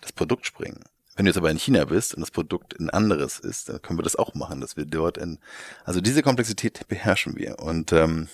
das 0.00 0.12
Produkt 0.12 0.46
springen. 0.46 0.84
Wenn 1.16 1.26
du 1.26 1.30
jetzt 1.30 1.38
aber 1.38 1.50
in 1.50 1.58
China 1.58 1.84
bist 1.84 2.14
und 2.14 2.20
das 2.20 2.30
Produkt 2.30 2.78
ein 2.78 2.90
anderes 2.90 3.38
ist, 3.38 3.68
dann 3.68 3.80
können 3.80 3.98
wir 3.98 4.04
das 4.04 4.16
auch 4.16 4.34
machen, 4.34 4.60
dass 4.60 4.76
wir 4.76 4.84
dort 4.84 5.16
in, 5.16 5.38
also 5.84 6.00
diese 6.00 6.22
Komplexität 6.22 6.88
beherrschen 6.88 7.36
wir. 7.36 7.60
Und 7.60 7.92
ähm, 7.92 8.28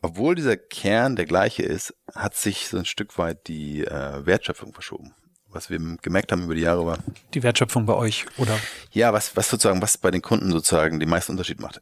obwohl 0.00 0.34
dieser 0.34 0.56
Kern 0.56 1.16
der 1.16 1.26
gleiche 1.26 1.62
ist, 1.62 1.94
hat 2.14 2.36
sich 2.36 2.68
so 2.68 2.78
ein 2.78 2.84
Stück 2.84 3.18
weit 3.18 3.48
die 3.48 3.84
äh, 3.84 4.24
Wertschöpfung 4.24 4.72
verschoben 4.72 5.14
was 5.52 5.70
wir 5.70 5.78
gemerkt 6.02 6.32
haben 6.32 6.44
über 6.44 6.54
die 6.54 6.62
Jahre 6.62 6.86
war. 6.86 6.98
Die 7.34 7.42
Wertschöpfung 7.42 7.86
bei 7.86 7.94
euch, 7.94 8.26
oder? 8.36 8.58
Ja, 8.92 9.12
was, 9.12 9.36
was 9.36 9.50
sozusagen, 9.50 9.82
was 9.82 9.98
bei 9.98 10.10
den 10.10 10.22
Kunden 10.22 10.50
sozusagen 10.50 11.00
den 11.00 11.08
meisten 11.08 11.32
Unterschied 11.32 11.60
macht. 11.60 11.80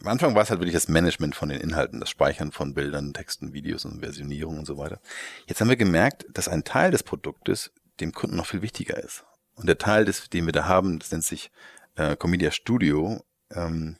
Am 0.00 0.08
Anfang 0.08 0.34
war 0.34 0.42
es 0.42 0.50
halt 0.50 0.60
wirklich 0.60 0.74
das 0.74 0.88
Management 0.88 1.34
von 1.34 1.48
den 1.48 1.60
Inhalten, 1.60 2.00
das 2.00 2.10
Speichern 2.10 2.52
von 2.52 2.74
Bildern, 2.74 3.12
Texten, 3.12 3.52
Videos 3.52 3.84
und 3.84 4.00
Versionierung 4.00 4.58
und 4.58 4.66
so 4.66 4.76
weiter. 4.76 5.00
Jetzt 5.46 5.60
haben 5.60 5.68
wir 5.68 5.76
gemerkt, 5.76 6.26
dass 6.32 6.48
ein 6.48 6.64
Teil 6.64 6.90
des 6.90 7.02
Produktes 7.02 7.72
dem 8.00 8.12
Kunden 8.12 8.36
noch 8.36 8.46
viel 8.46 8.62
wichtiger 8.62 9.02
ist. 9.02 9.24
Und 9.54 9.66
der 9.66 9.78
Teil, 9.78 10.04
des, 10.04 10.28
den 10.30 10.46
wir 10.46 10.52
da 10.52 10.66
haben, 10.66 10.98
das 10.98 11.10
nennt 11.10 11.24
sich 11.24 11.50
äh, 11.96 12.16
Comedia 12.16 12.50
Studio, 12.50 13.24
ähm, 13.50 13.96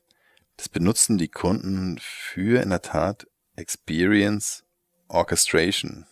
das 0.56 0.68
benutzen 0.68 1.18
die 1.18 1.28
Kunden 1.28 1.98
für 2.00 2.62
in 2.62 2.70
der 2.70 2.82
Tat 2.82 3.26
Experience 3.56 4.64
Orchestration. 5.08 6.06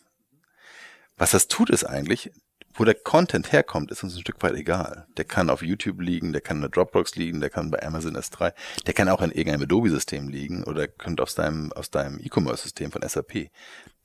Was 1.16 1.32
das 1.32 1.48
tut, 1.48 1.70
ist 1.70 1.84
eigentlich, 1.84 2.30
wo 2.78 2.84
der 2.84 2.94
Content 2.94 3.52
herkommt, 3.52 3.90
ist 3.90 4.04
uns 4.04 4.14
ein 4.14 4.20
Stück 4.20 4.40
weit 4.42 4.54
egal. 4.54 5.06
Der 5.16 5.24
kann 5.24 5.50
auf 5.50 5.62
YouTube 5.62 6.00
liegen, 6.00 6.32
der 6.32 6.40
kann 6.40 6.58
in 6.58 6.62
der 6.62 6.70
Dropbox 6.70 7.16
liegen, 7.16 7.40
der 7.40 7.50
kann 7.50 7.70
bei 7.70 7.82
Amazon 7.82 8.16
S3, 8.16 8.52
der 8.86 8.94
kann 8.94 9.08
auch 9.08 9.20
in 9.20 9.32
irgendeinem 9.32 9.62
Adobe-System 9.62 10.28
liegen 10.28 10.62
oder 10.62 10.86
könnte 10.86 11.22
aus 11.22 11.34
deinem, 11.34 11.72
aus 11.72 11.90
deinem 11.90 12.20
E-Commerce-System 12.20 12.92
von 12.92 13.02
SAP. 13.02 13.50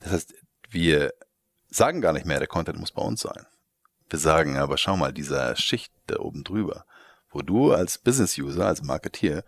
Das 0.00 0.12
heißt, 0.12 0.34
wir 0.70 1.14
sagen 1.68 2.00
gar 2.00 2.12
nicht 2.12 2.26
mehr, 2.26 2.38
der 2.38 2.48
Content 2.48 2.78
muss 2.80 2.90
bei 2.90 3.02
uns 3.02 3.20
sein. 3.20 3.46
Wir 4.10 4.18
sagen 4.18 4.56
aber, 4.56 4.76
schau 4.76 4.96
mal, 4.96 5.12
dieser 5.12 5.54
Schicht 5.56 5.92
da 6.08 6.18
oben 6.18 6.42
drüber, 6.42 6.84
wo 7.30 7.42
du 7.42 7.72
als 7.72 7.98
Business-User, 7.98 8.66
als 8.66 8.82
Marketeer 8.82 9.44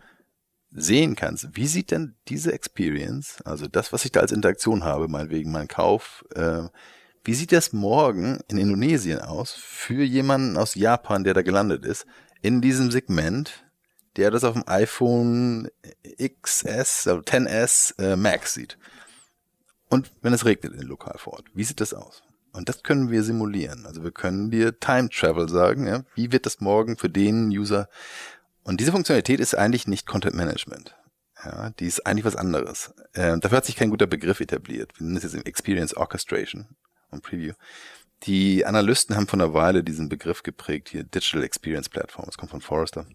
sehen 0.71 1.15
kannst, 1.15 1.55
wie 1.55 1.67
sieht 1.67 1.91
denn 1.91 2.15
diese 2.27 2.53
Experience, 2.53 3.41
also 3.43 3.67
das, 3.67 3.91
was 3.93 4.05
ich 4.05 4.11
da 4.11 4.21
als 4.21 4.31
Interaktion 4.31 4.83
habe, 4.83 5.07
meinetwegen 5.07 5.51
mein 5.51 5.67
Kauf, 5.67 6.25
äh, 6.35 6.63
wie 7.27 7.33
sieht 7.33 7.51
das 7.51 7.73
morgen 7.73 8.39
in 8.47 8.57
Indonesien 8.57 9.19
aus 9.19 9.51
für 9.51 10.01
jemanden 10.01 10.55
aus 10.55 10.75
Japan, 10.75 11.25
der 11.25 11.33
da 11.33 11.41
gelandet 11.41 11.83
ist, 11.83 12.05
in 12.41 12.61
diesem 12.61 12.89
Segment, 12.89 13.65
der 14.15 14.31
das 14.31 14.45
auf 14.45 14.53
dem 14.53 14.63
iPhone 14.65 15.67
XS, 16.17 17.05
also 17.05 17.19
10S 17.19 18.01
äh, 18.01 18.15
Max 18.15 18.53
sieht. 18.53 18.77
Und 19.89 20.09
wenn 20.21 20.31
es 20.31 20.45
regnet 20.45 20.73
in 20.73 20.87
lokal 20.87 21.17
vor 21.17 21.33
Ort, 21.33 21.47
wie 21.53 21.65
sieht 21.65 21.81
das 21.81 21.93
aus? 21.93 22.23
Und 22.53 22.69
das 22.69 22.81
können 22.83 23.11
wir 23.11 23.21
simulieren. 23.23 23.85
Also 23.85 24.05
wir 24.05 24.11
können 24.11 24.49
dir 24.49 24.79
Time 24.79 25.09
Travel 25.09 25.49
sagen, 25.49 25.85
ja, 25.85 26.05
wie 26.15 26.31
wird 26.31 26.45
das 26.45 26.61
morgen 26.61 26.95
für 26.95 27.09
den 27.09 27.49
User? 27.49 27.89
Und 28.63 28.79
diese 28.79 28.93
Funktionalität 28.93 29.41
ist 29.41 29.53
eigentlich 29.53 29.85
nicht 29.85 30.07
Content 30.07 30.35
Management. 30.37 30.95
Ja, 31.43 31.71
die 31.71 31.87
ist 31.87 32.07
eigentlich 32.07 32.23
was 32.23 32.37
anderes. 32.37 32.93
Äh, 33.11 33.37
dafür 33.39 33.57
hat 33.57 33.65
sich 33.65 33.75
kein 33.75 33.89
guter 33.89 34.07
Begriff 34.07 34.39
etabliert. 34.39 34.97
Wir 34.97 35.05
nennen 35.05 35.17
es 35.17 35.23
jetzt 35.23 35.45
Experience 35.45 35.93
Orchestration 35.93 36.67
und 37.11 37.23
Preview. 37.23 37.53
Die 38.23 38.65
Analysten 38.65 39.15
haben 39.15 39.27
von 39.27 39.41
einer 39.41 39.53
Weile 39.53 39.83
diesen 39.83 40.09
Begriff 40.09 40.43
geprägt, 40.43 40.89
hier 40.89 41.03
Digital 41.03 41.43
Experience 41.43 41.89
Platform, 41.89 42.25
das 42.25 42.37
kommt 42.37 42.51
von 42.51 42.61
Forrester. 42.61 43.05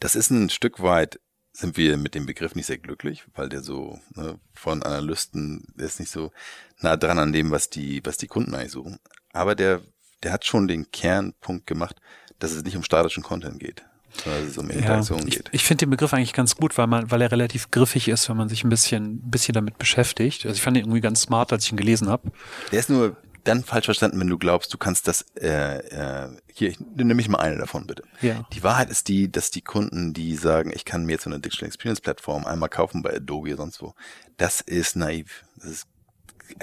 Das 0.00 0.14
ist 0.14 0.30
ein 0.30 0.50
Stück 0.50 0.82
weit, 0.82 1.20
sind 1.52 1.76
wir 1.76 1.96
mit 1.96 2.14
dem 2.14 2.26
Begriff 2.26 2.54
nicht 2.54 2.66
sehr 2.66 2.78
glücklich, 2.78 3.24
weil 3.34 3.48
der 3.48 3.62
so 3.62 3.98
ne, 4.14 4.38
von 4.54 4.82
Analysten, 4.82 5.64
der 5.74 5.86
ist 5.86 6.00
nicht 6.00 6.10
so 6.10 6.32
nah 6.80 6.96
dran 6.96 7.18
an 7.18 7.32
dem, 7.32 7.50
was 7.50 7.70
die, 7.70 8.04
was 8.04 8.16
die 8.16 8.28
Kunden 8.28 8.54
eigentlich 8.54 8.72
suchen. 8.72 8.98
Aber 9.32 9.54
der, 9.54 9.82
der 10.22 10.32
hat 10.32 10.44
schon 10.44 10.68
den 10.68 10.90
Kernpunkt 10.90 11.66
gemacht, 11.66 11.96
dass 12.38 12.52
es 12.52 12.64
nicht 12.64 12.76
um 12.76 12.84
statischen 12.84 13.22
Content 13.22 13.58
geht, 13.58 13.84
dass 14.24 14.50
es 14.50 14.58
um 14.58 14.70
Interaktion 14.70 15.20
ja, 15.20 15.26
ich, 15.26 15.36
geht. 15.36 15.48
Ich 15.52 15.64
finde 15.64 15.86
den 15.86 15.90
Begriff 15.90 16.12
eigentlich 16.12 16.32
ganz 16.32 16.56
gut, 16.56 16.76
weil 16.78 16.86
man, 16.86 17.10
weil 17.10 17.22
er 17.22 17.30
relativ 17.32 17.70
griffig 17.70 18.08
ist, 18.08 18.28
wenn 18.28 18.36
man 18.36 18.48
sich 18.48 18.64
ein 18.64 18.68
bisschen, 18.68 19.20
bisschen 19.22 19.54
damit 19.54 19.78
beschäftigt. 19.78 20.46
Also 20.46 20.56
ich 20.56 20.62
fand 20.62 20.76
ihn 20.76 20.84
irgendwie 20.84 21.00
ganz 21.00 21.22
smart, 21.22 21.52
als 21.52 21.64
ich 21.64 21.72
ihn 21.72 21.76
gelesen 21.76 22.08
habe. 22.08 22.30
Der 22.72 22.80
ist 22.80 22.90
nur 22.90 23.16
dann 23.44 23.64
falsch 23.64 23.86
verstanden, 23.86 24.20
wenn 24.20 24.28
du 24.28 24.38
glaubst, 24.38 24.72
du 24.74 24.78
kannst 24.78 25.08
das, 25.08 25.24
äh, 25.40 25.78
äh, 25.78 26.28
hier, 26.52 26.74
nimm 26.96 27.16
mich 27.16 27.28
mal 27.28 27.38
eine 27.38 27.56
davon 27.56 27.86
bitte. 27.86 28.02
Ja. 28.20 28.46
Die 28.52 28.62
Wahrheit 28.62 28.90
ist 28.90 29.08
die, 29.08 29.30
dass 29.30 29.50
die 29.50 29.62
Kunden, 29.62 30.12
die 30.12 30.36
sagen, 30.36 30.70
ich 30.74 30.84
kann 30.84 31.04
mir 31.04 31.12
jetzt 31.12 31.24
so 31.24 31.30
eine 31.30 31.40
Digital 31.40 31.68
Experience 31.68 32.00
Plattform 32.00 32.44
einmal 32.44 32.68
kaufen 32.68 33.02
bei 33.02 33.16
Adobe 33.16 33.48
oder 33.48 33.58
sonst 33.58 33.80
wo, 33.80 33.94
das 34.36 34.60
ist 34.60 34.96
naiv. 34.96 35.44
Das 35.56 35.66
ist 35.66 35.86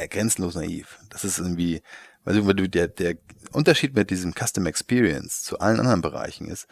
grenzenlos 0.09 0.55
naiv. 0.55 0.99
Das 1.09 1.23
ist 1.23 1.39
irgendwie, 1.39 1.81
weil 2.23 2.41
du, 2.41 2.69
der, 2.69 2.87
der 2.87 3.15
Unterschied 3.51 3.95
mit 3.95 4.09
diesem 4.09 4.33
Custom 4.33 4.65
Experience 4.65 5.41
zu 5.43 5.59
allen 5.59 5.79
anderen 5.79 6.01
Bereichen 6.01 6.47
ist, 6.47 6.67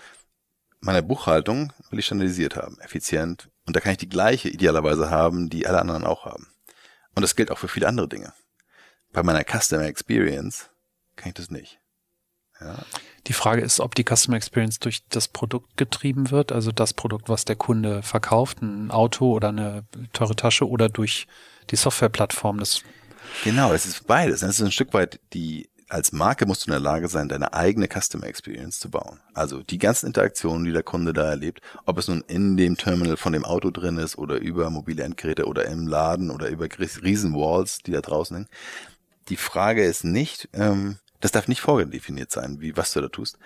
meine 0.84 1.02
Buchhaltung 1.02 1.72
will 1.89 2.00
ich 2.00 2.06
standardisiert 2.06 2.58
haben, 2.58 2.78
effizient. 2.82 3.50
Und 3.65 3.76
da 3.76 3.80
kann 3.80 3.93
ich 3.93 3.98
die 3.98 4.10
gleiche 4.10 4.50
idealerweise 4.50 5.10
haben, 5.10 5.50
die 5.50 5.65
alle 5.65 5.80
anderen 5.80 6.04
auch 6.04 6.26
haben. 6.26 6.48
Und 7.15 7.22
das 7.22 7.36
gilt 7.36 7.52
auch 7.52 7.58
für 7.58 7.69
viele 7.69 7.88
andere 7.88 8.10
Dinge. 8.10 8.34
Bei 9.13 9.24
meiner 9.24 9.43
Customer 9.43 9.86
Experience 9.86 10.69
kann 11.15 11.30
ich 11.30 11.36
das 11.36 11.50
nicht. 11.50 11.80
Ja. 12.60 12.80
Die 13.28 13.34
Frage 13.34 13.62
ist, 13.62 13.80
ob 13.80 13.96
die 13.96 14.04
Customer 14.04 14.36
Experience 14.36 14.80
durch 14.80 15.06
das 15.08 15.30
Produkt 15.30 15.78
getrieben 15.78 16.32
wird, 16.32 16.52
also 16.52 16.72
das 16.72 16.93
Produkt, 16.93 17.30
was 17.30 17.46
der 17.46 17.56
Kunde 17.56 18.04
verkauft, 18.04 18.62
ein 18.62 18.91
Auto 18.91 19.32
oder 19.32 19.50
eine 19.50 19.86
teure 20.12 20.36
Tasche 20.36 20.67
oder 20.67 20.89
durch 20.89 21.28
die 21.69 21.78
Softwareplattform. 21.78 22.60
Das 22.60 22.82
genau, 23.43 23.72
es 23.72 23.86
ist 23.86 24.06
beides. 24.06 24.41
Es 24.41 24.60
ist 24.60 24.65
ein 24.65 24.72
Stück 24.72 24.93
weit 24.93 25.22
die 25.32 25.69
als 25.93 26.12
Marke 26.12 26.47
musst 26.47 26.63
du 26.63 26.69
in 26.69 26.71
der 26.71 26.79
Lage 26.79 27.08
sein, 27.08 27.29
deine 27.29 27.53
eigene 27.53 27.88
Customer 27.88 28.25
Experience 28.25 28.79
zu 28.79 28.89
bauen. 28.89 29.19
Also 29.36 29.62
die 29.62 29.77
ganzen 29.77 30.08
Interaktionen, 30.08 30.65
die 30.65 30.71
der 30.71 30.82
Kunde 30.82 31.13
da 31.13 31.29
erlebt, 31.29 31.62
ob 31.86 31.99
es 31.99 32.08
nun 32.08 32.23
in 32.27 32.58
dem 32.58 32.77
Terminal 32.77 33.15
von 33.15 33.32
dem 33.32 33.45
Auto 33.45 33.69
drin 33.69 33.99
ist 33.99 34.17
oder 34.17 34.38
über 34.38 34.71
mobile 34.71 35.03
Endgeräte 35.03 35.45
oder 35.45 35.65
im 35.65 35.88
Laden 35.88 36.32
oder 36.32 36.49
über 36.49 36.67
riesen 37.03 37.36
Walls, 37.36 37.77
die 37.86 37.91
da 37.91 38.01
draußen 38.01 38.38
hängen. 38.38 38.49
Die 39.29 39.38
Frage 39.38 39.86
ist 39.86 40.03
nicht, 40.03 40.49
ähm, 40.53 40.97
das 41.19 41.32
darf 41.32 41.47
nicht 41.47 41.62
vorgedefiniert 41.62 42.32
sein, 42.32 42.60
wie 42.60 42.75
was 42.75 42.91
du 42.93 42.99
da 42.99 43.08
tust. 43.08 43.38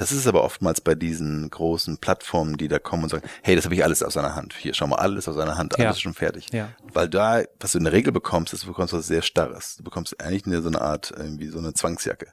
Das 0.00 0.12
ist 0.12 0.26
aber 0.26 0.42
oftmals 0.44 0.80
bei 0.80 0.94
diesen 0.94 1.50
großen 1.50 1.98
Plattformen, 1.98 2.56
die 2.56 2.68
da 2.68 2.78
kommen 2.78 3.02
und 3.02 3.10
sagen, 3.10 3.28
hey, 3.42 3.54
das 3.54 3.66
habe 3.66 3.74
ich 3.74 3.84
alles 3.84 4.02
aus 4.02 4.14
seiner 4.14 4.34
Hand. 4.34 4.54
Hier, 4.54 4.72
schau 4.72 4.86
mal, 4.86 4.96
alles 4.96 5.28
aus 5.28 5.36
seiner 5.36 5.58
Hand, 5.58 5.74
alles 5.74 5.84
Ja. 5.84 5.90
ist 5.90 6.00
schon 6.00 6.14
fertig. 6.14 6.46
Ja. 6.52 6.70
Weil 6.92 7.08
da, 7.08 7.42
was 7.60 7.72
du 7.72 7.78
in 7.78 7.84
der 7.84 7.92
Regel 7.92 8.10
bekommst, 8.10 8.54
ist, 8.54 8.62
du 8.64 8.68
bekommst 8.68 8.94
was 8.94 9.06
sehr 9.06 9.20
Starres. 9.20 9.76
Du 9.76 9.84
bekommst 9.84 10.18
eigentlich 10.18 10.46
nur 10.46 10.62
so 10.62 10.68
eine 10.68 10.80
Art, 10.80 11.12
irgendwie 11.14 11.48
so 11.48 11.58
eine 11.58 11.74
Zwangsjacke. 11.74 12.28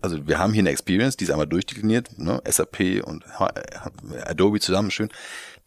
Also 0.00 0.26
wir 0.26 0.40
haben 0.40 0.52
hier 0.52 0.62
eine 0.62 0.70
Experience, 0.70 1.16
die 1.16 1.22
ist 1.24 1.30
einmal 1.30 1.46
durchdekliniert, 1.46 2.18
ne? 2.18 2.42
SAP 2.46 3.00
und 3.04 3.24
H- 3.38 3.54
Adobe 4.26 4.58
zusammen, 4.58 4.90
schön. 4.90 5.08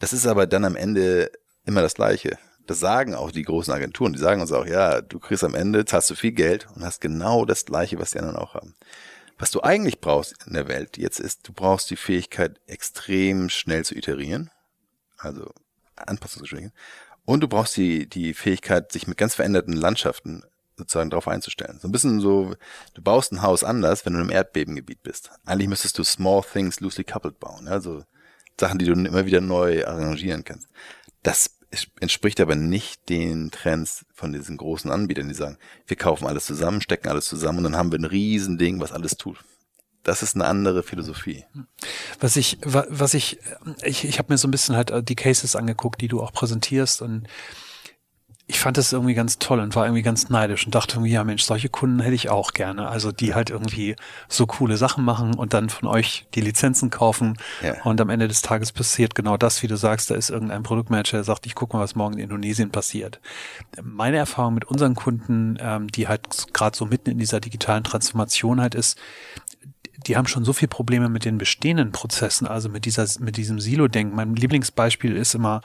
Das 0.00 0.12
ist 0.12 0.26
aber 0.26 0.46
dann 0.46 0.66
am 0.66 0.76
Ende 0.76 1.32
immer 1.64 1.80
das 1.80 1.94
Gleiche. 1.94 2.36
Das 2.66 2.78
sagen 2.78 3.14
auch 3.14 3.30
die 3.30 3.42
großen 3.42 3.72
Agenturen. 3.72 4.12
Die 4.12 4.18
sagen 4.18 4.42
uns 4.42 4.52
auch, 4.52 4.66
ja, 4.66 5.00
du 5.00 5.18
kriegst 5.18 5.44
am 5.44 5.54
Ende, 5.54 5.86
zahlst 5.86 6.10
du 6.10 6.14
viel 6.14 6.32
Geld 6.32 6.66
und 6.74 6.84
hast 6.84 7.00
genau 7.00 7.46
das 7.46 7.64
Gleiche, 7.64 7.98
was 7.98 8.10
die 8.10 8.18
anderen 8.18 8.36
auch 8.36 8.52
haben. 8.52 8.74
Was 9.38 9.50
du 9.52 9.62
eigentlich 9.62 10.00
brauchst 10.00 10.46
in 10.46 10.54
der 10.54 10.68
Welt 10.68 10.98
jetzt 10.98 11.20
ist, 11.20 11.46
du 11.46 11.52
brauchst 11.52 11.90
die 11.90 11.96
Fähigkeit, 11.96 12.60
extrem 12.66 13.48
schnell 13.48 13.84
zu 13.84 13.94
iterieren. 13.94 14.50
Also 15.16 15.52
Anpassungsgeschwindigkeit. 15.96 16.78
Und 17.24 17.40
du 17.40 17.48
brauchst 17.48 17.76
die, 17.76 18.08
die 18.08 18.34
Fähigkeit, 18.34 18.90
sich 18.90 19.06
mit 19.06 19.18
ganz 19.18 19.34
veränderten 19.34 19.74
Landschaften 19.74 20.42
sozusagen 20.76 21.10
darauf 21.10 21.28
einzustellen. 21.28 21.78
So 21.80 21.88
ein 21.88 21.92
bisschen 21.92 22.20
so, 22.20 22.54
du 22.94 23.02
baust 23.02 23.32
ein 23.32 23.42
Haus 23.42 23.64
anders, 23.64 24.06
wenn 24.06 24.14
du 24.14 24.20
im 24.20 24.30
Erdbebengebiet 24.30 25.02
bist. 25.02 25.30
Eigentlich 25.44 25.68
müsstest 25.68 25.98
du 25.98 26.04
small 26.04 26.42
things 26.42 26.80
loosely 26.80 27.04
coupled 27.04 27.38
bauen. 27.38 27.68
Also 27.68 28.04
Sachen, 28.58 28.78
die 28.78 28.86
du 28.86 28.92
immer 28.92 29.26
wieder 29.26 29.40
neu 29.40 29.84
arrangieren 29.86 30.44
kannst. 30.44 30.68
Das 31.22 31.57
entspricht 32.00 32.40
aber 32.40 32.56
nicht 32.56 33.08
den 33.08 33.50
Trends 33.50 34.06
von 34.14 34.32
diesen 34.32 34.56
großen 34.56 34.90
Anbietern, 34.90 35.28
die 35.28 35.34
sagen, 35.34 35.58
wir 35.86 35.96
kaufen 35.96 36.26
alles 36.26 36.46
zusammen, 36.46 36.80
stecken 36.80 37.08
alles 37.08 37.26
zusammen 37.26 37.58
und 37.58 37.64
dann 37.64 37.76
haben 37.76 37.92
wir 37.92 37.98
ein 37.98 38.04
Riesending, 38.04 38.80
was 38.80 38.92
alles 38.92 39.16
tut. 39.16 39.38
Das 40.02 40.22
ist 40.22 40.34
eine 40.34 40.46
andere 40.46 40.82
Philosophie. 40.82 41.44
Was 42.20 42.36
ich, 42.36 42.58
wa- 42.64 42.86
was 42.88 43.12
ich, 43.14 43.38
ich, 43.82 44.04
ich 44.04 44.18
habe 44.18 44.32
mir 44.32 44.38
so 44.38 44.48
ein 44.48 44.52
bisschen 44.52 44.76
halt 44.76 44.90
äh, 44.90 45.02
die 45.02 45.16
Cases 45.16 45.54
angeguckt, 45.56 46.00
die 46.00 46.08
du 46.08 46.22
auch 46.22 46.32
präsentierst 46.32 47.02
und 47.02 47.26
ich 48.50 48.58
fand 48.60 48.78
das 48.78 48.94
irgendwie 48.94 49.12
ganz 49.12 49.38
toll 49.38 49.60
und 49.60 49.76
war 49.76 49.84
irgendwie 49.84 50.02
ganz 50.02 50.30
neidisch 50.30 50.64
und 50.64 50.74
dachte 50.74 50.96
irgendwie, 50.96 51.12
ja 51.12 51.22
Mensch, 51.22 51.42
solche 51.42 51.68
Kunden 51.68 52.00
hätte 52.00 52.14
ich 52.14 52.30
auch 52.30 52.52
gerne. 52.52 52.88
Also 52.88 53.12
die 53.12 53.34
halt 53.34 53.50
irgendwie 53.50 53.94
so 54.26 54.46
coole 54.46 54.78
Sachen 54.78 55.04
machen 55.04 55.34
und 55.34 55.52
dann 55.52 55.68
von 55.68 55.86
euch 55.86 56.26
die 56.34 56.40
Lizenzen 56.40 56.88
kaufen 56.88 57.36
Ja. 57.62 57.74
und 57.84 58.00
am 58.00 58.08
Ende 58.08 58.26
des 58.26 58.40
Tages 58.40 58.72
passiert 58.72 59.14
genau 59.14 59.36
das, 59.36 59.62
wie 59.62 59.66
du 59.66 59.76
sagst, 59.76 60.10
da 60.10 60.14
ist 60.14 60.30
irgendein 60.30 60.62
Produktmanager, 60.62 61.18
der 61.18 61.24
sagt, 61.24 61.44
ich 61.44 61.54
gucke 61.54 61.76
mal, 61.76 61.82
was 61.82 61.94
morgen 61.94 62.14
in 62.14 62.20
Indonesien 62.20 62.70
passiert. 62.70 63.20
Meine 63.82 64.16
Erfahrung 64.16 64.54
mit 64.54 64.64
unseren 64.64 64.94
Kunden, 64.94 65.58
ähm, 65.60 65.88
die 65.88 66.08
halt 66.08 66.54
gerade 66.54 66.74
so 66.74 66.86
mitten 66.86 67.10
in 67.10 67.18
dieser 67.18 67.40
digitalen 67.40 67.84
Transformation 67.84 68.62
halt 68.62 68.74
ist, 68.74 68.98
die 70.06 70.16
haben 70.16 70.26
schon 70.26 70.44
so 70.44 70.54
viel 70.54 70.68
Probleme 70.68 71.10
mit 71.10 71.26
den 71.26 71.36
bestehenden 71.36 71.92
Prozessen, 71.92 72.46
also 72.46 72.70
mit 72.70 72.86
dieser, 72.86 73.06
mit 73.20 73.36
diesem 73.36 73.60
Silo-Denken. 73.60 74.16
Mein 74.16 74.34
Lieblingsbeispiel 74.36 75.14
ist 75.14 75.34
immer, 75.34 75.60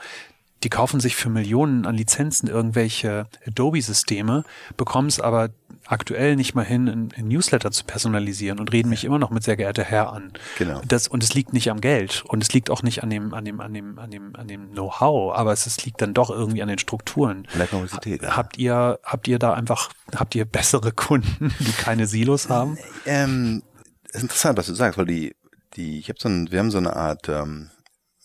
die 0.64 0.70
kaufen 0.70 0.98
sich 0.98 1.14
für 1.14 1.28
Millionen 1.28 1.86
an 1.86 1.94
Lizenzen 1.94 2.48
irgendwelche 2.48 3.26
Adobe-Systeme, 3.46 4.44
bekommen 4.76 5.08
es 5.08 5.20
aber 5.20 5.50
aktuell 5.86 6.36
nicht 6.36 6.54
mal 6.54 6.64
hin, 6.64 6.88
ein, 6.88 7.28
Newsletter 7.28 7.70
zu 7.70 7.84
personalisieren 7.84 8.58
und 8.58 8.72
reden 8.72 8.88
mich 8.88 9.04
immer 9.04 9.18
noch 9.18 9.30
mit 9.30 9.44
sehr 9.44 9.56
geehrter 9.56 9.84
Herr 9.84 10.12
an. 10.12 10.32
Genau. 10.58 10.80
Das, 10.88 11.08
und 11.08 11.22
es 11.22 11.34
liegt 11.34 11.52
nicht 11.52 11.70
am 11.70 11.80
Geld 11.80 12.24
und 12.26 12.42
es 12.42 12.52
liegt 12.52 12.70
auch 12.70 12.82
nicht 12.82 13.02
an 13.02 13.10
dem, 13.10 13.34
an 13.34 13.44
dem, 13.44 13.60
an 13.60 13.74
dem, 13.74 13.98
an 13.98 14.10
dem, 14.10 14.34
an 14.36 14.48
dem 14.48 14.70
Know-how, 14.70 15.34
aber 15.34 15.52
es, 15.52 15.66
es 15.66 15.84
liegt 15.84 16.00
dann 16.00 16.14
doch 16.14 16.30
irgendwie 16.30 16.62
an 16.62 16.68
den 16.68 16.78
Strukturen. 16.78 17.46
An 17.52 17.58
der 17.58 17.66
Komplexität. 17.66 18.22
ja. 18.22 18.36
Habt 18.36 18.56
ihr, 18.56 18.98
habt 19.02 19.28
ihr 19.28 19.38
da 19.38 19.52
einfach, 19.52 19.90
habt 20.14 20.34
ihr 20.34 20.46
bessere 20.46 20.92
Kunden, 20.96 21.54
die 21.60 21.72
keine 21.72 22.06
Silos 22.06 22.48
haben? 22.48 22.78
Ähm, 23.04 23.62
ist 24.10 24.22
interessant, 24.22 24.56
was 24.58 24.66
du 24.66 24.74
sagst, 24.74 24.98
weil 24.98 25.06
die, 25.06 25.36
die, 25.74 25.98
ich 25.98 26.08
habe 26.08 26.18
so 26.18 26.28
ein, 26.28 26.50
wir 26.50 26.58
haben 26.58 26.70
so 26.70 26.78
eine 26.78 26.96
Art 26.96 27.28
ähm, 27.28 27.70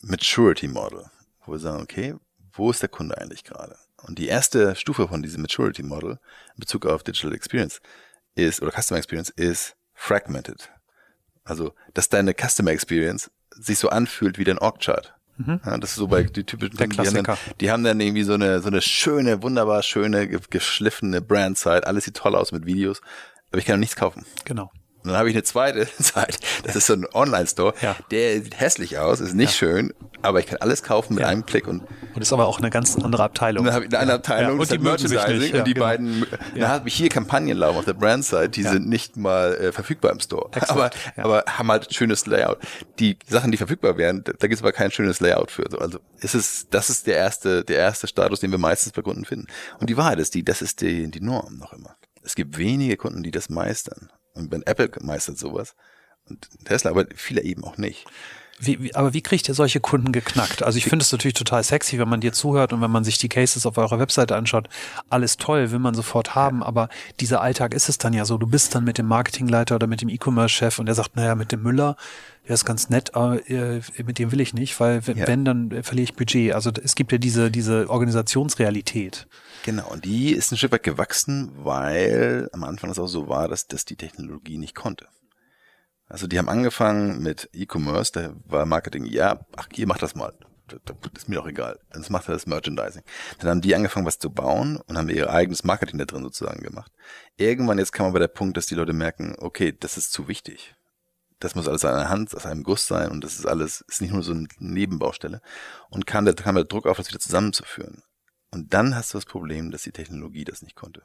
Maturity 0.02 0.70
Model, 0.70 1.06
wo 1.46 1.52
wir 1.52 1.60
sagen, 1.60 1.82
okay, 1.82 2.16
wo 2.60 2.70
ist 2.70 2.82
der 2.82 2.90
Kunde 2.90 3.18
eigentlich 3.18 3.44
gerade? 3.44 3.76
Und 4.04 4.20
die 4.20 4.28
erste 4.28 4.76
Stufe 4.76 5.08
von 5.08 5.24
diesem 5.24 5.42
Maturity 5.42 5.82
Model 5.84 6.20
in 6.56 6.60
Bezug 6.60 6.86
auf 6.86 7.04
Digital 7.04 7.34
Experience 7.34 7.82
ist, 8.36 8.62
oder 8.62 8.72
Customer 8.72 8.98
Experience, 9.00 9.30
ist 9.30 9.76
fragmented. 9.96 10.70
Also, 11.44 11.74
dass 11.94 12.10
deine 12.10 12.34
Customer 12.34 12.72
Experience 12.72 13.32
sich 13.52 13.80
so 13.80 13.90
anfühlt 13.90 14.38
wie 14.38 14.44
dein 14.44 14.60
Org-Chart. 14.60 15.16
Ja, 15.66 15.78
das 15.78 15.92
ist 15.92 15.96
so 15.96 16.08
bei 16.08 16.24
die 16.24 16.44
typischen 16.44 16.78
Kunden, 16.78 16.92
die 17.02 17.08
haben, 17.08 17.24
dann, 17.24 17.38
die 17.62 17.72
haben 17.72 17.84
dann 17.86 18.00
irgendwie 18.02 18.24
so 18.24 18.34
eine, 18.34 18.60
so 18.62 18.68
eine 18.68 18.82
schöne, 18.82 19.42
wunderbar 19.42 19.84
schöne, 19.84 20.28
ge- 20.28 20.42
geschliffene 20.50 21.22
Brand-Site. 21.22 21.88
Alles 21.88 22.04
sieht 22.04 22.18
toll 22.18 22.36
aus 22.36 22.52
mit 22.52 22.66
Videos. 22.66 23.02
Aber 23.50 23.58
ich 23.58 23.66
kann 23.66 23.76
noch 23.76 23.80
nichts 23.80 23.96
kaufen. 23.96 24.26
Genau. 24.44 24.70
Und 25.04 25.12
dann 25.12 25.18
habe 25.18 25.30
ich 25.30 25.36
eine 25.36 25.44
zweite 25.44 25.88
Seite. 25.98 26.38
Das 26.64 26.76
ist 26.76 26.88
so 26.88 26.94
ein 26.94 27.06
Online-Store. 27.14 27.74
Ja. 27.82 27.96
Der 28.12 28.42
sieht 28.42 28.60
hässlich 28.60 28.98
aus, 28.98 29.22
ist 29.22 29.34
nicht 29.34 29.56
schön, 29.56 29.94
aber 30.22 30.40
ich 30.42 30.48
kann 30.48 30.58
alles 30.60 30.84
kaufen 30.84 31.14
mit 31.16 31.22
Ja. 31.24 31.30
einem 31.30 31.46
Klick. 31.46 31.68
Und, 31.68 31.84
Und 32.14 32.22
ist 32.22 32.34
aber 32.34 32.48
auch 32.48 32.60
eine 32.60 32.70
ganz 32.70 32.96
andere 32.98 33.24
Abteilung. 33.24 33.62
und 33.62 33.68
dann 33.68 33.76
habe 33.76 33.86
ich 33.86 33.98
eine 33.98 34.14
Abteilung, 34.14 34.56
Ja, 34.58 34.62
und 34.62 34.70
die 34.70 34.76
ist 34.76 34.82
Merchandising 35.14 35.40
nicht. 35.40 35.54
Ja, 35.54 35.60
und 35.60 35.68
die 35.68 35.74
genau. 35.74 35.86
beiden. 35.86 36.26
Dann 36.56 36.68
habe 36.68 36.88
ich 36.90 36.96
hier 36.96 37.08
Kampagnen 37.10 37.58
laufen 37.58 37.78
auf 37.78 37.86
der 37.86 37.94
Brand-Site, 37.94 38.50
die 38.50 38.62
Ja. 38.64 38.72
sind 38.72 38.90
nicht 38.90 39.16
mal 39.16 39.56
äh, 39.56 39.72
verfügbar 39.72 40.12
im 40.12 40.20
Store. 40.20 40.50
Exakt, 40.54 40.70
aber, 40.72 40.90
ja. 41.16 41.24
aber 41.24 41.44
haben 41.48 41.72
halt 41.72 41.88
ein 41.90 41.94
schönes 41.94 42.26
Layout. 42.26 42.58
Die 43.00 43.18
Sachen, 43.28 43.52
die 43.52 43.58
verfügbar 43.58 43.98
wären, 43.98 44.24
da 44.26 44.32
gibt 44.34 44.56
es 44.56 44.62
aber 44.62 44.74
kein 44.74 44.92
schönes 44.92 45.22
Layout 45.22 45.50
für. 45.52 45.64
So, 45.70 45.78
Also 45.80 46.00
ist 46.20 46.36
es, 46.36 46.68
das 46.70 46.90
ist 46.90 47.08
der 47.08 47.16
erste, 47.16 47.64
der 47.64 47.78
erste 47.78 48.08
Status, 48.08 48.42
den 48.42 48.52
wir 48.52 48.58
meistens 48.58 48.92
bei 48.92 49.02
Kunden 49.02 49.24
finden. 49.24 49.48
Und 49.80 49.90
die 49.90 49.96
Wahrheit 49.96 50.20
ist 50.20 50.36
die, 50.36 50.44
das 50.44 50.62
ist 50.62 50.82
die, 50.82 51.10
die 51.10 51.22
Norm 51.22 51.58
noch 51.58 51.72
immer. 51.72 51.96
es 52.22 52.36
gibt 52.36 52.58
wenige 52.58 52.98
Kunden, 52.98 53.24
die 53.24 53.32
das 53.32 53.50
meistern. 53.50 54.10
Und 54.34 54.52
wenn 54.52 54.64
Apple 54.64 54.92
meistert 55.02 55.38
sowas 55.38 55.76
und 56.26 56.50
Tesla, 56.66 56.92
aber 56.92 57.06
viele 57.16 57.44
eben 57.44 57.64
auch 57.64 57.78
nicht. 57.78 58.06
Wie, 58.60 58.84
wie, 58.84 58.94
aber 58.94 59.14
wie 59.14 59.22
kriegt 59.22 59.48
ihr 59.48 59.54
solche 59.56 59.80
Kunden 59.80 60.12
geknackt? 60.12 60.64
Also 60.64 60.78
ich 60.78 60.84
finde 60.84 61.04
es 61.04 61.12
natürlich 61.12 61.34
total 61.34 61.64
sexy, 61.64 61.98
wenn 61.98 62.10
man 62.10 62.20
dir 62.20 62.34
zuhört 62.34 62.74
und 62.74 62.82
wenn 62.82 62.92
man 62.92 63.06
sich 63.06 63.18
die 63.18 63.30
Cases 63.30 63.66
auf 63.66 63.78
eurer 63.78 64.00
Webseite 64.00 64.36
anschaut. 64.36 64.68
Alles 65.10 65.38
toll, 65.38 65.72
will 65.72 65.80
man 65.80 65.94
sofort 65.94 66.36
haben, 66.36 66.62
aber 66.62 66.90
dieser 67.22 67.42
Alltag 67.42 67.74
ist 67.74 67.88
es 67.88 67.98
dann 67.98 68.12
ja 68.14 68.26
so. 68.26 68.38
Du 68.38 68.48
bist 68.48 68.76
dann 68.76 68.84
mit 68.84 68.98
dem 68.98 69.06
Marketingleiter 69.06 69.76
oder 69.76 69.88
mit 69.88 70.02
dem 70.02 70.10
E-Commerce-Chef 70.10 70.78
und 70.78 70.88
der 70.88 70.96
sagt, 70.96 71.16
naja, 71.16 71.36
mit 71.36 71.54
dem 71.54 71.64
Müller, 71.64 71.96
der 72.48 72.56
ist 72.56 72.66
ganz 72.66 72.90
nett, 72.90 73.16
aber 73.16 73.48
äh, 73.50 73.82
mit 74.04 74.20
dem 74.20 74.32
will 74.32 74.42
ich 74.42 74.54
nicht, 74.54 74.78
weil 74.80 75.06
wenn, 75.08 75.18
ja. 75.18 75.28
wenn 75.28 75.46
dann 75.46 75.84
verliere 75.84 76.04
ich 76.04 76.16
Budget. 76.16 76.54
Also 76.54 76.72
es 76.84 76.96
gibt 76.96 77.12
ja 77.12 77.18
diese, 77.18 77.52
diese 77.52 77.90
Organisationsrealität. 77.90 79.28
Genau, 79.64 79.88
und 79.90 80.04
die 80.04 80.32
ist 80.32 80.52
ein 80.52 80.58
Stück 80.58 80.72
weit 80.72 80.84
gewachsen, 80.84 81.52
weil 81.64 82.50
am 82.52 82.64
Anfang 82.64 82.90
es 82.90 83.00
auch 83.00 83.08
so 83.08 83.30
war, 83.30 83.48
dass 83.48 83.68
das 83.68 83.86
die 83.86 83.96
Technologie 83.96 84.58
nicht 84.58 84.76
konnte. 84.76 85.08
Also 86.10 86.26
die 86.26 86.40
haben 86.40 86.50
angefangen 86.50 87.22
mit 87.22 87.50
E-Commerce, 87.54 88.12
da 88.12 88.34
war 88.46 88.66
Marketing, 88.66 89.06
ja, 89.06 89.46
ach, 89.56 89.68
ihr 89.76 89.88
macht 89.88 90.02
das 90.02 90.16
mal. 90.16 90.34
Das 90.68 90.96
ist 91.18 91.30
mir 91.30 91.36
doch 91.36 91.48
egal. 91.48 91.80
Das 91.92 92.10
macht 92.10 92.30
das 92.30 92.46
Merchandising. 92.46 93.04
Dann 93.40 93.50
haben 93.50 93.62
die 93.62 93.74
angefangen, 93.74 94.06
was 94.06 94.20
zu 94.20 94.30
bauen 94.30 94.78
und 94.78 94.98
haben 94.98 95.10
ihr 95.10 95.32
eigenes 95.32 95.64
Marketing 95.64 95.98
da 95.98 96.06
drin 96.06 96.24
sozusagen 96.24 96.62
gemacht. 96.62 96.92
Irgendwann 97.38 97.80
jetzt 97.80 97.92
kam 97.92 98.08
aber 98.08 98.20
der 98.20 98.28
Punkt, 98.28 98.58
dass 98.58 98.68
die 98.68 98.76
Leute 98.76 98.94
merken, 98.94 99.36
okay, 99.40 99.76
das 99.78 99.98
ist 99.98 100.12
zu 100.12 100.28
wichtig. 100.28 100.76
Das 101.40 101.56
muss 101.56 101.68
alles 101.68 101.86
an 101.86 101.96
einer 101.96 102.10
Hand, 102.10 102.36
aus 102.36 102.46
einem 102.46 102.64
Guss 102.64 102.86
sein 102.86 103.10
und 103.10 103.24
das 103.24 103.40
ist 103.40 103.48
alles, 103.48 103.82
ist 103.88 104.02
nicht 104.02 104.12
nur 104.12 104.24
so 104.24 104.34
eine 104.34 104.48
Nebenbaustelle. 104.60 105.42
Und 105.90 106.06
kam 106.06 106.26
der, 106.26 106.34
kam 106.34 106.56
der 106.56 106.66
Druck 106.66 106.86
auf, 106.86 106.98
das 106.98 107.10
wieder 107.10 107.20
zusammenzuführen. 107.20 108.04
Und 108.52 108.74
dann 108.74 108.96
hast 108.96 109.14
du 109.14 109.18
das 109.18 109.26
Problem, 109.26 109.72
dass 109.72 109.84
die 109.84 109.92
Technologie 109.92 110.44
das 110.44 110.62
nicht 110.62 110.76
konnte. 110.76 111.04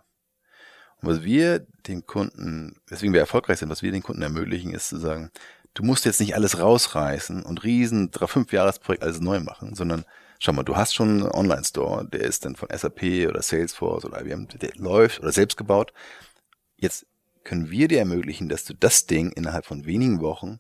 Was 1.07 1.23
wir 1.23 1.67
den 1.87 2.07
Kunden, 2.07 2.77
weswegen 2.87 3.13
wir 3.13 3.21
erfolgreich 3.21 3.59
sind, 3.59 3.69
was 3.69 3.83
wir 3.83 3.93
den 3.93 4.03
Kunden 4.03 4.23
ermöglichen, 4.23 4.73
ist 4.73 4.89
zu 4.89 4.99
sagen, 4.99 5.31
du 5.75 5.83
musst 5.83 6.05
jetzt 6.05 6.21
nicht 6.21 6.35
alles 6.35 6.59
rausreißen 6.59 7.43
und 7.43 7.65
riesen 7.65 8.11
fünf 8.13 8.53
Jahresprojekt 8.53 9.03
alles 9.03 9.21
neu 9.21 9.41
machen, 9.41 9.75
sondern 9.75 10.05
schau 10.39 10.53
mal, 10.53 10.63
du 10.63 10.77
hast 10.77 10.95
schon 10.95 11.09
einen 11.09 11.31
Online-Store, 11.31 12.09
der 12.09 12.21
ist 12.21 12.45
dann 12.45 12.57
von 12.57 12.69
SAP 12.75 13.29
oder 13.29 13.43
Salesforce 13.43 14.05
oder 14.05 14.21
IBM, 14.21 14.49
der 14.49 14.71
läuft 14.77 15.21
oder 15.21 15.33
selbst 15.33 15.57
gebaut. 15.57 15.93
Jetzt 16.77 17.07
können 17.45 17.71
wir 17.71 17.89
dir 17.89 17.99
ermöglichen, 17.99 18.49
dass 18.49 18.65
du 18.65 18.75
das 18.75 19.07
Ding 19.07 19.31
innerhalb 19.33 19.67
von 19.67 19.85
wenigen 19.85 20.21
Wochen 20.21 20.59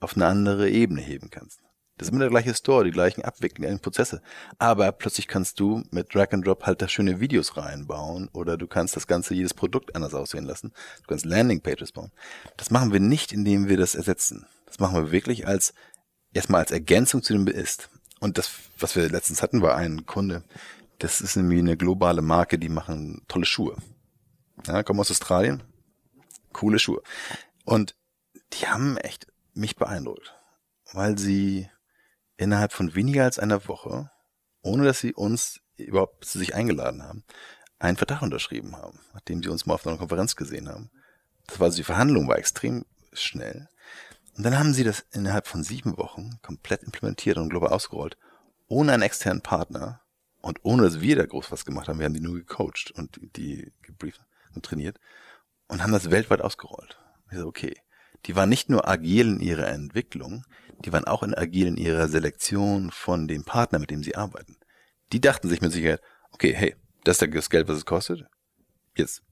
auf 0.00 0.16
eine 0.16 0.26
andere 0.26 0.68
Ebene 0.70 1.00
heben 1.00 1.30
kannst. 1.30 1.60
Das 1.96 2.08
ist 2.08 2.12
immer 2.12 2.20
der 2.20 2.30
gleiche 2.30 2.54
Store, 2.54 2.84
die 2.84 2.90
gleichen 2.90 3.22
Abwicklungen, 3.22 3.80
Prozesse. 3.80 4.20
Aber 4.58 4.92
plötzlich 4.92 5.28
kannst 5.28 5.58
du 5.60 5.82
mit 5.90 6.14
Drag 6.14 6.32
and 6.32 6.46
Drop 6.46 6.64
halt 6.66 6.82
da 6.82 6.88
schöne 6.88 7.20
Videos 7.20 7.56
reinbauen 7.56 8.28
oder 8.32 8.58
du 8.58 8.66
kannst 8.66 8.96
das 8.96 9.06
Ganze, 9.06 9.34
jedes 9.34 9.54
Produkt 9.54 9.96
anders 9.96 10.12
aussehen 10.12 10.44
lassen. 10.44 10.72
Du 11.02 11.06
kannst 11.08 11.24
Landingpages 11.24 11.92
bauen. 11.92 12.12
Das 12.58 12.70
machen 12.70 12.92
wir 12.92 13.00
nicht, 13.00 13.32
indem 13.32 13.68
wir 13.68 13.78
das 13.78 13.94
ersetzen. 13.94 14.46
Das 14.66 14.78
machen 14.78 14.96
wir 14.96 15.10
wirklich 15.10 15.46
als, 15.46 15.72
erstmal 16.34 16.60
als 16.60 16.70
Ergänzung 16.70 17.22
zu 17.22 17.32
dem 17.32 17.46
Ist. 17.46 17.88
Und 18.20 18.36
das, 18.36 18.50
was 18.78 18.94
wir 18.94 19.08
letztens 19.08 19.42
hatten, 19.42 19.62
war 19.62 19.76
ein 19.76 20.04
Kunde. 20.04 20.42
Das 20.98 21.22
ist 21.22 21.36
irgendwie 21.36 21.58
eine 21.58 21.76
globale 21.78 22.20
Marke, 22.20 22.58
die 22.58 22.68
machen 22.68 23.22
tolle 23.28 23.46
Schuhe. 23.46 23.76
Ja, 24.66 24.82
kommen 24.82 25.00
aus 25.00 25.10
Australien. 25.10 25.62
Coole 26.52 26.78
Schuhe. 26.78 27.02
Und 27.64 27.94
die 28.52 28.66
haben 28.66 28.96
echt 28.98 29.26
mich 29.54 29.76
beeindruckt, 29.76 30.34
weil 30.92 31.18
sie 31.18 31.68
innerhalb 32.36 32.72
von 32.72 32.94
weniger 32.94 33.24
als 33.24 33.38
einer 33.38 33.66
Woche, 33.68 34.10
ohne 34.62 34.84
dass 34.84 35.00
sie 35.00 35.14
uns 35.14 35.60
überhaupt 35.76 36.24
zu 36.24 36.38
sich 36.38 36.54
eingeladen 36.54 37.02
haben, 37.02 37.24
einen 37.78 37.96
Vertrag 37.96 38.22
unterschrieben 38.22 38.76
haben, 38.76 39.00
nachdem 39.12 39.42
sie 39.42 39.48
uns 39.48 39.66
mal 39.66 39.74
auf 39.74 39.86
einer 39.86 39.98
Konferenz 39.98 40.36
gesehen 40.36 40.68
haben. 40.68 40.90
Das 41.46 41.60
war 41.60 41.66
also 41.66 41.76
die 41.76 41.84
Verhandlung 41.84 42.28
war 42.28 42.38
extrem 42.38 42.84
schnell. 43.12 43.68
Und 44.36 44.44
dann 44.44 44.58
haben 44.58 44.74
sie 44.74 44.84
das 44.84 45.06
innerhalb 45.12 45.46
von 45.46 45.62
sieben 45.62 45.96
Wochen 45.96 46.38
komplett 46.42 46.82
implementiert 46.82 47.38
und 47.38 47.48
global 47.48 47.70
ausgerollt, 47.70 48.16
ohne 48.68 48.92
einen 48.92 49.02
externen 49.02 49.42
Partner 49.42 50.00
und 50.40 50.60
ohne 50.62 50.82
dass 50.82 51.00
wir 51.00 51.16
da 51.16 51.24
groß 51.24 51.50
was 51.50 51.64
gemacht 51.64 51.88
haben. 51.88 51.98
Wir 51.98 52.06
haben 52.06 52.14
die 52.14 52.20
nur 52.20 52.34
gecoacht 52.34 52.90
und 52.92 53.18
die 53.36 53.72
gebrieft 53.82 54.20
und 54.54 54.64
trainiert 54.64 54.98
und 55.68 55.82
haben 55.82 55.92
das 55.92 56.10
weltweit 56.10 56.42
ausgerollt. 56.42 56.98
Ich 57.30 57.38
so, 57.38 57.46
okay, 57.46 57.76
die 58.26 58.36
waren 58.36 58.48
nicht 58.48 58.68
nur 58.68 58.88
agil 58.88 59.28
in 59.28 59.40
ihrer 59.40 59.68
Entwicklung, 59.68 60.44
die 60.84 60.92
waren 60.92 61.04
auch 61.04 61.22
in 61.22 61.34
agil 61.34 61.68
in 61.68 61.76
ihrer 61.76 62.08
Selektion 62.08 62.90
von 62.90 63.28
dem 63.28 63.44
Partner, 63.44 63.78
mit 63.78 63.90
dem 63.90 64.02
sie 64.02 64.16
arbeiten. 64.16 64.56
Die 65.12 65.20
dachten 65.20 65.48
sich 65.48 65.60
mit 65.60 65.72
Sicherheit, 65.72 66.00
okay, 66.32 66.52
hey, 66.54 66.74
das 67.04 67.20
ist 67.20 67.34
das 67.34 67.50
Geld, 67.50 67.68
was 67.68 67.78
es 67.78 67.86
kostet. 67.86 68.26
Jetzt 68.96 69.22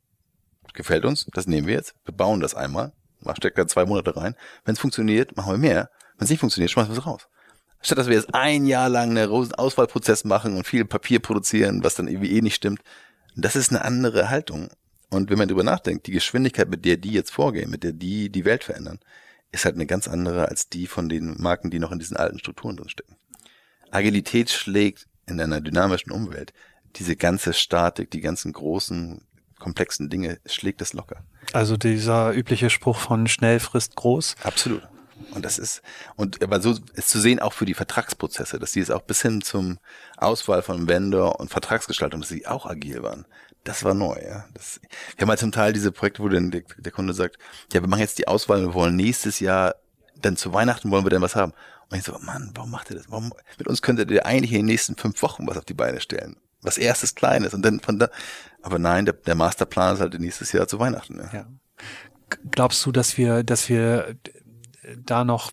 gefällt 0.72 1.04
uns, 1.04 1.26
das 1.32 1.46
nehmen 1.46 1.66
wir 1.66 1.74
jetzt, 1.74 1.94
wir 2.04 2.14
bauen 2.14 2.40
das 2.40 2.54
einmal, 2.54 2.92
steckt 3.36 3.58
da 3.58 3.66
zwei 3.66 3.84
Monate 3.84 4.16
rein. 4.16 4.36
Wenn 4.64 4.74
es 4.74 4.80
funktioniert, 4.80 5.36
machen 5.36 5.52
wir 5.52 5.58
mehr. 5.58 5.90
Wenn 6.16 6.24
es 6.24 6.30
nicht 6.30 6.40
funktioniert, 6.40 6.70
schmeißen 6.70 6.92
wir 6.92 6.98
es 6.98 7.06
raus. 7.06 7.28
Statt 7.80 7.98
dass 7.98 8.06
wir 8.06 8.14
jetzt 8.14 8.34
ein 8.34 8.66
Jahr 8.66 8.88
lang 8.88 9.16
einen 9.16 9.54
Auswahlprozess 9.54 10.24
machen 10.24 10.56
und 10.56 10.66
viel 10.66 10.84
Papier 10.84 11.20
produzieren, 11.20 11.84
was 11.84 11.94
dann 11.94 12.08
irgendwie 12.08 12.32
eh 12.36 12.40
nicht 12.40 12.54
stimmt. 12.54 12.80
Das 13.36 13.56
ist 13.56 13.70
eine 13.70 13.84
andere 13.84 14.30
Haltung. 14.30 14.70
Und 15.10 15.30
wenn 15.30 15.38
man 15.38 15.48
darüber 15.48 15.64
nachdenkt, 15.64 16.06
die 16.06 16.12
Geschwindigkeit, 16.12 16.68
mit 16.68 16.84
der 16.84 16.96
die 16.96 17.12
jetzt 17.12 17.30
vorgehen, 17.30 17.70
mit 17.70 17.84
der 17.84 17.92
die 17.92 18.30
die 18.30 18.44
Welt 18.44 18.64
verändern, 18.64 19.00
ist 19.52 19.64
halt 19.64 19.76
eine 19.76 19.86
ganz 19.86 20.08
andere 20.08 20.48
als 20.48 20.68
die 20.68 20.86
von 20.86 21.08
den 21.08 21.40
Marken, 21.40 21.70
die 21.70 21.78
noch 21.78 21.92
in 21.92 21.98
diesen 21.98 22.16
alten 22.16 22.38
Strukturen 22.38 22.76
drin 22.76 22.88
stecken. 22.88 23.16
Agilität 23.90 24.50
schlägt 24.50 25.06
in 25.26 25.40
einer 25.40 25.60
dynamischen 25.60 26.10
Umwelt 26.12 26.52
diese 26.96 27.16
ganze 27.16 27.52
Statik, 27.52 28.10
die 28.10 28.20
ganzen 28.20 28.52
großen, 28.52 29.22
komplexen 29.58 30.10
Dinge, 30.10 30.40
schlägt 30.46 30.82
es 30.82 30.92
locker. 30.92 31.24
Also 31.52 31.76
dieser 31.76 32.32
übliche 32.34 32.70
Spruch 32.70 32.98
von 32.98 33.26
schnell 33.28 33.60
frisst 33.60 33.96
groß. 33.96 34.36
Absolut. 34.42 34.82
Und 35.30 35.44
das 35.44 35.58
ist, 35.58 35.82
und 36.16 36.42
aber 36.42 36.60
so 36.60 36.74
ist 36.94 37.08
zu 37.08 37.20
sehen 37.20 37.38
auch 37.38 37.52
für 37.52 37.64
die 37.64 37.74
Vertragsprozesse, 37.74 38.58
dass 38.58 38.72
die 38.72 38.80
es 38.80 38.90
auch 38.90 39.02
bis 39.02 39.22
hin 39.22 39.42
zum 39.42 39.78
Auswahl 40.16 40.62
von 40.62 40.88
Vendor 40.88 41.40
und 41.40 41.50
Vertragsgestaltung, 41.50 42.20
dass 42.20 42.28
sie 42.28 42.46
auch 42.46 42.66
agil 42.66 43.02
waren. 43.02 43.24
Das 43.64 43.82
war 43.82 43.94
neu, 43.94 44.16
ja. 44.22 44.44
Das, 44.52 44.80
wir 45.16 45.22
haben 45.22 45.30
halt 45.30 45.40
zum 45.40 45.52
Teil 45.52 45.72
diese 45.72 45.90
Projekte, 45.90 46.22
wo 46.22 46.28
dann 46.28 46.50
der, 46.50 46.62
der 46.78 46.92
Kunde 46.92 47.14
sagt, 47.14 47.38
ja, 47.72 47.80
wir 47.80 47.88
machen 47.88 48.00
jetzt 48.00 48.18
die 48.18 48.28
Auswahl, 48.28 48.60
wir 48.60 48.74
wollen 48.74 48.94
nächstes 48.94 49.40
Jahr, 49.40 49.74
dann 50.20 50.36
zu 50.36 50.52
Weihnachten 50.52 50.90
wollen 50.90 51.04
wir 51.04 51.10
dann 51.10 51.22
was 51.22 51.34
haben. 51.34 51.52
Und 51.90 51.98
ich 51.98 52.04
so, 52.04 52.16
Mann, 52.20 52.50
warum 52.54 52.70
macht 52.70 52.90
ihr 52.90 52.96
das? 52.96 53.10
Warum, 53.10 53.32
mit 53.58 53.66
uns 53.66 53.82
könntet 53.82 54.10
ihr 54.10 54.26
eigentlich 54.26 54.52
in 54.52 54.58
den 54.58 54.66
nächsten 54.66 54.96
fünf 54.96 55.20
Wochen 55.22 55.46
was 55.46 55.56
auf 55.56 55.64
die 55.64 55.74
Beine 55.74 56.00
stellen. 56.00 56.36
Was 56.60 56.78
erstes 56.78 57.14
Kleines 57.14 57.52
und 57.54 57.62
dann 57.62 57.80
von 57.80 57.98
da, 57.98 58.08
aber 58.62 58.78
nein, 58.78 59.04
der, 59.04 59.14
der 59.14 59.34
Masterplan 59.34 59.94
ist 59.94 60.00
halt 60.00 60.18
nächstes 60.18 60.52
Jahr 60.52 60.68
zu 60.68 60.78
Weihnachten. 60.78 61.18
Ja. 61.18 61.32
ja. 61.32 61.46
Glaubst 62.50 62.84
du, 62.86 62.92
dass 62.92 63.16
wir, 63.18 63.44
dass 63.44 63.68
wir 63.68 64.16
da 65.04 65.24
noch 65.24 65.52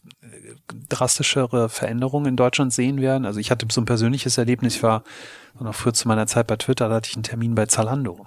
drastischere 0.89 1.69
Veränderungen 1.69 2.27
in 2.27 2.35
Deutschland 2.35 2.73
sehen 2.73 3.01
werden? 3.01 3.25
Also 3.25 3.39
ich 3.39 3.51
hatte 3.51 3.67
so 3.71 3.81
ein 3.81 3.85
persönliches 3.85 4.37
Erlebnis, 4.37 4.75
ich 4.75 4.83
war 4.83 5.03
noch 5.59 5.75
früher 5.75 5.93
zu 5.93 6.07
meiner 6.07 6.27
Zeit 6.27 6.47
bei 6.47 6.55
Twitter, 6.55 6.89
da 6.89 6.95
hatte 6.95 7.09
ich 7.09 7.15
einen 7.15 7.23
Termin 7.23 7.55
bei 7.55 7.65
Zalando. 7.65 8.25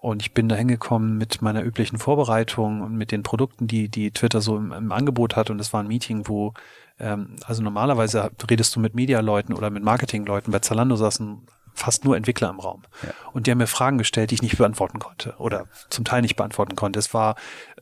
Und 0.00 0.20
ich 0.20 0.34
bin 0.34 0.50
da 0.50 0.54
hingekommen 0.56 1.16
mit 1.16 1.40
meiner 1.40 1.64
üblichen 1.64 1.98
Vorbereitung 1.98 2.82
und 2.82 2.94
mit 2.94 3.10
den 3.10 3.22
Produkten, 3.22 3.66
die, 3.66 3.88
die 3.88 4.10
Twitter 4.10 4.42
so 4.42 4.58
im, 4.58 4.70
im 4.70 4.92
Angebot 4.92 5.34
hat. 5.34 5.48
Und 5.48 5.58
es 5.60 5.72
war 5.72 5.82
ein 5.82 5.88
Meeting, 5.88 6.28
wo, 6.28 6.52
ähm, 6.98 7.36
also 7.46 7.62
normalerweise 7.62 8.30
redest 8.50 8.76
du 8.76 8.80
mit 8.80 8.94
Medialeuten 8.94 9.54
oder 9.54 9.70
mit 9.70 9.82
Marketingleuten. 9.82 10.52
Bei 10.52 10.58
Zalando 10.58 10.96
saßen 10.96 11.46
fast 11.74 12.04
nur 12.04 12.16
Entwickler 12.16 12.50
im 12.50 12.60
Raum. 12.60 12.82
Ja. 13.02 13.10
Und 13.32 13.46
die 13.46 13.50
haben 13.50 13.58
mir 13.58 13.66
Fragen 13.66 13.98
gestellt, 13.98 14.30
die 14.30 14.36
ich 14.36 14.42
nicht 14.42 14.56
beantworten 14.56 15.00
konnte 15.00 15.34
oder 15.38 15.66
zum 15.90 16.04
Teil 16.04 16.22
nicht 16.22 16.36
beantworten 16.36 16.76
konnte. 16.76 16.98
Es 16.98 17.12
war, 17.12 17.34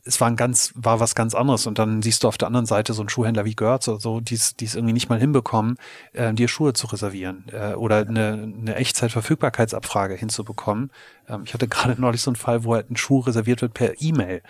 es 0.05 0.20
war 0.20 0.28
ein 0.28 0.37
ganz, 0.37 0.72
war 0.74 0.98
was 0.98 1.14
ganz 1.14 1.35
anderes. 1.35 1.66
Und 1.66 1.78
dann 1.78 2.02
siehst 2.02 2.24
du 2.24 2.28
auf 2.28 2.38
der 2.38 2.48
anderen 2.48 2.66
Seite 2.66 2.94
so 2.94 3.02
einen 3.02 3.11
Schuhhändler 3.11 3.44
wie 3.44 3.55
Görz 3.55 3.87
oder 3.88 4.00
so, 4.00 4.20
die 4.20 4.35
es 4.35 4.55
irgendwie 4.61 4.94
nicht 4.94 5.11
mal 5.11 5.18
hinbekommen, 5.18 5.76
äh, 6.14 6.33
dir 6.33 6.48
Schuhe 6.48 6.72
zu 6.72 6.87
reservieren 6.87 7.44
äh, 7.52 7.74
oder 7.74 7.98
eine, 7.98 8.52
eine 8.61 8.74
Echtzeitverfügbarkeitsabfrage 8.74 10.14
hinzubekommen. 10.14 10.90
Ähm, 11.28 11.42
ich 11.44 11.52
hatte 11.52 11.68
gerade 11.68 12.00
neulich 12.00 12.22
so 12.22 12.31
einen 12.31 12.37
Fall, 12.37 12.64
wo 12.64 12.74
halt 12.74 12.90
ein 12.90 12.96
Schuh 12.96 13.20
reserviert 13.20 13.62
wird 13.62 13.74
per 13.74 14.00
E-Mail. 14.00 14.42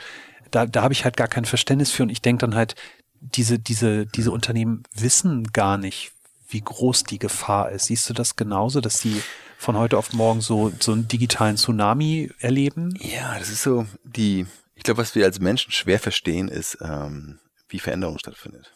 Da, 0.52 0.66
da 0.66 0.83
habe 0.83 0.92
ich 0.92 1.05
halt 1.05 1.16
gar 1.16 1.28
kein 1.28 1.44
Verständnis 1.44 1.90
für 1.90 2.05
und 2.05 2.11
ich 2.11 2.22
denke 2.22 2.46
dann 2.46 2.55
halt, 2.55 2.76
diese, 3.22 3.59
diese, 3.59 4.07
diese 4.07 4.33
Unternehmen 4.33 4.83
wissen 4.94 5.44
gar 5.52 5.78
nicht, 5.78 6.12
wie 6.53 6.61
groß 6.61 7.05
die 7.05 7.19
Gefahr 7.19 7.71
ist. 7.71 7.87
Siehst 7.87 8.09
du 8.09 8.15
das 8.15 8.37
genauso, 8.37 8.81
dass 8.81 9.01
sie 9.01 9.23
von 9.59 9.77
heute 9.77 9.97
auf 9.97 10.12
morgen 10.12 10.41
so, 10.41 10.73
so 10.81 10.93
einen 10.93 11.09
digitalen 11.09 11.57
Tsunami 11.57 12.31
erleben? 12.38 12.95
Ja, 13.01 13.38
das 13.38 13.49
ist 13.49 13.62
so 13.62 13.87
die, 14.05 14.47
ich 14.75 14.83
glaube, 14.83 15.01
was 15.01 15.15
wir 15.15 15.25
als 15.25 15.41
Menschen 15.41 15.73
schwer 15.73 15.99
verstehen, 15.99 16.49
ist, 16.49 16.79
ähm, 16.81 17.38
wie 17.69 17.79
Veränderung 17.79 18.19
stattfindet. 18.19 18.75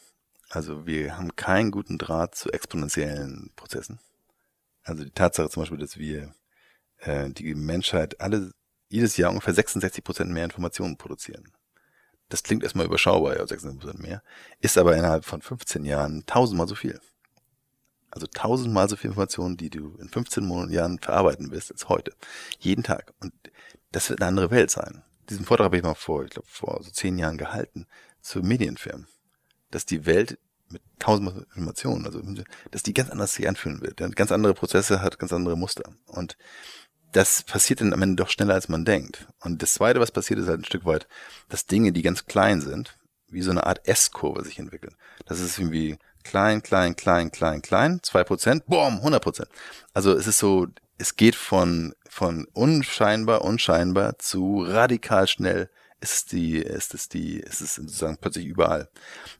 Also 0.48 0.86
wir 0.86 1.18
haben 1.18 1.34
keinen 1.34 1.70
guten 1.70 1.98
Draht 1.98 2.34
zu 2.34 2.52
exponentiellen 2.52 3.50
Prozessen. 3.56 3.98
Also 4.84 5.04
die 5.04 5.10
Tatsache 5.10 5.50
zum 5.50 5.62
Beispiel, 5.62 5.78
dass 5.78 5.98
wir 5.98 6.32
äh, 6.98 7.30
die 7.30 7.54
Menschheit 7.54 8.20
alle 8.20 8.52
jedes 8.88 9.16
Jahr 9.16 9.30
ungefähr 9.30 9.54
66 9.54 10.04
Prozent 10.04 10.30
mehr 10.30 10.44
Informationen 10.44 10.96
produzieren. 10.96 11.52
Das 12.28 12.42
klingt 12.42 12.62
erstmal 12.62 12.86
überschaubar, 12.86 13.36
ja, 13.36 13.46
66 13.46 13.80
Prozent 13.80 14.02
mehr, 14.02 14.22
ist 14.60 14.78
aber 14.78 14.96
innerhalb 14.96 15.24
von 15.24 15.42
15 15.42 15.84
Jahren 15.84 16.24
tausendmal 16.26 16.68
so 16.68 16.74
viel. 16.76 17.00
Also 18.16 18.28
tausendmal 18.28 18.88
so 18.88 18.96
viel 18.96 19.10
Informationen, 19.10 19.58
die 19.58 19.68
du 19.68 19.94
in 20.00 20.08
15 20.08 20.70
Jahren 20.70 20.98
verarbeiten 20.98 21.50
wirst 21.50 21.70
als 21.70 21.90
heute. 21.90 22.14
Jeden 22.58 22.82
Tag. 22.82 23.12
Und 23.20 23.34
das 23.92 24.08
wird 24.08 24.22
eine 24.22 24.28
andere 24.28 24.50
Welt 24.50 24.70
sein. 24.70 25.02
diesen 25.28 25.44
Vortrag 25.44 25.66
habe 25.66 25.76
ich 25.76 25.82
mal 25.82 25.92
vor, 25.92 26.24
ich 26.24 26.30
glaube, 26.30 26.48
vor 26.50 26.82
so 26.82 26.90
zehn 26.90 27.18
Jahren 27.18 27.36
gehalten, 27.36 27.86
zu 28.22 28.40
Medienfirmen. 28.40 29.06
Dass 29.70 29.84
die 29.84 30.06
Welt 30.06 30.38
mit 30.70 30.80
tausend 30.98 31.46
Informationen, 31.54 32.06
also 32.06 32.22
dass 32.70 32.82
die 32.82 32.94
ganz 32.94 33.10
anders 33.10 33.34
sich 33.34 33.46
anfühlen 33.46 33.82
wird, 33.82 33.98
ganz 34.16 34.32
andere 34.32 34.54
Prozesse 34.54 35.02
hat, 35.02 35.18
ganz 35.18 35.34
andere 35.34 35.58
Muster. 35.58 35.92
Und 36.06 36.38
das 37.12 37.42
passiert 37.42 37.82
dann 37.82 37.92
am 37.92 38.00
Ende 38.00 38.16
doch 38.16 38.30
schneller, 38.30 38.54
als 38.54 38.70
man 38.70 38.86
denkt. 38.86 39.28
Und 39.40 39.60
das 39.60 39.74
Zweite, 39.74 40.00
was 40.00 40.10
passiert, 40.10 40.40
ist 40.40 40.48
halt 40.48 40.60
ein 40.60 40.64
Stück 40.64 40.86
weit, 40.86 41.06
dass 41.50 41.66
Dinge, 41.66 41.92
die 41.92 42.00
ganz 42.00 42.24
klein 42.24 42.62
sind, 42.62 42.96
wie 43.28 43.42
so 43.42 43.50
eine 43.50 43.66
Art 43.66 43.86
S-Kurve 43.86 44.42
sich 44.42 44.58
entwickeln. 44.58 44.96
Das 45.26 45.38
ist 45.38 45.58
irgendwie 45.58 45.98
klein, 46.28 46.62
klein, 46.62 46.96
klein, 46.96 47.30
klein, 47.30 47.62
klein, 47.62 48.00
zwei 48.02 48.24
Prozent, 48.24 48.66
boom, 48.66 48.96
100 48.96 49.22
Prozent. 49.22 49.48
Also 49.94 50.12
es 50.12 50.26
ist 50.26 50.38
so, 50.38 50.66
es 50.98 51.16
geht 51.16 51.34
von, 51.34 51.94
von 52.08 52.46
unscheinbar, 52.52 53.42
unscheinbar 53.42 54.18
zu 54.18 54.64
radikal 54.66 55.26
schnell 55.28 55.70
ist 56.00 56.32
die, 56.32 56.58
ist 56.58 56.94
es 56.94 57.08
die, 57.08 57.38
ist 57.38 57.60
es 57.60 57.76
sozusagen 57.76 58.18
plötzlich 58.18 58.46
überall. 58.46 58.88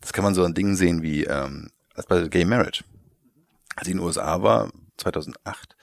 Das 0.01 0.13
kann 0.13 0.25
man 0.25 0.35
so 0.35 0.45
an 0.45 0.55
Dingen 0.55 0.77
sehen 0.77 1.03
wie, 1.03 1.25
ähm, 1.25 1.71
als 1.95 2.07
bei 2.07 2.29
Gay 2.29 2.45
Marriage. 2.45 2.85
Als 3.77 3.89
ich 3.89 3.93
in 3.93 3.99
den 3.99 4.07
USA 4.07 4.43
war, 4.43 4.71
2008, 4.97 5.77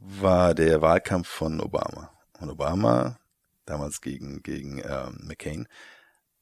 war 0.00 0.54
der 0.54 0.82
Wahlkampf 0.82 1.28
von 1.28 1.60
Obama. 1.60 2.10
Und 2.38 2.50
Obama, 2.50 3.18
damals 3.66 4.00
gegen, 4.00 4.42
gegen 4.42 4.78
ähm, 4.78 5.18
McCain, 5.22 5.66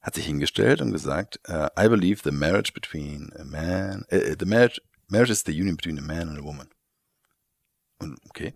hat 0.03 0.15
sich 0.15 0.27
hingestellt 0.27 0.81
und 0.81 0.93
gesagt, 0.93 1.41
uh, 1.49 1.69
I 1.79 1.89
believe 1.89 2.23
the 2.25 2.33
marriage 2.33 2.73
between 2.73 3.33
a 3.39 3.45
man, 3.45 4.05
uh, 4.13 4.35
the 4.39 4.47
marriage, 4.47 4.81
marriage 5.09 5.31
is 5.31 5.45
the 5.45 5.53
union 5.53 5.77
between 5.77 5.99
a 5.99 6.03
man 6.03 6.29
and 6.29 6.39
a 6.39 6.43
woman. 6.43 6.69
Und 7.99 8.19
okay, 8.29 8.53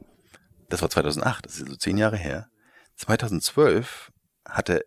das 0.68 0.82
war 0.82 0.90
2008, 0.90 1.46
das 1.46 1.58
ist 1.58 1.68
so 1.68 1.76
zehn 1.76 1.98
Jahre 1.98 2.16
her. 2.16 2.50
2012 2.96 4.12
hat 4.44 4.68
er 4.68 4.84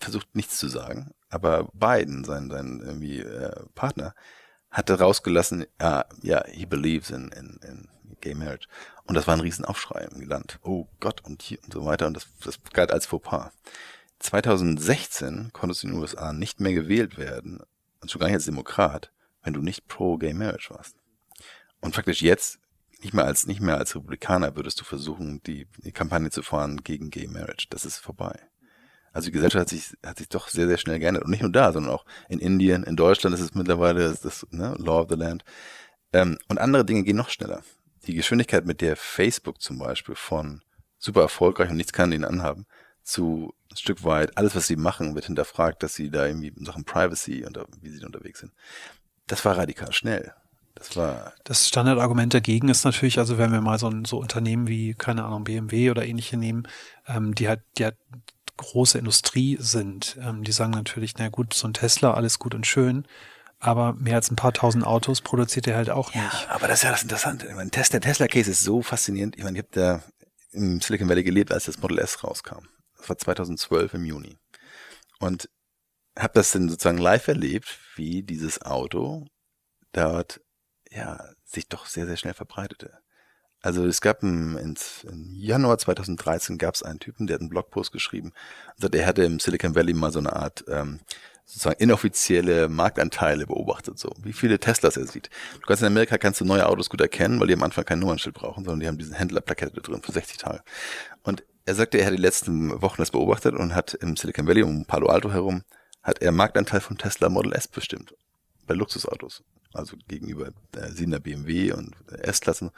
versucht 0.00 0.34
nichts 0.36 0.58
zu 0.58 0.68
sagen, 0.68 1.12
aber 1.28 1.68
Biden, 1.72 2.22
sein, 2.24 2.48
sein 2.50 2.80
irgendwie, 2.80 3.18
äh, 3.18 3.64
Partner, 3.74 4.14
hatte 4.70 4.98
rausgelassen, 4.98 5.66
ja, 5.80 6.04
ja, 6.22 6.44
he 6.46 6.66
believes 6.66 7.10
in, 7.10 7.32
in, 7.32 7.58
in 7.62 7.88
gay 8.20 8.34
marriage. 8.34 8.68
Und 9.04 9.16
das 9.16 9.26
war 9.26 9.34
ein 9.34 9.40
Riesenaufschrei 9.40 10.04
im 10.04 10.26
Land. 10.28 10.58
Oh 10.62 10.86
Gott 11.00 11.22
und 11.24 11.42
hier 11.42 11.58
und 11.64 11.72
so 11.72 11.84
weiter. 11.84 12.06
Und 12.06 12.14
das, 12.14 12.26
das 12.42 12.62
galt 12.72 12.92
als 12.92 13.04
Fauxpas. 13.06 13.50
2016 14.22 15.50
konntest 15.52 15.82
du 15.82 15.88
in 15.88 15.92
den 15.94 16.00
USA 16.00 16.32
nicht 16.32 16.60
mehr 16.60 16.72
gewählt 16.72 17.18
werden, 17.18 17.60
und 18.00 18.10
schon 18.10 18.20
gar 18.20 18.26
nicht 18.26 18.34
als 18.34 18.44
Demokrat, 18.44 19.12
wenn 19.42 19.54
du 19.54 19.62
nicht 19.62 19.86
pro 19.88 20.16
Gay 20.16 20.34
Marriage 20.34 20.70
warst. 20.70 20.96
Und 21.80 21.94
faktisch 21.94 22.22
jetzt, 22.22 22.58
nicht 23.00 23.14
mehr 23.14 23.24
als, 23.24 23.46
nicht 23.46 23.60
mehr 23.60 23.78
als 23.78 23.94
Republikaner 23.96 24.54
würdest 24.54 24.80
du 24.80 24.84
versuchen, 24.84 25.42
die, 25.44 25.66
die 25.78 25.92
Kampagne 25.92 26.30
zu 26.30 26.42
fahren 26.42 26.82
gegen 26.84 27.10
Gay 27.10 27.26
Marriage. 27.26 27.66
Das 27.70 27.84
ist 27.84 27.98
vorbei. 27.98 28.38
Also 29.12 29.26
die 29.26 29.32
Gesellschaft 29.32 29.62
hat 29.62 29.68
sich, 29.68 29.96
hat 30.04 30.18
sich 30.18 30.28
doch 30.28 30.48
sehr, 30.48 30.68
sehr 30.68 30.78
schnell 30.78 30.98
geändert. 30.98 31.24
Und 31.24 31.30
nicht 31.30 31.42
nur 31.42 31.52
da, 31.52 31.72
sondern 31.72 31.92
auch 31.92 32.04
in 32.28 32.38
Indien, 32.38 32.84
in 32.84 32.96
Deutschland 32.96 33.34
ist 33.34 33.40
es 33.40 33.54
mittlerweile 33.54 34.08
das, 34.08 34.20
das 34.20 34.46
ne, 34.50 34.74
Law 34.78 35.02
of 35.02 35.08
the 35.10 35.16
Land. 35.16 35.44
Ähm, 36.12 36.38
und 36.48 36.58
andere 36.58 36.84
Dinge 36.84 37.02
gehen 37.02 37.16
noch 37.16 37.28
schneller. 37.28 37.62
Die 38.06 38.14
Geschwindigkeit, 38.14 38.66
mit 38.66 38.80
der 38.80 38.96
Facebook 38.96 39.60
zum 39.60 39.78
Beispiel 39.78 40.14
von 40.14 40.62
super 40.98 41.22
erfolgreich 41.22 41.70
und 41.70 41.76
nichts 41.76 41.92
kann 41.92 42.12
ihnen 42.12 42.24
anhaben, 42.24 42.66
zu 43.02 43.54
ein 43.70 43.76
Stück 43.76 44.04
weit, 44.04 44.36
alles, 44.36 44.54
was 44.54 44.66
sie 44.66 44.76
machen, 44.76 45.14
wird 45.14 45.26
hinterfragt, 45.26 45.82
dass 45.82 45.94
sie 45.94 46.10
da 46.10 46.26
irgendwie 46.26 46.48
in 46.48 46.64
Sachen 46.64 46.84
Privacy 46.84 47.44
und 47.44 47.58
wie 47.80 47.90
sie 47.90 48.04
unterwegs 48.04 48.40
sind. 48.40 48.52
Das 49.26 49.44
war 49.44 49.56
radikal 49.56 49.92
schnell. 49.92 50.34
Das 50.74 50.96
war. 50.96 51.32
Das 51.44 51.68
Standardargument 51.68 52.32
dagegen 52.32 52.68
ist 52.68 52.84
natürlich, 52.84 53.18
also 53.18 53.38
wenn 53.38 53.52
wir 53.52 53.60
mal 53.60 53.78
so, 53.78 53.88
ein, 53.88 54.04
so 54.04 54.18
Unternehmen 54.18 54.68
wie, 54.68 54.94
keine 54.94 55.24
Ahnung, 55.24 55.44
BMW 55.44 55.90
oder 55.90 56.04
ähnliche 56.04 56.36
nehmen, 56.36 56.66
ähm, 57.06 57.34
die 57.34 57.48
halt, 57.48 57.60
die 57.78 57.84
halt 57.84 57.96
große 58.56 58.98
Industrie 58.98 59.56
sind, 59.60 60.16
ähm, 60.20 60.44
die 60.44 60.52
sagen 60.52 60.72
natürlich, 60.72 61.14
na 61.18 61.28
gut, 61.28 61.54
so 61.54 61.66
ein 61.66 61.74
Tesla, 61.74 62.14
alles 62.14 62.38
gut 62.38 62.54
und 62.54 62.66
schön, 62.66 63.06
aber 63.58 63.92
mehr 63.94 64.16
als 64.16 64.30
ein 64.30 64.36
paar 64.36 64.52
tausend 64.52 64.84
Autos 64.84 65.20
produziert 65.20 65.66
er 65.66 65.76
halt 65.76 65.90
auch 65.90 66.12
ja, 66.14 66.22
nicht. 66.22 66.48
Aber 66.50 66.68
das 66.68 66.78
ist 66.78 66.84
ja 66.84 66.90
das 66.90 67.02
Interessante. 67.02 67.46
Ich 67.46 67.54
meine, 67.54 67.70
der 67.70 68.00
Tesla-Case 68.00 68.50
ist 68.50 68.62
so 68.62 68.82
faszinierend. 68.82 69.36
Ich 69.36 69.44
meine, 69.44 69.58
ich 69.58 69.64
habe 69.64 69.72
da 69.72 70.02
im 70.52 70.80
Silicon 70.80 71.08
Valley 71.08 71.22
gelebt, 71.22 71.52
als 71.52 71.64
das 71.64 71.78
Model 71.78 71.98
S 71.98 72.24
rauskam. 72.24 72.66
Das 73.02 73.08
war 73.08 73.18
2012 73.18 73.94
im 73.94 74.04
Juni. 74.04 74.38
Und 75.18 75.48
habe 76.16 76.34
das 76.34 76.52
dann 76.52 76.68
sozusagen 76.68 76.98
live 76.98 77.26
erlebt, 77.28 77.78
wie 77.96 78.22
dieses 78.22 78.62
Auto 78.62 79.26
dort 79.92 80.40
ja 80.90 81.30
sich 81.44 81.68
doch 81.68 81.86
sehr, 81.86 82.06
sehr 82.06 82.16
schnell 82.16 82.34
verbreitete. 82.34 82.98
Also 83.60 83.86
es 83.86 84.00
gab 84.00 84.22
ein, 84.22 84.56
ins, 84.56 85.04
im 85.04 85.32
Januar 85.34 85.78
2013 85.78 86.58
gab 86.58 86.74
es 86.74 86.82
einen 86.82 86.98
Typen, 86.98 87.26
der 87.26 87.34
hat 87.34 87.40
einen 87.40 87.50
Blogpost 87.50 87.92
geschrieben. 87.92 88.32
Also 88.76 88.88
der 88.88 89.06
hatte 89.06 89.24
im 89.24 89.38
Silicon 89.38 89.74
Valley 89.74 89.94
mal 89.94 90.12
so 90.12 90.18
eine 90.18 90.34
Art 90.34 90.64
ähm, 90.68 91.00
sozusagen 91.44 91.80
inoffizielle 91.80 92.68
Marktanteile 92.68 93.46
beobachtet, 93.46 93.98
so 93.98 94.10
wie 94.22 94.32
viele 94.32 94.58
Teslas 94.58 94.96
er 94.96 95.06
sieht. 95.06 95.30
Du 95.54 95.66
kannst 95.66 95.82
in 95.82 95.86
Amerika 95.86 96.18
kannst 96.18 96.40
du 96.40 96.44
neue 96.44 96.66
Autos 96.66 96.90
gut 96.90 97.00
erkennen, 97.00 97.40
weil 97.40 97.46
die 97.46 97.54
am 97.54 97.62
Anfang 97.62 97.84
kein 97.84 97.98
Nummernschild 97.98 98.34
brauchen, 98.34 98.64
sondern 98.64 98.80
die 98.80 98.88
haben 98.88 98.98
diesen 98.98 99.14
Händlerplakette 99.14 99.80
drin 99.80 100.02
für 100.02 100.12
60 100.12 100.38
Tage. 100.38 100.62
Und 101.22 101.44
er 101.64 101.74
sagte, 101.74 101.98
er 101.98 102.06
hat 102.06 102.12
die 102.12 102.22
letzten 102.22 102.82
Wochen 102.82 103.00
das 103.00 103.10
beobachtet 103.10 103.54
und 103.54 103.74
hat 103.74 103.94
im 103.94 104.16
Silicon 104.16 104.46
Valley 104.46 104.62
um 104.62 104.84
Palo 104.84 105.08
Alto 105.08 105.32
herum, 105.32 105.62
hat 106.02 106.20
er 106.20 106.32
Marktanteil 106.32 106.80
von 106.80 106.98
Tesla 106.98 107.28
Model 107.28 107.52
S 107.52 107.68
bestimmt. 107.68 108.14
Bei 108.66 108.74
Luxusautos. 108.74 109.42
Also 109.72 109.96
gegenüber 110.08 110.50
der 110.74 110.90
7er 110.90 111.18
BMW 111.18 111.72
und 111.72 111.94
S-Klassen. 112.10 112.70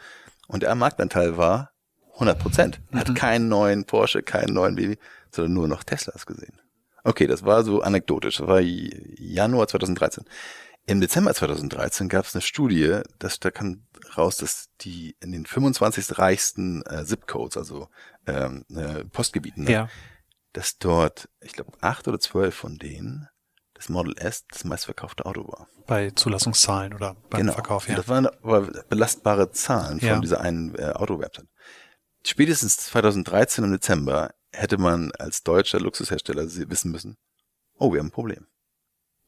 Und 0.46 0.62
der 0.62 0.74
Marktanteil 0.74 1.36
war 1.36 1.72
100 2.14 2.38
Prozent. 2.38 2.80
Er 2.92 3.00
hat 3.00 3.08
mhm. 3.08 3.14
keinen 3.14 3.48
neuen 3.48 3.84
Porsche, 3.84 4.22
keinen 4.22 4.54
neuen 4.54 4.76
BMW, 4.76 4.96
sondern 5.30 5.54
nur 5.54 5.68
noch 5.68 5.82
Teslas 5.82 6.26
gesehen. 6.26 6.60
Okay, 7.02 7.26
das 7.26 7.44
war 7.44 7.64
so 7.64 7.82
anekdotisch. 7.82 8.38
Das 8.38 8.46
war 8.46 8.60
Januar 8.60 9.68
2013. 9.68 10.24
Im 10.86 11.00
Dezember 11.00 11.32
2013 11.32 12.08
gab 12.10 12.26
es 12.26 12.34
eine 12.34 12.42
Studie, 12.42 13.00
dass 13.18 13.40
da 13.40 13.50
kam 13.50 13.86
raus, 14.16 14.36
dass 14.36 14.68
die 14.82 15.16
in 15.20 15.32
den 15.32 15.46
25 15.46 16.18
reichsten 16.18 16.82
äh, 16.82 17.04
Zip-Codes, 17.04 17.56
also 17.56 17.88
ähm, 18.26 18.64
äh, 18.68 19.04
Postgebieten, 19.04 19.64
ne, 19.64 19.72
ja. 19.72 19.88
dass 20.52 20.76
dort, 20.78 21.30
ich 21.40 21.54
glaube, 21.54 21.72
acht 21.80 22.06
oder 22.06 22.20
zwölf 22.20 22.54
von 22.54 22.76
denen 22.76 23.28
das 23.72 23.88
Model 23.88 24.14
S 24.18 24.44
das 24.50 24.64
meistverkaufte 24.64 25.24
Auto 25.24 25.48
war. 25.48 25.68
Bei 25.86 26.10
Zulassungszahlen 26.10 26.92
oder 26.92 27.16
beim 27.30 27.40
genau. 27.40 27.54
Verkauf, 27.54 27.88
ja. 27.88 27.96
Das 27.96 28.08
waren 28.08 28.26
aber 28.26 28.62
belastbare 28.88 29.50
Zahlen 29.50 30.00
von 30.00 30.08
ja. 30.08 30.20
dieser 30.20 30.40
einen 30.42 30.74
äh, 30.76 30.92
Auto-Website. 30.92 31.48
Spätestens 32.26 32.76
2013 32.76 33.64
im 33.64 33.72
Dezember 33.72 34.34
hätte 34.52 34.78
man 34.78 35.12
als 35.12 35.42
deutscher 35.42 35.80
Luxushersteller 35.80 36.44
wissen 36.44 36.90
müssen, 36.90 37.16
oh, 37.78 37.92
wir 37.92 38.00
haben 38.00 38.08
ein 38.08 38.12
Problem 38.12 38.46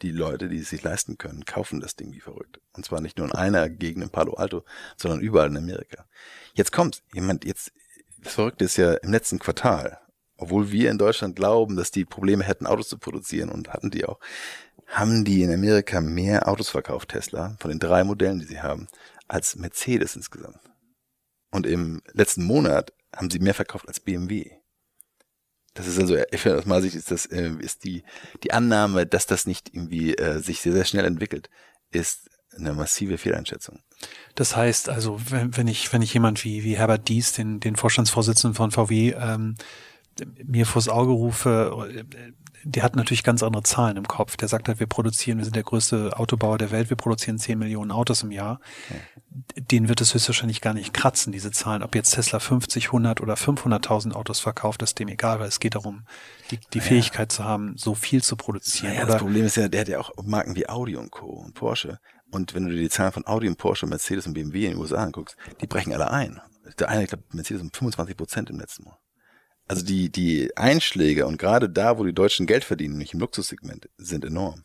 die 0.02 0.11
Leute, 0.11 0.48
die 0.48 0.59
es 0.59 0.70
sich 0.70 0.82
leisten 0.82 1.18
können, 1.18 1.44
kaufen 1.44 1.80
das 1.80 1.96
Ding 1.96 2.12
wie 2.12 2.20
verrückt. 2.20 2.61
Und 2.72 2.85
zwar 2.85 3.00
nicht 3.00 3.18
nur 3.18 3.26
in 3.26 3.35
einer 3.35 3.68
Gegend 3.68 4.04
in 4.04 4.11
Palo 4.11 4.35
Alto, 4.35 4.64
sondern 4.96 5.20
überall 5.20 5.48
in 5.48 5.56
Amerika. 5.56 6.06
Jetzt 6.54 6.72
kommt 6.72 7.02
jemand, 7.12 7.44
jetzt, 7.44 7.72
das 8.18 8.35
Verrückte 8.35 8.64
ist 8.64 8.76
ja 8.76 8.94
im 8.94 9.12
letzten 9.12 9.38
Quartal, 9.38 9.98
obwohl 10.37 10.70
wir 10.70 10.90
in 10.90 10.98
Deutschland 10.98 11.37
glauben, 11.37 11.76
dass 11.76 11.90
die 11.90 12.04
Probleme 12.04 12.44
hätten, 12.44 12.66
Autos 12.66 12.88
zu 12.88 12.98
produzieren 12.98 13.48
und 13.48 13.72
hatten 13.72 13.90
die 13.90 14.04
auch, 14.04 14.20
haben 14.87 15.24
die 15.24 15.42
in 15.42 15.52
Amerika 15.52 16.00
mehr 16.00 16.48
Autos 16.48 16.68
verkauft, 16.68 17.11
Tesla, 17.11 17.56
von 17.59 17.70
den 17.70 17.80
drei 17.80 18.04
Modellen, 18.04 18.38
die 18.38 18.46
sie 18.46 18.61
haben, 18.61 18.88
als 19.28 19.56
Mercedes 19.56 20.14
insgesamt. 20.14 20.61
Und 21.50 21.66
im 21.66 22.03
letzten 22.12 22.44
Monat 22.44 22.92
haben 23.14 23.30
sie 23.30 23.38
mehr 23.38 23.55
verkauft 23.55 23.88
als 23.88 23.99
BMW. 23.99 24.51
Das 25.77 25.87
ist 25.87 25.99
also, 25.99 26.16
ich 26.16 26.41
finde, 26.41 26.59
aus 26.59 26.66
meiner 26.66 26.83
Sicht 26.83 26.97
ist 26.97 27.11
das, 27.11 27.27
äh, 27.27 27.53
ist 27.61 27.85
die, 27.85 28.03
die 28.43 28.53
Annahme, 28.53 29.07
dass 29.07 29.27
das 29.27 29.47
nicht 29.47 29.72
irgendwie 29.72 30.14
äh, 30.14 30.41
sich 30.41 30.61
sehr, 30.61 30.72
sehr 30.72 30.85
schnell 30.85 31.05
entwickelt, 31.05 31.49
ist 31.93 32.31
eine 32.57 32.72
massive 32.72 33.18
Fehleinschätzung. 33.18 33.81
Das 34.35 34.57
heißt 34.57 34.89
also, 34.89 35.20
wenn, 35.31 35.57
wenn 35.57 35.68
ich, 35.68 35.93
wenn 35.93 36.03
ich 36.03 36.14
jemand 36.14 36.43
wie, 36.45 36.64
wie 36.64 36.79
Herbert 36.79 37.09
Dies, 37.09 37.33
den, 37.33 37.61
den 37.61 37.77
Vorstandsvorsitzenden 37.77 38.55
von 38.55 38.70
VW, 38.70 39.14
ähm, 39.18 39.55
mir 40.45 40.64
vors 40.64 40.89
Auge 40.89 41.12
rufe, 41.12 41.91
äh, 41.95 42.33
der 42.64 42.82
hat 42.82 42.96
natürlich 42.96 43.22
ganz 43.22 43.42
andere 43.42 43.62
Zahlen 43.62 43.96
im 43.96 44.09
Kopf. 44.09 44.36
Der 44.36 44.48
sagt 44.48 44.68
halt, 44.68 44.80
wir 44.80 44.86
produzieren, 44.86 45.38
wir 45.38 45.44
sind 45.44 45.57
der 45.57 45.62
größte 45.62 46.18
Autobauer 46.18 46.59
der 46.59 46.70
Welt, 46.70 46.90
wir 46.90 46.96
produzieren 46.96 47.38
10 47.38 47.59
Millionen 47.59 47.90
Autos 47.90 48.22
im 48.22 48.32
Jahr. 48.32 48.61
Den 49.57 49.88
wird 49.88 50.00
es 50.00 50.14
höchstwahrscheinlich 50.14 50.61
gar 50.61 50.74
nicht 50.74 50.92
kratzen, 50.92 51.32
diese 51.32 51.50
Zahlen. 51.50 51.82
Ob 51.82 51.94
jetzt 51.94 52.12
Tesla 52.12 52.38
50, 52.38 52.86
100 52.86 53.20
oder 53.20 53.34
500.000 53.34 54.12
Autos 54.12 54.40
verkauft, 54.40 54.82
ist 54.82 54.98
dem 54.98 55.09
egal, 55.09 55.40
weil 55.40 55.48
es 55.48 55.61
geht 55.61 55.74
darum, 55.74 56.07
die, 56.50 56.59
die 56.72 56.78
naja. 56.78 56.88
Fähigkeit 56.88 57.30
zu 57.30 57.44
haben, 57.44 57.74
so 57.76 57.94
viel 57.94 58.22
zu 58.22 58.36
produzieren. 58.36 58.94
Naja, 58.94 59.07
das 59.07 59.18
Problem 59.18 59.44
ist 59.44 59.57
ja, 59.57 59.68
der 59.68 59.82
hat 59.82 59.88
ja 59.88 60.00
auch 60.00 60.11
Marken 60.22 60.57
wie 60.57 60.68
Audi 60.68 60.96
und 60.96 61.11
Co. 61.11 61.26
und 61.26 61.54
Porsche. 61.54 61.98
Und 62.30 62.54
wenn 62.54 62.64
du 62.64 62.72
dir 62.72 62.80
die 62.80 62.88
Zahlen 62.88 63.12
von 63.12 63.26
Audi 63.26 63.48
und 63.48 63.59
Porsche, 63.59 63.86
Mercedes 63.86 64.26
und 64.26 64.34
BMW 64.34 64.64
in 64.64 64.72
den 64.72 64.80
USA 64.80 64.96
anguckst, 64.96 65.36
die 65.61 65.66
brechen 65.66 65.92
alle 65.92 66.11
ein. 66.11 66.40
Der 66.78 66.88
eine, 66.88 67.04
ich 67.04 67.09
glaube, 67.09 67.24
Mercedes 67.30 67.62
um 67.62 67.70
25 67.70 68.16
Prozent 68.16 68.50
im 68.50 68.59
letzten 68.59 68.84
Mal 68.84 68.98
also 69.69 69.85
die, 69.85 70.11
die 70.11 70.57
Einschläge 70.57 71.27
und 71.27 71.39
gerade 71.39 71.69
da, 71.69 71.99
wo 71.99 72.05
die 72.05 72.12
Deutschen 72.12 72.47
Geld 72.47 72.64
verdienen, 72.64 72.99
nicht 72.99 73.14
im 73.14 73.21
Luxussegment, 73.21 73.89
sind 73.99 74.25
enorm. 74.25 74.64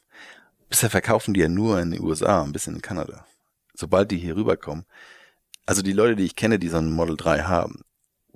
Bisher 0.70 0.90
verkaufen 0.90 1.34
die 1.34 1.42
ja 1.42 1.50
nur 1.50 1.80
in 1.80 1.92
den 1.92 2.02
USA, 2.02 2.44
ein 2.44 2.54
bisschen 2.54 2.76
in 2.76 2.82
Kanada. 2.82 3.26
Sobald 3.74 4.12
die 4.12 4.18
hier 4.18 4.36
rüberkommen, 4.36 4.86
also 5.66 5.82
die 5.82 5.94
Leute, 5.94 6.16
die 6.16 6.26
ich 6.26 6.36
kenne, 6.36 6.60
die 6.60 6.70
so 6.70 6.78
ein 6.78 6.92
Model 6.92 7.18
3 7.18 7.44
haben, 7.44 7.84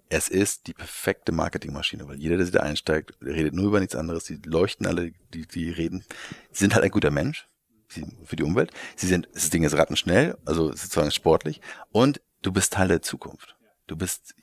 Es 0.08 0.28
ist 0.28 0.68
die 0.68 0.74
perfekte 0.74 1.32
Marketingmaschine, 1.32 2.08
weil 2.08 2.18
jeder, 2.18 2.38
der 2.38 2.46
da 2.46 2.60
einsteigt, 2.60 3.18
redet 3.22 3.54
nur 3.54 3.66
über 3.66 3.80
nichts 3.80 3.96
anderes. 3.96 4.26
Die 4.26 4.40
leuchten 4.46 4.86
alle, 4.86 5.12
die, 5.34 5.48
die 5.48 5.72
reden. 5.72 6.06
Sie 6.52 6.60
sind 6.60 6.76
halt 6.76 6.84
ein 6.86 6.92
guter 6.92 7.10
Mensch 7.10 7.48
für 7.88 8.36
die 8.36 8.44
Umwelt. 8.44 8.72
Sie 8.96 9.08
sind, 9.08 9.28
das 9.34 9.50
Ding 9.50 9.64
ist 9.64 9.76
rattenschnell, 9.76 10.38
also 10.46 10.68
sozusagen 10.70 11.12
sportlich. 11.12 11.60
Und 11.92 12.22
du 12.44 12.52
bist 12.52 12.74
Teil 12.74 12.88
der 12.88 13.02
Zukunft. 13.02 13.56
Du 13.88 13.96
bist, 13.96 14.36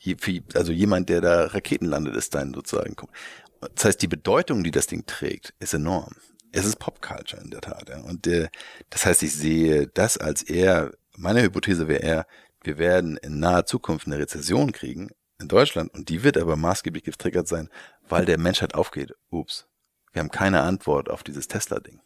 also 0.54 0.72
jemand, 0.72 1.08
der 1.08 1.20
da 1.20 1.46
Raketen 1.46 1.86
landet, 1.86 2.14
ist 2.14 2.34
dein 2.34 2.54
sozusagen. 2.54 2.94
Das 3.74 3.84
heißt, 3.84 4.02
die 4.02 4.08
Bedeutung, 4.08 4.62
die 4.62 4.70
das 4.70 4.86
Ding 4.86 5.04
trägt, 5.06 5.54
ist 5.58 5.74
enorm. 5.74 6.14
Es 6.52 6.64
ist 6.64 6.78
Popculture 6.78 7.42
in 7.42 7.50
der 7.50 7.60
Tat. 7.60 7.88
Ja. 7.88 8.00
Und 8.00 8.26
äh, 8.26 8.48
das 8.90 9.06
heißt, 9.06 9.22
ich 9.22 9.34
sehe 9.34 9.86
das 9.88 10.18
als 10.18 10.42
eher, 10.42 10.92
meine 11.16 11.42
Hypothese 11.42 11.88
wäre 11.88 12.02
eher, 12.02 12.26
wir 12.62 12.78
werden 12.78 13.16
in 13.16 13.40
naher 13.40 13.66
Zukunft 13.66 14.06
eine 14.06 14.18
Rezession 14.18 14.72
kriegen 14.72 15.10
in 15.40 15.48
Deutschland 15.48 15.92
und 15.94 16.08
die 16.08 16.22
wird 16.22 16.36
aber 16.36 16.56
maßgeblich 16.56 17.02
getriggert 17.02 17.48
sein, 17.48 17.68
weil 18.08 18.24
der 18.24 18.38
Menschheit 18.38 18.74
aufgeht. 18.74 19.14
Ups, 19.30 19.66
wir 20.12 20.20
haben 20.20 20.30
keine 20.30 20.62
Antwort 20.62 21.10
auf 21.10 21.22
dieses 21.22 21.48
Tesla-Ding. 21.48 22.00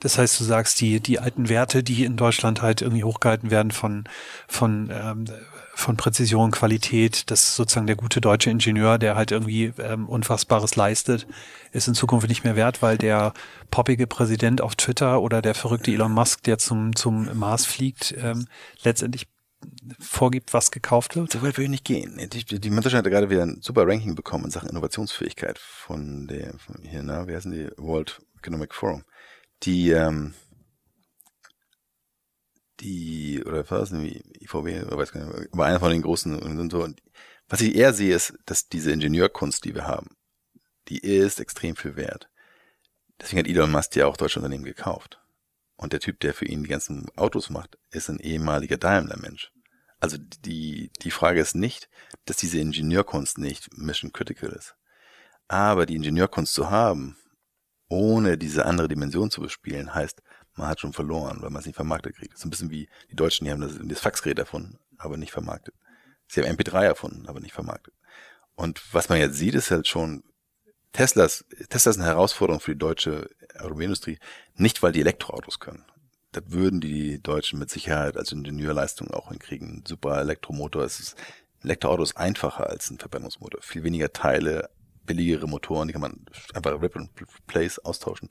Das 0.00 0.18
heißt, 0.18 0.38
du 0.40 0.44
sagst, 0.44 0.80
die, 0.80 1.00
die 1.00 1.20
alten 1.20 1.48
Werte, 1.48 1.82
die 1.82 2.04
in 2.04 2.16
Deutschland 2.16 2.60
halt 2.60 2.82
irgendwie 2.82 3.04
hochgehalten 3.04 3.50
werden 3.50 3.70
von, 3.70 4.04
von, 4.48 4.90
ähm, 4.92 5.24
von 5.74 5.96
Präzision, 5.96 6.50
Qualität, 6.50 7.30
das 7.30 7.42
ist 7.44 7.56
sozusagen 7.56 7.86
der 7.86 7.96
gute 7.96 8.20
deutsche 8.20 8.50
Ingenieur, 8.50 8.98
der 8.98 9.16
halt 9.16 9.32
irgendwie 9.32 9.72
ähm, 9.78 10.08
Unfassbares 10.08 10.76
leistet, 10.76 11.26
ist 11.72 11.88
in 11.88 11.94
Zukunft 11.94 12.28
nicht 12.28 12.44
mehr 12.44 12.56
wert, 12.56 12.82
weil 12.82 12.96
der 12.96 13.34
poppige 13.70 14.06
Präsident 14.06 14.60
auf 14.60 14.76
Twitter 14.76 15.20
oder 15.20 15.42
der 15.42 15.54
verrückte 15.54 15.90
Elon 15.90 16.12
Musk, 16.12 16.42
der 16.44 16.58
zum, 16.58 16.94
zum 16.94 17.36
Mars 17.38 17.66
fliegt, 17.66 18.14
ähm, 18.18 18.46
letztendlich 18.82 19.26
vorgibt, 19.98 20.52
was 20.52 20.70
gekauft 20.70 21.16
wird? 21.16 21.32
So 21.32 21.42
weit 21.42 21.56
würde 21.56 21.64
ich 21.64 21.70
nicht 21.70 21.84
gehen. 21.84 22.20
Die, 22.30 22.60
die 22.60 22.70
Menschheit 22.70 23.04
hat 23.04 23.04
gerade 23.04 23.30
wieder 23.30 23.42
ein 23.42 23.60
super 23.60 23.86
Ranking 23.86 24.14
bekommen 24.14 24.44
in 24.44 24.50
Sachen 24.50 24.68
Innovationsfähigkeit 24.68 25.58
von 25.58 26.26
der, 26.26 26.54
von 26.58 26.82
hier, 26.82 27.02
na, 27.02 27.26
wie 27.26 27.34
heißen 27.34 27.50
die? 27.50 27.70
World 27.76 28.20
Economic 28.38 28.74
Forum. 28.74 29.04
Die, 29.62 29.90
ähm, 29.90 30.34
die, 32.80 33.42
oder 33.44 33.68
was, 33.70 33.92
IVW, 33.92 34.84
oder 34.84 34.98
weiß 34.98 35.12
gar 35.12 35.24
nicht, 35.24 35.52
aber 35.52 35.64
einer 35.66 35.80
von 35.80 35.90
den 35.90 36.02
großen 36.02 36.38
und 36.38 36.70
so. 36.70 36.88
Was 37.48 37.60
ich 37.60 37.74
eher 37.74 37.92
sehe, 37.92 38.14
ist, 38.14 38.34
dass 38.46 38.68
diese 38.68 38.92
Ingenieurkunst, 38.92 39.64
die 39.64 39.74
wir 39.74 39.86
haben, 39.86 40.16
die 40.88 40.98
ist 40.98 41.40
extrem 41.40 41.76
viel 41.76 41.96
wert. 41.96 42.28
Deswegen 43.20 43.40
hat 43.40 43.48
Elon 43.48 43.70
Musk 43.70 43.94
ja 43.96 44.06
auch 44.06 44.16
deutsche 44.16 44.40
Unternehmen 44.40 44.64
gekauft. 44.64 45.20
Und 45.76 45.92
der 45.92 46.00
Typ, 46.00 46.20
der 46.20 46.34
für 46.34 46.46
ihn 46.46 46.62
die 46.62 46.68
ganzen 46.68 47.06
Autos 47.16 47.50
macht, 47.50 47.78
ist 47.90 48.08
ein 48.08 48.20
ehemaliger 48.20 48.76
Daimler-Mensch. 48.76 49.52
Also 50.00 50.18
die, 50.18 50.90
die 51.02 51.10
Frage 51.10 51.40
ist 51.40 51.54
nicht, 51.54 51.88
dass 52.26 52.36
diese 52.36 52.58
Ingenieurkunst 52.58 53.38
nicht 53.38 53.76
mission 53.76 54.12
critical 54.12 54.50
ist. 54.50 54.76
Aber 55.48 55.86
die 55.86 55.96
Ingenieurkunst 55.96 56.52
zu 56.52 56.70
haben, 56.70 57.16
ohne 57.88 58.38
diese 58.38 58.66
andere 58.66 58.88
Dimension 58.88 59.30
zu 59.30 59.40
bespielen, 59.40 59.94
heißt, 59.94 60.22
man 60.56 60.68
hat 60.68 60.80
schon 60.80 60.92
verloren, 60.92 61.38
weil 61.40 61.50
man 61.50 61.60
es 61.60 61.66
nicht 61.66 61.76
vermarktet 61.76 62.16
kriegt. 62.16 62.32
Das 62.32 62.40
ist 62.40 62.46
ein 62.46 62.50
bisschen 62.50 62.70
wie 62.70 62.88
die 63.10 63.16
Deutschen, 63.16 63.44
die 63.44 63.50
haben 63.50 63.60
das, 63.60 63.78
das 63.82 64.00
Faxgerät 64.00 64.38
erfunden, 64.38 64.78
aber 64.98 65.16
nicht 65.16 65.32
vermarktet. 65.32 65.74
Sie 66.28 66.40
haben 66.40 66.56
MP3 66.56 66.84
erfunden, 66.84 67.26
aber 67.28 67.40
nicht 67.40 67.54
vermarktet. 67.54 67.94
Und 68.54 68.80
was 68.92 69.08
man 69.08 69.18
jetzt 69.18 69.36
sieht, 69.36 69.54
ist 69.54 69.70
halt 69.70 69.88
schon, 69.88 70.22
Teslas, 70.92 71.44
Tesla 71.68 71.90
ist 71.90 71.98
eine 71.98 72.06
Herausforderung 72.06 72.60
für 72.60 72.72
die 72.72 72.78
deutsche 72.78 73.28
Automobilindustrie, 73.58 74.18
nicht 74.54 74.82
weil 74.82 74.92
die 74.92 75.00
Elektroautos 75.00 75.58
können 75.58 75.84
das 76.34 76.44
würden 76.48 76.80
die 76.80 77.22
Deutschen 77.22 77.58
mit 77.58 77.70
Sicherheit 77.70 78.16
als 78.16 78.32
Ingenieurleistung 78.32 79.10
auch 79.10 79.28
hinkriegen. 79.28 79.78
Ein 79.78 79.86
super 79.86 80.20
Elektromotor. 80.20 80.82
Es 80.82 81.00
ist, 81.00 81.16
ein 81.60 81.68
Elektroauto 81.68 82.02
ist 82.02 82.16
einfacher 82.16 82.68
als 82.68 82.90
ein 82.90 82.98
Verbrennungsmotor. 82.98 83.62
Viel 83.62 83.84
weniger 83.84 84.12
Teile, 84.12 84.70
billigere 85.04 85.46
Motoren, 85.46 85.88
die 85.88 85.92
kann 85.92 86.02
man 86.02 86.24
einfach 86.52 86.80
Rip 86.80 86.96
and 86.96 87.10
Place 87.46 87.78
austauschen. 87.78 88.28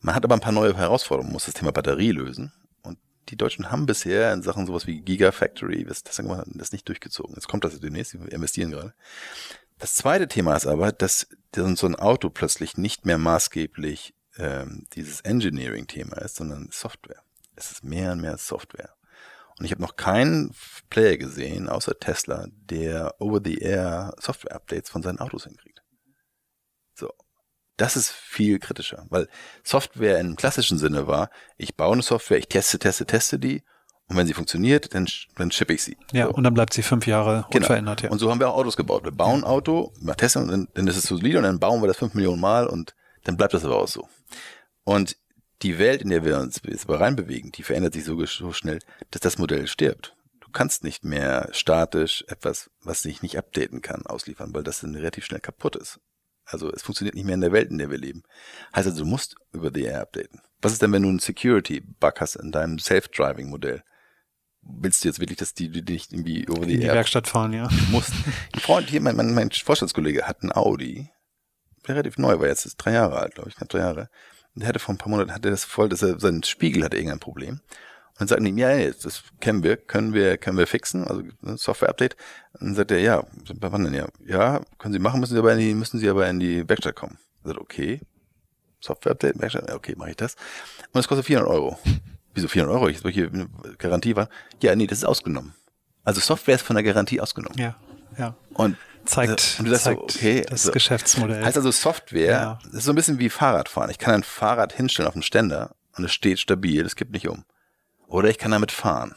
Man 0.00 0.14
hat 0.14 0.24
aber 0.24 0.34
ein 0.34 0.40
paar 0.40 0.52
neue 0.52 0.76
Herausforderungen, 0.76 1.32
muss 1.32 1.46
das 1.46 1.54
Thema 1.54 1.72
Batterie 1.72 2.12
lösen. 2.12 2.52
Und 2.82 2.98
die 3.28 3.36
Deutschen 3.36 3.70
haben 3.70 3.86
bisher 3.86 4.32
in 4.32 4.42
Sachen 4.42 4.66
sowas 4.66 4.86
wie 4.86 5.00
Gigafactory, 5.00 5.88
was 5.88 6.02
das 6.02 6.16
gemacht 6.16 6.40
hat, 6.40 6.48
das 6.54 6.72
nicht 6.72 6.88
durchgezogen. 6.88 7.34
Jetzt 7.34 7.48
kommt 7.48 7.64
das 7.64 7.78
demnächst, 7.80 8.14
wir 8.14 8.32
investieren 8.32 8.70
gerade. 8.70 8.94
Das 9.78 9.94
zweite 9.94 10.28
Thema 10.28 10.56
ist 10.56 10.66
aber, 10.66 10.92
dass 10.92 11.28
so 11.54 11.86
ein 11.86 11.96
Auto 11.96 12.30
plötzlich 12.30 12.76
nicht 12.76 13.06
mehr 13.06 13.18
maßgeblich 13.18 14.14
ähm, 14.36 14.86
dieses 14.92 15.20
Engineering-Thema 15.20 16.18
ist, 16.18 16.36
sondern 16.36 16.68
Software. 16.70 17.22
Es 17.56 17.70
ist 17.70 17.84
mehr 17.84 18.12
und 18.12 18.20
mehr 18.20 18.38
Software. 18.38 18.94
Und 19.58 19.64
ich 19.64 19.72
habe 19.72 19.82
noch 19.82 19.96
keinen 19.96 20.54
Player 20.88 21.16
gesehen, 21.16 21.68
außer 21.68 21.98
Tesla, 21.98 22.46
der 22.50 23.20
over-the-air 23.20 24.14
Software-Updates 24.20 24.90
von 24.90 25.02
seinen 25.02 25.18
Autos 25.18 25.44
hinkriegt. 25.44 25.82
So. 26.94 27.12
Das 27.78 27.96
ist 27.96 28.10
viel 28.10 28.58
kritischer, 28.58 29.06
weil 29.08 29.28
Software 29.62 30.18
im 30.18 30.36
klassischen 30.36 30.78
Sinne 30.78 31.06
war, 31.06 31.30
ich 31.56 31.76
baue 31.76 31.94
eine 31.94 32.02
Software, 32.02 32.38
ich 32.38 32.48
teste, 32.48 32.78
teste, 32.78 33.06
teste 33.06 33.38
die 33.38 33.62
und 34.08 34.16
wenn 34.16 34.26
sie 34.26 34.34
funktioniert, 34.34 34.94
dann, 34.94 35.06
dann 35.36 35.50
shippe 35.50 35.74
ich 35.74 35.82
sie. 35.82 35.96
Ja, 36.12 36.26
so. 36.26 36.32
und 36.32 36.42
dann 36.42 36.54
bleibt 36.54 36.72
sie 36.74 36.82
fünf 36.82 37.06
Jahre 37.06 37.46
genau. 37.50 37.64
unverändert. 37.64 38.02
Ja. 38.02 38.10
Und 38.10 38.18
so 38.18 38.30
haben 38.30 38.40
wir 38.40 38.48
auch 38.48 38.56
Autos 38.56 38.76
gebaut. 38.76 39.04
Wir 39.04 39.12
bauen 39.12 39.40
ein 39.40 39.44
Auto, 39.44 39.92
wir 40.00 40.16
testen 40.16 40.42
und 40.42 40.50
dann, 40.50 40.68
dann 40.74 40.86
ist 40.88 40.96
es 40.96 41.04
solide 41.04 41.38
und 41.38 41.44
dann 41.44 41.60
bauen 41.60 41.80
wir 41.80 41.86
das 41.86 41.98
fünf 41.98 42.14
Millionen 42.14 42.40
Mal 42.40 42.66
und 42.66 42.94
dann 43.24 43.36
bleibt 43.36 43.54
das 43.54 43.64
aber 43.64 43.76
auch 43.76 43.88
so. 43.88 44.08
Und 44.84 45.16
die 45.62 45.78
Welt, 45.78 46.02
in 46.02 46.10
der 46.10 46.24
wir 46.24 46.38
uns 46.38 46.60
jetzt 46.64 46.88
reinbewegen, 46.88 47.52
die 47.52 47.62
verändert 47.62 47.92
sich 47.94 48.04
so, 48.04 48.24
so 48.24 48.52
schnell, 48.52 48.78
dass 49.10 49.20
das 49.20 49.38
Modell 49.38 49.66
stirbt. 49.66 50.16
Du 50.40 50.50
kannst 50.52 50.84
nicht 50.84 51.04
mehr 51.04 51.48
statisch 51.52 52.24
etwas, 52.28 52.70
was 52.82 53.02
sich 53.02 53.22
nicht 53.22 53.36
updaten 53.36 53.82
kann, 53.82 54.06
ausliefern, 54.06 54.54
weil 54.54 54.62
das 54.62 54.80
dann 54.80 54.94
relativ 54.94 55.26
schnell 55.26 55.40
kaputt 55.40 55.76
ist. 55.76 56.00
Also 56.50 56.72
es 56.72 56.82
funktioniert 56.82 57.14
nicht 57.14 57.24
mehr 57.24 57.34
in 57.34 57.40
der 57.40 57.52
Welt, 57.52 57.70
in 57.70 57.78
der 57.78 57.90
wir 57.90 57.98
leben. 57.98 58.22
Heißt 58.74 58.88
also, 58.88 59.04
du 59.04 59.08
musst 59.08 59.36
über 59.52 59.70
the 59.72 59.84
Air 59.84 60.02
updaten. 60.02 60.40
Was 60.60 60.72
ist 60.72 60.82
denn, 60.82 60.92
wenn 60.92 61.02
du 61.02 61.08
einen 61.08 61.18
Security-Bug 61.18 62.20
hast 62.20 62.36
in 62.36 62.52
deinem 62.52 62.78
Self-Driving-Modell? 62.78 63.82
Willst 64.62 65.04
du 65.04 65.08
jetzt 65.08 65.20
wirklich, 65.20 65.38
dass 65.38 65.54
die, 65.54 65.70
die 65.70 65.84
dich 65.84 66.10
irgendwie 66.10 66.42
über 66.42 66.64
the 66.64 66.74
in 66.74 66.80
die 66.80 66.86
Air 66.86 66.94
Werkstatt 66.94 67.28
fahren, 67.28 67.52
ja? 67.52 67.68
Musst. 67.90 68.12
Ein 68.52 68.60
Freund 68.60 68.88
hier, 68.88 69.00
mein, 69.00 69.14
mein, 69.14 69.34
mein 69.34 69.50
Vorstandskollege 69.50 70.26
hat 70.26 70.42
einen 70.42 70.52
Audi, 70.52 71.10
relativ 71.86 72.18
neu 72.18 72.38
war, 72.38 72.46
jetzt 72.46 72.66
ist 72.66 72.76
drei 72.76 72.92
Jahre 72.92 73.18
alt, 73.18 73.34
glaube 73.34 73.50
ich, 73.50 73.56
knapp 73.56 73.68
drei 73.68 73.78
Jahre. 73.78 74.10
Und 74.54 74.60
der 74.60 74.68
hatte 74.68 74.78
vor 74.78 74.94
ein 74.94 74.98
paar 74.98 75.10
Monaten, 75.10 75.32
hatte 75.32 75.50
das 75.50 75.64
voll, 75.64 75.88
dass 75.88 76.02
er, 76.02 76.18
sein 76.18 76.42
Spiegel 76.42 76.82
hatte 76.82 76.96
irgendein 76.96 77.20
Problem. 77.20 77.60
Und 78.18 78.22
dann 78.22 78.28
sagten 78.28 78.56
die, 78.56 78.60
ja, 78.60 78.74
ja, 78.74 78.90
das 78.90 79.22
kennen 79.38 79.62
wir, 79.62 79.76
können 79.76 80.12
wir, 80.12 80.38
können 80.38 80.58
wir 80.58 80.66
fixen, 80.66 81.04
also 81.04 81.22
ne, 81.40 81.56
Software-Update. 81.56 82.16
Dann 82.58 82.74
sagt 82.74 82.90
er, 82.90 82.98
ja, 82.98 83.24
wann 83.60 83.84
denn 83.84 83.94
ja? 83.94 84.08
Ja, 84.26 84.60
können 84.78 84.92
Sie 84.92 84.98
machen, 84.98 85.20
müssen 85.20 85.34
Sie 85.34 85.38
aber 85.38 85.52
in 85.52 85.58
die, 85.60 85.74
müssen 85.74 86.00
Sie 86.00 86.08
aber 86.08 86.28
in 86.28 86.40
die 86.40 86.68
Werkstatt 86.68 86.96
kommen. 86.96 87.18
Er 87.44 87.50
sagt, 87.50 87.60
okay, 87.60 88.00
Software-Update, 88.80 89.40
Werkstatt, 89.40 89.72
okay, 89.72 89.94
mache 89.96 90.10
ich 90.10 90.16
das. 90.16 90.34
Und 90.92 90.98
es 90.98 91.06
kostet 91.06 91.26
400 91.26 91.48
Euro. 91.48 91.78
Wieso 92.34 92.48
400 92.48 92.74
Euro? 92.74 92.88
Ich 92.88 92.98
hier 93.14 93.30
eine 93.32 93.48
Garantie 93.78 94.16
war. 94.16 94.28
Ja, 94.62 94.74
nee, 94.74 94.88
das 94.88 94.98
ist 94.98 95.04
ausgenommen. 95.04 95.54
Also 96.02 96.20
Software 96.20 96.56
ist 96.56 96.62
von 96.62 96.74
der 96.74 96.82
Garantie 96.82 97.20
ausgenommen. 97.20 97.56
Ja, 97.56 97.76
ja. 98.18 98.34
Und 98.54 98.76
zeigt, 99.04 99.56
und 99.58 99.66
du 99.66 99.70
sagst 99.70 99.84
zeigt 99.84 100.10
so, 100.10 100.16
okay, 100.16 100.42
das 100.42 100.52
also, 100.62 100.72
Geschäftsmodell. 100.72 101.44
Heißt 101.44 101.56
also 101.56 101.70
Software, 101.70 102.30
ja. 102.30 102.58
das 102.64 102.74
ist 102.74 102.84
so 102.84 102.92
ein 102.92 102.96
bisschen 102.96 103.18
wie 103.18 103.28
Fahrradfahren. 103.28 103.90
Ich 103.90 103.98
kann 103.98 104.14
ein 104.14 104.22
Fahrrad 104.24 104.72
hinstellen 104.72 105.08
auf 105.08 105.14
einen 105.14 105.22
Ständer 105.22 105.76
und 105.96 106.04
es 106.04 106.12
steht 106.12 106.38
stabil, 106.40 106.84
es 106.84 106.96
kippt 106.96 107.12
nicht 107.12 107.28
um. 107.28 107.44
Oder 108.08 108.30
ich 108.30 108.38
kann 108.38 108.50
damit 108.50 108.72
fahren. 108.72 109.14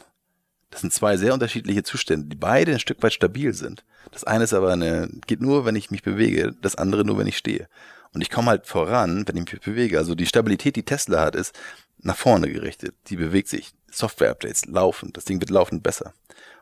Das 0.70 0.82
sind 0.82 0.94
zwei 0.94 1.18
sehr 1.18 1.34
unterschiedliche 1.34 1.84
Zustände, 1.84 2.28
die 2.28 2.38
beide 2.38 2.74
ein 2.74 2.80
Stück 2.80 3.02
weit 3.04 3.14
stabil 3.14 3.54
sind. 3.54 3.84
Das 4.12 4.24
eine 4.24 4.44
ist 4.44 4.54
aber 4.54 4.72
eine, 4.72 5.10
geht 5.28 5.42
nur, 5.42 5.66
wenn 5.66 5.76
ich 5.76 5.92
mich 5.92 6.04
bewege, 6.04 6.54
das 6.62 6.76
andere 6.76 7.04
nur, 7.04 7.18
wenn 7.18 7.28
ich 7.28 7.38
stehe. 7.38 7.68
Und 8.14 8.22
ich 8.22 8.30
komme 8.30 8.48
halt 8.48 8.68
voran, 8.68 9.28
wenn 9.28 9.38
ich 9.38 9.52
mich 9.52 9.62
bewege. 9.62 9.98
Also 9.98 10.16
die 10.16 10.26
Stabilität, 10.26 10.76
die 10.76 10.84
Tesla 10.84 11.22
hat, 11.22 11.36
ist 11.36 11.58
nach 12.00 12.18
vorne 12.18 12.52
gerichtet. 12.52 12.96
Die 13.08 13.16
bewegt 13.16 13.48
sich. 13.48 13.74
Software-Updates 13.89 14.66
laufen. 14.68 15.12
Das 15.14 15.26
Ding 15.26 15.42
wird 15.42 15.50
laufend 15.50 15.84
besser. 15.84 16.14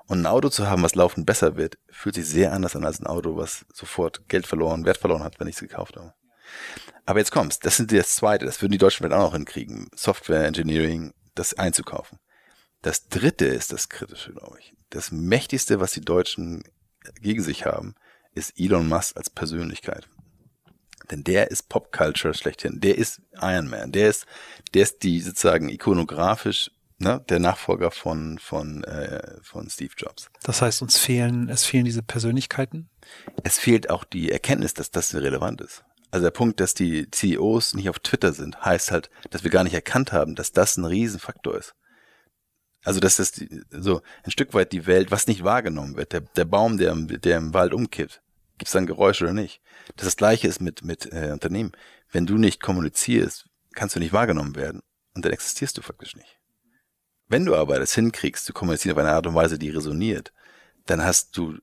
Und 0.08 0.22
ein 0.22 0.26
Auto 0.26 0.50
zu 0.50 0.68
haben, 0.68 0.82
was 0.82 0.96
laufend 0.96 1.28
besser 1.28 1.56
wird, 1.56 1.78
fühlt 1.88 2.16
sich 2.16 2.26
sehr 2.28 2.54
anders 2.54 2.76
an 2.76 2.84
als 2.84 3.00
ein 3.00 3.06
Auto, 3.06 3.38
was 3.38 3.66
sofort 3.72 4.28
Geld 4.28 4.48
verloren, 4.48 4.86
Wert 4.86 4.98
verloren 4.98 5.24
hat, 5.24 5.40
wenn 5.40 5.48
ich 5.48 5.56
es 5.56 5.62
gekauft 5.62 5.98
habe. 5.98 6.14
Aber 7.06 7.20
jetzt 7.20 7.32
kommt's. 7.32 7.60
Das 7.60 7.78
sind 7.78 7.92
das 7.92 8.16
zweite. 8.16 8.46
Das 8.46 8.62
würden 8.62 8.72
die 8.72 8.80
Deutschen 8.80 9.04
vielleicht 9.04 9.20
auch 9.20 9.28
noch 9.28 9.36
hinkriegen. 9.36 9.88
Software 9.96 10.46
Engineering, 10.46 11.14
das 11.40 11.54
einzukaufen. 11.54 12.20
Das 12.82 13.08
dritte 13.08 13.46
ist 13.46 13.74
das 13.74 13.90
Kritische, 13.90 14.34
glaube 14.34 14.58
ich. 14.60 14.74
Das 14.90 15.12
mächtigste, 15.12 15.80
was 15.80 15.92
die 15.92 16.02
Deutschen 16.02 16.64
gegen 17.22 17.42
sich 17.42 17.66
haben, 17.66 17.96
ist 18.34 18.54
Elon 18.58 18.88
Musk 18.88 19.18
als 19.18 19.30
Persönlichkeit. 19.30 20.08
Denn 21.12 21.24
der 21.24 21.50
ist 21.50 21.70
Popculture 21.70 22.34
schlechthin. 22.34 22.80
Der 22.80 22.98
ist 22.98 23.22
Iron 23.42 23.68
Man. 23.68 23.92
Der 23.92 24.10
ist, 24.10 24.26
der 24.74 24.84
ist 24.84 25.04
die 25.04 25.20
sozusagen 25.20 25.70
ikonografisch 25.70 26.72
ne, 27.00 27.24
der 27.30 27.40
Nachfolger 27.40 27.92
von, 27.92 28.38
von, 28.38 28.84
äh, 28.84 29.38
von 29.42 29.70
Steve 29.70 29.94
Jobs. 29.98 30.30
Das 30.44 30.62
heißt, 30.62 30.82
uns 30.82 30.98
fehlen, 30.98 31.50
es 31.50 31.66
fehlen 31.66 31.86
diese 31.86 32.04
Persönlichkeiten? 32.04 32.90
Es 33.44 33.58
fehlt 33.58 33.90
auch 33.90 34.04
die 34.04 34.32
Erkenntnis, 34.32 34.74
dass 34.74 34.92
das 34.92 35.16
relevant 35.16 35.62
ist. 35.62 35.84
Also 36.12 36.26
der 36.26 36.32
Punkt, 36.32 36.60
dass 36.60 36.74
die 36.74 37.10
CEOs 37.12 37.76
nicht 37.76 37.90
auf 37.90 38.00
Twitter 38.00 38.34
sind, 38.34 38.66
heißt 38.66 38.92
halt, 38.92 39.10
dass 39.30 39.44
wir 39.44 39.52
gar 39.52 39.64
nicht 39.64 39.74
erkannt 39.74 40.12
haben, 40.12 40.36
dass 40.36 40.52
das 40.52 40.78
ein 40.78 40.86
Riesenfaktor 40.86 41.56
ist. 41.56 41.76
Also 42.84 43.00
dass 43.00 43.18
das 43.18 43.32
die, 43.32 43.62
so 43.70 44.02
ein 44.24 44.32
Stück 44.32 44.54
weit 44.54 44.72
die 44.72 44.88
Welt, 44.88 45.12
was 45.12 45.28
nicht 45.28 45.44
wahrgenommen 45.44 45.98
wird, 45.98 46.14
der, 46.14 46.22
der 46.22 46.46
Baum, 46.46 46.78
der, 46.78 46.96
der 46.96 47.38
im 47.38 47.54
Wald 47.54 47.74
umkippt, 47.74 48.22
gibt 48.58 48.68
es 48.68 48.74
dann 48.74 48.88
Geräusche 48.88 49.26
oder 49.26 49.34
nicht? 49.34 49.62
Das, 49.96 50.06
das 50.06 50.18
gleiche 50.18 50.48
ist 50.48 50.62
mit, 50.62 50.84
mit 50.84 51.12
äh, 51.12 51.32
Unternehmen. 51.32 51.74
Wenn 52.12 52.26
du 52.26 52.38
nicht 52.38 52.62
kommunizierst, 52.62 53.48
kannst 53.74 53.96
du 53.96 54.00
nicht 54.00 54.14
wahrgenommen 54.14 54.56
werden 54.56 54.82
und 55.14 55.26
dann 55.26 55.34
existierst 55.34 55.78
du 55.78 55.82
faktisch 55.82 56.16
nicht. 56.16 56.40
Wenn 57.28 57.46
du 57.46 57.56
aber 57.56 57.78
das 57.78 57.94
hinkriegst, 57.94 58.46
zu 58.46 58.54
kommunizieren 58.54 58.96
auf 58.96 59.00
eine 59.00 59.12
Art 59.12 59.28
und 59.28 59.36
Weise, 59.36 59.60
die 59.60 59.70
resoniert, 59.70 60.34
dann 60.88 61.04
hast 61.04 61.38
du 61.38 61.60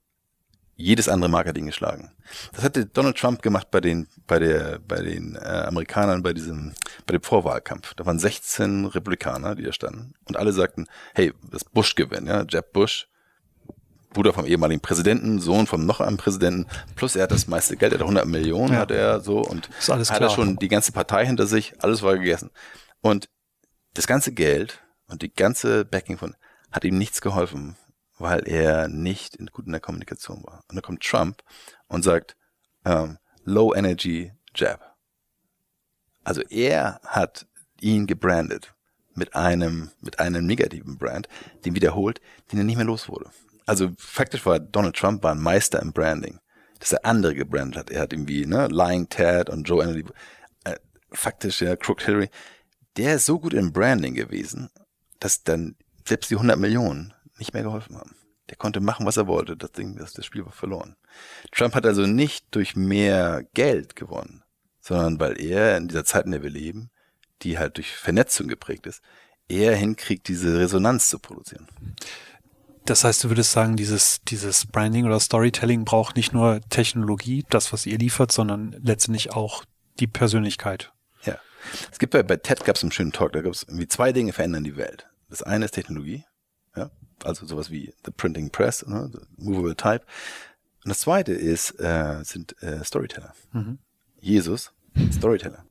jedes 0.76 1.08
andere 1.08 1.30
Marketing 1.30 1.66
geschlagen. 1.66 2.12
Das 2.52 2.62
hatte 2.62 2.86
Donald 2.86 3.16
Trump 3.16 3.42
gemacht 3.42 3.70
bei 3.70 3.80
den 3.80 4.08
bei 4.26 4.38
der 4.38 4.78
bei 4.86 5.00
den 5.00 5.34
äh, 5.36 5.38
Amerikanern 5.38 6.22
bei 6.22 6.34
diesem 6.34 6.74
bei 7.06 7.12
dem 7.12 7.22
Vorwahlkampf. 7.22 7.94
Da 7.94 8.04
waren 8.04 8.18
16 8.18 8.84
Republikaner, 8.86 9.54
die 9.54 9.62
da 9.62 9.72
standen 9.72 10.14
und 10.26 10.36
alle 10.36 10.52
sagten, 10.52 10.86
hey, 11.14 11.32
das 11.50 11.64
Bush 11.64 11.94
gewinnen, 11.94 12.26
ja, 12.26 12.44
Jeb 12.46 12.72
Bush, 12.72 13.08
Bruder 14.10 14.34
vom 14.34 14.46
ehemaligen 14.46 14.80
Präsidenten, 14.80 15.40
Sohn 15.40 15.66
vom 15.66 15.86
noch 15.86 16.00
einem 16.00 16.18
Präsidenten, 16.18 16.66
plus 16.94 17.16
er 17.16 17.24
hat 17.24 17.30
das 17.30 17.46
meiste 17.46 17.76
Geld, 17.76 17.92
er 17.92 17.98
hat 17.98 18.02
100 18.02 18.26
Millionen, 18.26 18.74
ja. 18.74 18.80
hat 18.80 18.90
er 18.90 19.20
so 19.20 19.38
und 19.38 19.70
ist 19.78 19.90
alles 19.90 20.10
hat 20.10 20.18
klar. 20.18 20.30
er 20.30 20.34
schon 20.34 20.56
die 20.56 20.68
ganze 20.68 20.92
Partei 20.92 21.24
hinter 21.24 21.46
sich, 21.46 21.74
alles 21.82 22.02
war 22.02 22.18
gegessen. 22.18 22.50
Und 23.00 23.28
das 23.94 24.06
ganze 24.06 24.32
Geld 24.32 24.82
und 25.08 25.22
die 25.22 25.32
ganze 25.32 25.86
Backing 25.86 26.18
von 26.18 26.34
hat 26.70 26.84
ihm 26.84 26.98
nichts 26.98 27.20
geholfen, 27.20 27.76
weil 28.18 28.48
er 28.48 28.88
nicht 28.88 29.36
in, 29.36 29.46
gut 29.46 29.66
in 29.66 29.72
der 29.72 29.80
Kommunikation 29.80 30.42
war. 30.44 30.64
Und 30.68 30.76
dann 30.76 30.82
kommt 30.82 31.02
Trump 31.02 31.42
und 31.88 32.02
sagt, 32.02 32.36
ähm, 32.84 33.18
Low 33.44 33.74
Energy 33.74 34.32
Jab. 34.54 34.96
Also 36.24 36.42
er 36.42 37.00
hat 37.04 37.46
ihn 37.80 38.06
gebrandet 38.06 38.74
mit 39.14 39.34
einem, 39.34 39.90
mit 40.00 40.18
einem 40.18 40.46
negativen 40.46 40.98
Brand, 40.98 41.28
den 41.64 41.74
wiederholt, 41.74 42.20
den 42.50 42.58
er 42.58 42.64
nicht 42.64 42.76
mehr 42.76 42.84
los 42.84 43.08
wurde. 43.08 43.30
Also 43.64 43.90
faktisch 43.98 44.44
war 44.46 44.58
Donald 44.58 44.96
Trump 44.96 45.22
war 45.22 45.32
ein 45.32 45.40
Meister 45.40 45.80
im 45.80 45.92
Branding, 45.92 46.38
dass 46.78 46.92
er 46.92 47.04
andere 47.04 47.34
gebrandet 47.34 47.78
hat. 47.78 47.90
Er 47.90 48.02
hat 48.02 48.12
irgendwie, 48.12 48.46
ne, 48.46 48.68
Lying 48.68 49.08
Ted 49.08 49.50
und 49.50 49.68
Joe 49.68 49.84
Kennedy, 49.84 50.04
äh, 50.64 50.76
faktisch, 51.12 51.62
ja, 51.62 51.76
Crooked 51.76 52.04
Hillary. 52.06 52.30
Der 52.96 53.16
ist 53.16 53.26
so 53.26 53.38
gut 53.38 53.54
im 53.54 53.72
Branding 53.72 54.14
gewesen, 54.14 54.70
dass 55.20 55.42
dann 55.42 55.76
selbst 56.06 56.30
die 56.30 56.36
100 56.36 56.58
Millionen 56.58 57.12
nicht 57.38 57.54
mehr 57.54 57.62
geholfen 57.62 57.96
haben. 57.96 58.16
Der 58.48 58.56
konnte 58.56 58.80
machen, 58.80 59.06
was 59.06 59.16
er 59.16 59.26
wollte. 59.26 59.56
Das 59.56 59.72
Ding, 59.72 59.96
das, 59.96 60.12
das 60.12 60.24
Spiel 60.24 60.44
war 60.44 60.52
verloren. 60.52 60.96
Trump 61.52 61.74
hat 61.74 61.86
also 61.86 62.06
nicht 62.06 62.46
durch 62.52 62.76
mehr 62.76 63.44
Geld 63.54 63.96
gewonnen, 63.96 64.44
sondern 64.80 65.18
weil 65.18 65.40
er 65.40 65.76
in 65.76 65.88
dieser 65.88 66.04
Zeit, 66.04 66.26
in 66.26 66.32
der 66.32 66.42
wir 66.42 66.50
leben, 66.50 66.90
die 67.42 67.58
halt 67.58 67.76
durch 67.76 67.92
Vernetzung 67.96 68.48
geprägt 68.48 68.86
ist, 68.86 69.02
eher 69.48 69.74
hinkriegt, 69.74 70.28
diese 70.28 70.58
Resonanz 70.58 71.08
zu 71.08 71.18
produzieren. 71.18 71.68
Das 72.84 73.02
heißt, 73.02 73.24
du 73.24 73.28
würdest 73.28 73.50
sagen, 73.50 73.76
dieses, 73.76 74.20
dieses 74.22 74.66
Branding 74.66 75.06
oder 75.06 75.18
Storytelling 75.18 75.84
braucht 75.84 76.16
nicht 76.16 76.32
nur 76.32 76.60
Technologie, 76.68 77.44
das, 77.50 77.72
was 77.72 77.84
ihr 77.84 77.98
liefert, 77.98 78.30
sondern 78.30 78.76
letztendlich 78.80 79.32
auch 79.32 79.64
die 79.98 80.06
Persönlichkeit. 80.06 80.92
Ja. 81.24 81.36
Es 81.90 81.98
gibt 81.98 82.12
bei, 82.12 82.22
bei 82.22 82.36
TED 82.36 82.64
gab 82.64 82.76
es 82.76 82.82
einen 82.82 82.92
schönen 82.92 83.12
Talk, 83.12 83.32
da 83.32 83.42
gab 83.42 83.52
es 83.52 83.64
irgendwie 83.64 83.88
zwei 83.88 84.12
Dinge 84.12 84.32
verändern 84.32 84.62
die 84.62 84.76
Welt. 84.76 85.08
Das 85.28 85.42
eine 85.42 85.64
ist 85.64 85.72
Technologie, 85.72 86.24
also 87.24 87.46
sowas 87.46 87.70
wie 87.70 87.94
the 88.04 88.10
printing 88.10 88.50
press, 88.50 88.86
ne, 88.86 89.10
the 89.12 89.20
movable 89.36 89.76
type. 89.76 90.04
Und 90.84 90.90
das 90.90 91.00
zweite 91.00 91.32
ist, 91.32 91.80
äh, 91.80 92.22
sind 92.24 92.60
äh, 92.62 92.84
Storyteller. 92.84 93.34
Mhm. 93.52 93.78
Jesus, 94.20 94.72
Storyteller. 95.12 95.64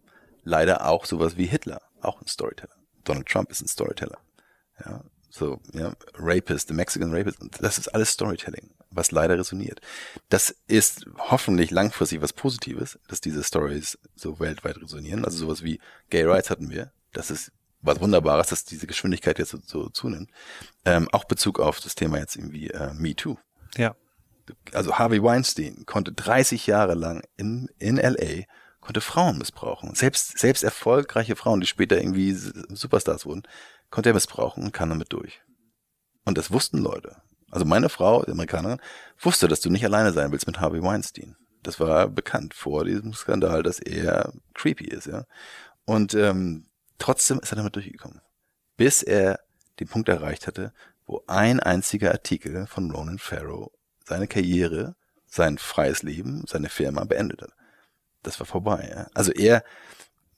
Leider 0.44 0.86
auch 0.88 1.06
sowas 1.06 1.38
wie 1.38 1.46
Hitler, 1.46 1.82
auch 2.02 2.22
ein 2.22 2.28
Storyteller. 2.28 2.76
Donald 3.04 3.28
Trump 3.28 3.50
ist 3.52 3.62
ein 3.62 3.68
Storyteller. 3.68 4.18
Ja, 4.84 5.04
so, 5.30 5.60
ja, 5.74 5.94
Rapist, 6.14 6.70
the 6.70 6.74
Mexican 6.74 7.14
Rapist, 7.14 7.40
das 7.60 7.78
ist 7.78 7.90
alles 7.90 8.12
Storytelling, 8.12 8.70
was 8.90 9.12
leider 9.12 9.38
resoniert. 9.38 9.82
Das 10.30 10.56
ist 10.68 11.06
hoffentlich 11.18 11.72
langfristig 11.72 12.22
was 12.22 12.34
Positives, 12.34 13.00
dass 13.08 13.22
diese 13.22 13.44
Stories 13.44 13.98
so 14.16 14.40
weltweit 14.40 14.82
resonieren. 14.82 15.26
Also 15.26 15.38
sowas 15.38 15.62
wie 15.64 15.80
Gay 16.10 16.24
Rights 16.24 16.50
hatten 16.50 16.70
wir. 16.70 16.92
Das 17.12 17.32
ist 17.32 17.52
was 17.86 18.02
Wunderbares, 18.02 18.48
dass 18.48 18.66
diese 18.66 18.88
Geschwindigkeit 18.88 19.40
jetzt 19.40 19.52
so, 19.52 19.60
so 19.64 19.90
zunimmt. 19.90 20.30
Ähm, 20.86 21.08
auch 21.12 21.26
Bezug 21.26 21.60
auf 21.60 21.80
das 21.80 21.96
Thema 21.96 22.18
jetzt 22.20 22.36
irgendwie 22.36 22.70
äh, 22.70 22.94
Me 22.94 23.16
Too. 23.16 23.38
Ja. 23.78 23.96
Also 24.74 24.98
Harvey 25.00 25.22
Weinstein 25.24 25.86
konnte 25.86 26.12
30 26.12 26.68
Jahre 26.68 26.94
lang 26.94 27.24
in, 27.36 27.70
in 27.80 27.98
LA 27.98 28.46
konnte 28.86 29.02
Frauen 29.02 29.40
missbrauchen. 29.40 29.96
Selbst, 29.96 30.38
selbst 30.38 30.64
erfolgreiche 30.64 31.36
Frauen, 31.36 31.60
die 31.60 31.68
später 31.68 31.98
irgendwie 31.98 32.34
Superstars 32.34 33.26
wurden, 33.26 33.44
konnte 33.90 34.12
er 34.12 34.14
missbrauchen 34.14 34.64
und 34.64 34.74
kam 34.74 34.90
damit 34.90 35.12
durch. 35.12 35.42
Und 36.24 36.38
das 36.38 36.52
wussten 36.52 36.78
Leute. 36.78 37.18
Also 37.50 37.66
meine 37.66 37.90
Frau, 37.90 38.24
die 38.24 38.32
Amerikanerin, 38.32 38.80
wusste, 39.20 39.48
dass 39.48 39.60
du 39.60 39.70
nicht 39.70 39.86
alleine 39.86 40.14
sein 40.14 40.32
willst 40.32 40.46
mit 40.46 40.60
Harvey 40.60 40.84
Weinstein. 40.84 41.36
Das 41.64 41.80
war 41.80 42.08
bekannt 42.08 42.54
vor 42.54 42.86
diesem 42.86 43.14
Skandal, 43.14 43.64
dass 43.64 43.80
er 43.80 44.34
creepy 44.54 44.86
ist, 44.86 45.08
ja. 45.08 45.26
Und 45.86 46.14
ähm, 46.14 46.68
trotzdem 47.06 47.40
ist 47.40 47.52
er 47.52 47.58
damit 47.58 47.76
durchgekommen. 47.76 48.20
Bis 48.78 49.04
er 49.04 49.40
den 49.80 49.88
Punkt 49.88 50.10
erreicht 50.10 50.48
hatte, 50.48 50.74
wo 51.06 51.24
ein 51.28 51.60
einziger 51.60 52.12
Artikel 52.12 52.66
von 52.66 52.90
Ronan 52.90 53.20
Farrow 53.20 53.72
seine 54.04 54.28
Karriere, 54.28 54.96
sein 55.28 55.60
freies 55.60 56.02
Leben, 56.02 56.46
seine 56.48 56.68
Firma 56.68 57.04
beendet 57.04 57.44
hat. 57.44 57.52
Das 58.24 58.40
war 58.40 58.48
vorbei. 58.48 58.90
Ja. 58.90 59.08
Also 59.14 59.32
er, 59.32 59.64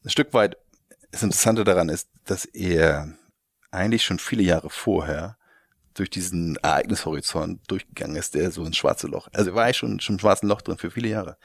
ein 0.04 0.10
Stück 0.10 0.34
weit, 0.34 0.58
das 1.12 1.24
Interessante 1.24 1.64
daran 1.64 1.88
ist, 1.88 2.10
dass 2.26 2.44
er 2.44 3.14
eigentlich 3.72 4.04
schon 4.04 4.20
viele 4.20 4.44
Jahre 4.44 4.70
vorher 4.70 5.38
durch 6.00 6.10
diesen 6.10 6.56
Ereignishorizont 6.58 7.60
durchgegangen 7.68 8.16
ist, 8.16 8.36
der 8.36 8.52
so 8.52 8.64
ins 8.64 8.78
schwarze 8.78 9.08
Loch. 9.08 9.28
Also 9.34 9.52
er 9.52 9.56
war 9.56 9.66
eigentlich 9.66 9.78
schon, 9.78 10.00
schon 10.00 10.16
im 10.16 10.20
schwarzen 10.20 10.48
Loch 10.48 10.62
drin 10.62 10.78
für 10.78 10.92
viele 10.92 11.10
Jahre. 11.10 11.38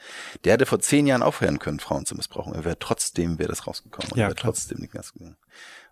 Der 0.43 0.53
hätte 0.53 0.65
vor 0.65 0.79
zehn 0.79 1.07
Jahren 1.07 1.23
aufhören 1.23 1.59
können, 1.59 1.79
Frauen 1.79 2.05
zu 2.05 2.15
missbrauchen. 2.15 2.53
Er 2.53 2.63
wäre 2.65 2.79
trotzdem, 2.79 3.39
wäre 3.39 3.49
das 3.49 3.67
rausgekommen. 3.67 4.11
Ja, 4.15 4.25
er 4.25 4.29
wäre 4.29 4.35
trotzdem 4.35 4.79
nicht 4.79 4.93
ganz 4.93 5.13
gegangen. 5.13 5.37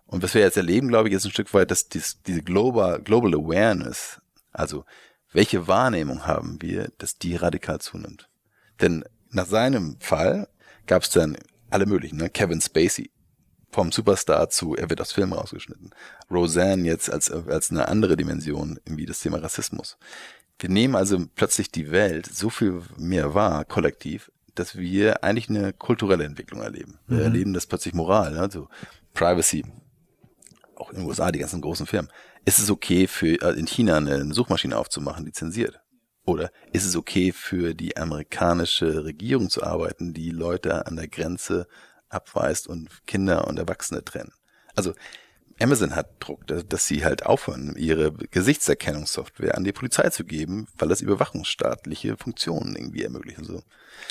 Und 0.06 0.22
was 0.22 0.34
wir 0.34 0.42
jetzt 0.42 0.56
erleben, 0.56 0.88
glaube 0.88 1.08
ich, 1.08 1.14
ist 1.14 1.24
ein 1.24 1.30
Stück 1.30 1.52
weit, 1.54 1.70
dass 1.70 1.88
dies, 1.88 2.20
diese 2.26 2.42
Global, 2.42 3.00
Global 3.00 3.34
Awareness, 3.34 4.20
also 4.52 4.84
welche 5.32 5.66
Wahrnehmung 5.66 6.26
haben 6.26 6.60
wir, 6.60 6.92
dass 6.98 7.16
die 7.16 7.36
radikal 7.36 7.80
zunimmt. 7.80 8.28
Denn 8.80 9.04
nach 9.30 9.46
seinem 9.46 9.96
Fall 10.00 10.48
gab 10.86 11.02
es 11.02 11.10
dann 11.10 11.36
alle 11.70 11.86
möglichen, 11.86 12.18
ne? 12.18 12.28
Kevin 12.28 12.60
Spacey, 12.60 13.10
vom 13.72 13.90
Superstar 13.90 14.50
zu, 14.50 14.76
er 14.76 14.90
wird 14.90 15.00
aus 15.00 15.12
Filmen 15.12 15.32
rausgeschnitten. 15.32 15.90
Roseanne 16.30 16.84
jetzt 16.84 17.10
als, 17.10 17.30
als 17.30 17.70
eine 17.70 17.88
andere 17.88 18.16
Dimension, 18.16 18.78
irgendwie 18.84 19.06
das 19.06 19.20
Thema 19.20 19.38
Rassismus. 19.38 19.96
Wir 20.58 20.68
nehmen 20.68 20.94
also 20.94 21.18
plötzlich 21.34 21.72
die 21.72 21.90
Welt 21.90 22.26
so 22.26 22.50
viel 22.50 22.82
mehr 22.98 23.34
wahr, 23.34 23.64
kollektiv, 23.64 24.30
dass 24.54 24.76
wir 24.76 25.24
eigentlich 25.24 25.48
eine 25.48 25.72
kulturelle 25.72 26.24
Entwicklung 26.24 26.60
erleben. 26.60 26.98
Wir 27.06 27.18
mhm. 27.18 27.22
erleben 27.22 27.52
das 27.54 27.66
plötzlich 27.66 27.94
Moral, 27.94 28.36
also 28.36 28.68
Privacy, 29.14 29.64
auch 30.76 30.90
in 30.90 30.98
den 30.98 31.06
USA, 31.06 31.32
die 31.32 31.38
ganzen 31.38 31.62
großen 31.62 31.86
Firmen. 31.86 32.10
Ist 32.44 32.58
es 32.58 32.70
okay 32.70 33.06
für 33.06 33.40
äh, 33.40 33.58
in 33.58 33.66
China 33.66 33.96
eine 33.96 34.32
Suchmaschine 34.34 34.76
aufzumachen, 34.76 35.24
die 35.24 35.32
zensiert? 35.32 35.80
Oder 36.24 36.52
ist 36.72 36.84
es 36.84 36.94
okay 36.94 37.32
für 37.32 37.74
die 37.74 37.96
amerikanische 37.96 39.04
Regierung 39.04 39.48
zu 39.48 39.62
arbeiten, 39.62 40.12
die 40.12 40.30
Leute 40.30 40.86
an 40.86 40.96
der 40.96 41.08
Grenze 41.08 41.66
abweist 42.12 42.66
und 42.66 43.06
Kinder 43.06 43.46
und 43.48 43.58
Erwachsene 43.58 44.04
trennen. 44.04 44.32
Also 44.74 44.94
Amazon 45.60 45.94
hat 45.94 46.08
Druck, 46.18 46.46
dass 46.46 46.86
sie 46.86 47.04
halt 47.04 47.24
aufhören, 47.26 47.74
ihre 47.76 48.12
Gesichtserkennungssoftware 48.12 49.56
an 49.56 49.64
die 49.64 49.72
Polizei 49.72 50.08
zu 50.10 50.24
geben, 50.24 50.66
weil 50.78 50.88
das 50.88 51.00
überwachungsstaatliche 51.00 52.16
Funktionen 52.16 52.74
irgendwie 52.74 53.02
ermöglichen. 53.02 53.44
So. 53.44 53.62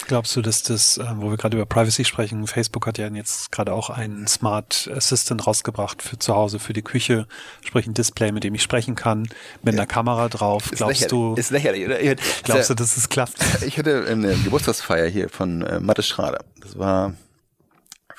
Glaubst 0.07 0.35
du, 0.35 0.41
dass 0.41 0.63
das, 0.63 0.97
äh, 0.97 1.05
wo 1.15 1.29
wir 1.29 1.37
gerade 1.37 1.57
über 1.57 1.65
Privacy 1.65 2.05
sprechen, 2.05 2.47
Facebook 2.47 2.87
hat 2.87 2.97
ja 2.97 3.07
jetzt 3.07 3.51
gerade 3.51 3.73
auch 3.73 3.89
einen 3.89 4.27
Smart 4.27 4.89
Assistant 4.93 5.45
rausgebracht 5.45 6.01
für 6.01 6.17
zu 6.17 6.35
Hause, 6.35 6.59
für 6.59 6.73
die 6.73 6.81
Küche, 6.83 7.27
sprich 7.65 7.87
ein 7.87 7.93
Display, 7.93 8.31
mit 8.31 8.43
dem 8.43 8.55
ich 8.55 8.61
sprechen 8.61 8.95
kann, 8.95 9.23
mit 9.61 9.73
ja. 9.73 9.81
einer 9.81 9.87
Kamera 9.87 10.29
drauf. 10.29 10.71
Ist 10.71 10.77
glaubst 10.77 11.11
du? 11.11 11.35
Ist 11.35 11.51
lächerlich, 11.51 11.85
oder? 11.85 11.99
Glaubst 12.43 12.69
du, 12.69 12.75
dass 12.75 12.97
es 12.97 13.09
klappt? 13.09 13.35
Ich 13.65 13.77
hatte 13.77 14.05
eine 14.07 14.35
Geburtstagsfeier 14.35 15.07
hier 15.07 15.29
von 15.29 15.61
äh, 15.61 15.79
Mathe 15.79 16.03
Schrader. 16.03 16.43
Das 16.61 16.77
war 16.77 17.13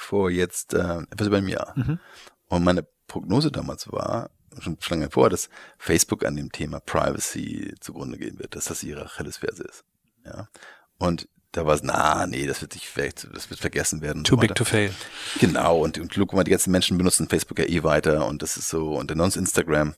vor 0.02 0.30
jetzt 0.30 0.74
äh, 0.74 0.98
etwas 1.10 1.28
über 1.28 1.38
einem 1.38 1.48
Jahr. 1.48 1.72
Mhm. 1.76 1.98
Und 2.48 2.64
meine 2.64 2.86
Prognose 3.06 3.50
damals 3.50 3.90
war, 3.90 4.30
schon 4.60 4.76
lange 4.90 5.10
vor, 5.10 5.30
dass 5.30 5.48
Facebook 5.78 6.24
an 6.24 6.36
dem 6.36 6.52
Thema 6.52 6.80
Privacy 6.80 7.74
zugrunde 7.80 8.18
gehen 8.18 8.38
wird, 8.38 8.54
dass 8.54 8.66
das 8.66 8.82
ihre 8.82 9.04
Achillesferse 9.04 9.64
ist. 9.64 9.84
Ja. 10.24 10.48
Und 10.98 11.28
da 11.52 11.66
war 11.66 11.74
es, 11.74 11.82
na, 11.82 12.26
nee, 12.26 12.46
das 12.46 12.62
wird 12.62 12.72
sich 12.72 12.88
vielleicht, 12.88 13.28
das 13.34 13.50
wird 13.50 13.60
vergessen 13.60 14.00
werden. 14.00 14.24
Too 14.24 14.36
so 14.36 14.40
big 14.40 14.54
to 14.54 14.64
fail. 14.64 14.92
Genau, 15.38 15.80
und, 15.80 15.98
und 15.98 16.14
guck 16.14 16.32
mal, 16.32 16.44
die 16.44 16.50
ganzen 16.50 16.70
Menschen 16.70 16.96
benutzen 16.96 17.28
Facebook 17.28 17.58
ja 17.58 17.66
eh 17.66 17.82
weiter 17.82 18.26
und 18.26 18.42
das 18.42 18.56
ist 18.56 18.68
so, 18.68 18.94
und 18.94 19.10
dann 19.10 19.18
sonst 19.18 19.36
Instagram. 19.36 19.94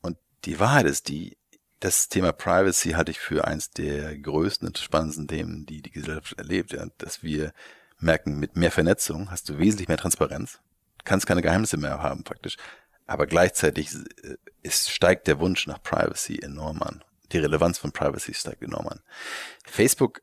Und 0.00 0.16
die 0.46 0.58
Wahrheit 0.58 0.86
ist 0.86 1.08
die, 1.08 1.36
das 1.80 2.08
Thema 2.08 2.32
Privacy 2.32 2.92
halte 2.92 3.10
ich 3.10 3.20
für 3.20 3.46
eins 3.46 3.70
der 3.70 4.16
größten 4.18 4.66
und 4.66 4.78
spannendsten 4.78 5.28
Themen, 5.28 5.66
die 5.66 5.82
die 5.82 5.90
Gesellschaft 5.90 6.38
erlebt, 6.38 6.72
ja, 6.72 6.86
dass 6.96 7.22
wir 7.22 7.52
merken, 8.04 8.38
mit 8.38 8.56
mehr 8.56 8.70
Vernetzung 8.70 9.30
hast 9.30 9.48
du 9.48 9.58
wesentlich 9.58 9.88
mehr 9.88 9.96
Transparenz, 9.96 10.60
kannst 11.04 11.26
keine 11.26 11.42
Geheimnisse 11.42 11.76
mehr 11.76 12.02
haben 12.02 12.24
praktisch. 12.24 12.56
Aber 13.06 13.26
gleichzeitig 13.26 13.90
ist, 14.62 14.90
steigt 14.90 15.26
der 15.26 15.38
Wunsch 15.38 15.66
nach 15.66 15.82
Privacy 15.82 16.38
enorm 16.38 16.82
an. 16.82 17.04
Die 17.32 17.38
Relevanz 17.38 17.78
von 17.78 17.92
Privacy 17.92 18.32
steigt 18.34 18.62
enorm 18.62 18.88
an. 18.88 19.00
Facebook 19.66 20.22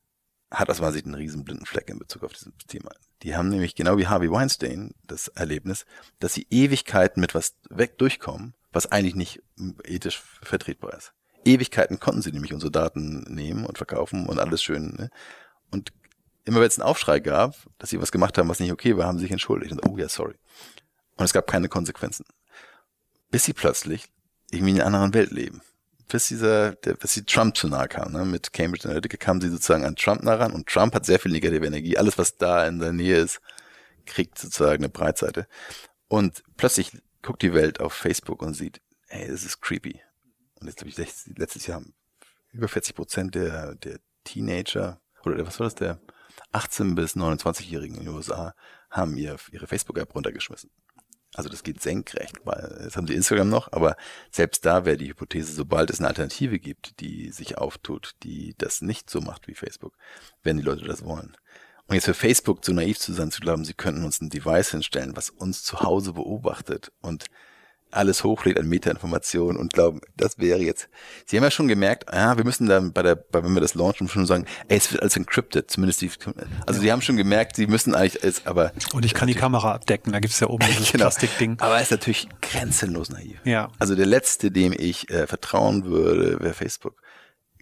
hat 0.50 0.70
aus 0.70 0.80
meiner 0.80 0.94
Sicht 0.94 1.06
einen 1.06 1.16
riesen 1.16 1.44
blinden 1.44 1.66
Fleck 1.66 1.90
in 1.90 2.00
Bezug 2.00 2.24
auf 2.24 2.34
dieses 2.34 2.52
Thema. 2.68 2.92
Die 3.24 3.36
haben 3.36 3.50
nämlich 3.50 3.76
genau 3.76 3.98
wie 3.98 4.08
Harvey 4.08 4.32
Weinstein 4.32 4.94
das 5.04 5.28
Erlebnis, 5.30 5.86
dass 6.20 6.34
sie 6.34 6.48
Ewigkeiten 6.50 7.22
mit 7.22 7.36
was 7.36 7.56
weg 7.70 7.98
durchkommen, 7.98 8.56
was 8.72 8.92
eigentlich 8.92 9.16
nicht 9.16 9.42
ethisch 9.86 10.22
vertretbar 10.42 10.94
ist. 10.94 11.14
Ewigkeiten 11.46 12.00
konnten 12.00 12.22
sie 12.22 12.32
nämlich 12.32 12.54
unsere 12.54 12.72
Daten 12.72 13.22
nehmen 13.34 13.66
und 13.66 13.78
verkaufen 13.78 14.28
und 14.28 14.40
alles 14.40 14.62
schön. 14.62 14.96
Ne? 14.98 15.10
Und 15.72 15.94
immer 16.46 16.60
wenn 16.60 16.68
es 16.68 16.80
einen 16.80 16.88
Aufschrei 16.88 17.20
gab, 17.20 17.56
dass 17.78 17.90
sie 17.90 18.02
was 18.02 18.12
gemacht 18.12 18.38
haben, 18.38 18.50
was 18.50 18.60
nicht 18.60 18.72
okay 18.72 18.98
war, 18.98 19.06
haben 19.06 19.18
sie 19.18 19.26
sich 19.26 19.32
entschuldigt. 19.32 19.72
Und, 19.72 19.86
oh 19.88 19.98
ja, 19.98 20.10
sorry. 20.10 20.36
Und 21.18 21.26
es 21.26 21.34
gab 21.34 21.48
keine 21.48 21.70
Konsequenzen. 21.70 22.26
Bis 23.30 23.46
sie 23.46 23.54
plötzlich 23.54 24.10
irgendwie 24.52 24.72
in 24.72 24.82
einer 24.82 24.98
anderen 24.98 25.14
Welt 25.14 25.32
leben. 25.32 25.62
Bis 26.08 26.28
dieser, 26.28 26.74
der, 26.74 26.96
bis 26.96 27.14
sie 27.14 27.24
Trump 27.24 27.56
zu 27.56 27.70
nahe 27.70 27.88
kam, 27.88 28.12
ne? 28.12 28.26
Mit 28.26 28.52
Cambridge 28.52 28.86
Analytica 28.86 29.18
kamen 29.18 29.40
sie 29.40 29.50
sozusagen 29.50 29.86
an 29.86 29.96
Trump 29.96 30.24
nah 30.24 30.36
ran 30.36 30.52
und 30.52 30.68
Trump 30.68 30.94
hat 30.94 31.06
sehr 31.06 31.20
viel 31.20 31.32
negative 31.32 31.66
Energie. 31.66 31.98
Alles, 31.98 32.18
was 32.18 32.38
da 32.38 32.68
in 32.68 32.80
der 32.80 32.92
Nähe 32.92 33.18
ist, 33.18 33.40
kriegt 34.06 34.38
sozusagen 34.38 34.84
eine 34.84 34.90
Breitseite. 34.90 35.48
Und 36.10 36.44
plötzlich 36.58 36.92
guckt 37.22 37.42
die 37.42 37.54
Welt 37.54 37.80
auf 37.80 37.94
Facebook 37.94 38.42
und 38.42 38.56
sieht, 38.56 38.82
hey, 39.08 39.30
das 39.30 39.44
ist 39.44 39.62
creepy. 39.62 40.02
Und 40.60 40.68
jetzt 40.68 40.82
habe 40.82 40.90
ich 40.90 40.98
letztes 41.38 41.68
Jahr 41.68 41.82
über 42.52 42.68
40 42.68 42.96
Prozent 42.96 43.36
der, 43.36 43.76
der 43.76 44.00
Teenager, 44.26 45.00
oder 45.24 45.46
was 45.46 45.60
war 45.60 45.66
das, 45.66 45.76
der 45.76 46.02
18 46.52 46.96
bis 46.96 47.16
29-Jährigen 47.16 47.98
in 47.98 48.06
den 48.06 48.16
USA 48.16 48.54
haben 48.90 49.16
ihr, 49.18 49.38
ihre 49.52 49.68
Facebook-App 49.68 50.14
runtergeschmissen. 50.14 50.70
Also 51.34 51.50
das 51.50 51.64
geht 51.64 51.82
senkrecht, 51.82 52.36
weil 52.44 52.82
jetzt 52.84 52.98
haben 52.98 53.08
sie 53.08 53.14
Instagram 53.14 53.48
noch, 53.48 53.72
aber 53.72 53.96
selbst 54.32 54.66
da 54.66 54.84
wäre 54.84 54.98
die 54.98 55.10
Hypothese, 55.10 55.54
sobald 55.54 55.90
es 55.90 56.00
eine 56.00 56.10
Alternative 56.10 56.60
gibt, 56.60 57.00
die 57.00 57.32
sich 57.32 57.58
auftut, 57.58 58.16
die 58.24 58.54
das 58.58 58.82
nicht 58.82 59.10
so 59.10 59.22
macht 59.22 59.48
wie 59.48 59.56
Facebook, 59.56 59.96
werden 60.44 60.58
die 60.58 60.64
Leute 60.64 60.84
das 60.84 61.06
wollen. 61.06 61.38
Und 61.88 61.96
jetzt 61.96 62.06
für 62.06 62.14
Facebook 62.14 62.66
zu 62.66 62.74
naiv 62.74 63.00
zu 63.00 63.14
sein, 63.14 63.32
zu 63.32 63.40
glauben, 63.40 63.64
sie 63.64 63.74
könnten 63.74 64.04
uns 64.04 64.20
ein 64.20 64.30
Device 64.30 64.72
hinstellen, 64.72 65.16
was 65.16 65.30
uns 65.30 65.64
zu 65.64 65.82
Hause 65.82 66.14
beobachtet 66.14 66.92
und 67.02 67.26
alles 67.92 68.24
hochlädt 68.24 68.60
an 68.60 68.68
Metainformationen 68.68 69.58
und 69.60 69.74
glauben, 69.74 70.02
das 70.18 70.40
wäre 70.40 70.60
jetzt. 70.60 70.90
Sie 71.26 71.38
haben 71.38 71.44
ja 71.44 71.52
schon 71.52 71.68
gemerkt, 71.68 72.12
ja, 72.12 72.38
wir 72.38 72.44
müssen 72.44 72.68
dann 72.68 72.94
bei 72.94 73.04
der, 73.04 73.16
bei, 73.16 73.44
wenn 73.44 73.54
wir 73.54 73.62
das 73.62 73.76
launchen, 73.76 74.08
schon 74.08 74.26
sagen, 74.26 74.46
ey, 74.68 74.78
es 74.78 74.92
wird 74.92 75.02
alles 75.02 75.18
encrypted, 75.18 75.70
zumindest 75.70 76.02
die, 76.02 76.12
also 76.66 76.80
ja. 76.80 76.84
sie 76.84 76.92
haben 76.92 77.02
schon 77.02 77.18
gemerkt, 77.18 77.56
sie 77.56 77.68
müssen 77.68 77.96
eigentlich, 77.96 78.24
es, 78.24 78.46
aber. 78.46 78.72
Und 78.94 79.06
ich 79.06 79.14
kann 79.14 79.28
die 79.28 79.36
Kamera 79.36 79.74
abdecken, 79.74 80.14
da 80.14 80.20
gibt's 80.20 80.40
ja 80.40 80.48
oben 80.48 80.66
dieses 80.70 80.92
genau. 80.92 81.06
Plastikding. 81.06 81.60
Aber 81.60 81.76
er 81.76 81.82
ist 81.82 81.92
natürlich 81.92 82.28
grenzenlos 82.42 83.10
naiv. 83.10 83.40
Ja. 83.44 83.70
Also 83.80 83.96
der 83.96 84.06
letzte, 84.06 84.52
dem 84.52 84.74
ich 84.78 85.10
äh, 85.10 85.28
vertrauen 85.28 85.86
würde, 85.86 86.40
wäre 86.40 86.54
Facebook. 86.54 87.02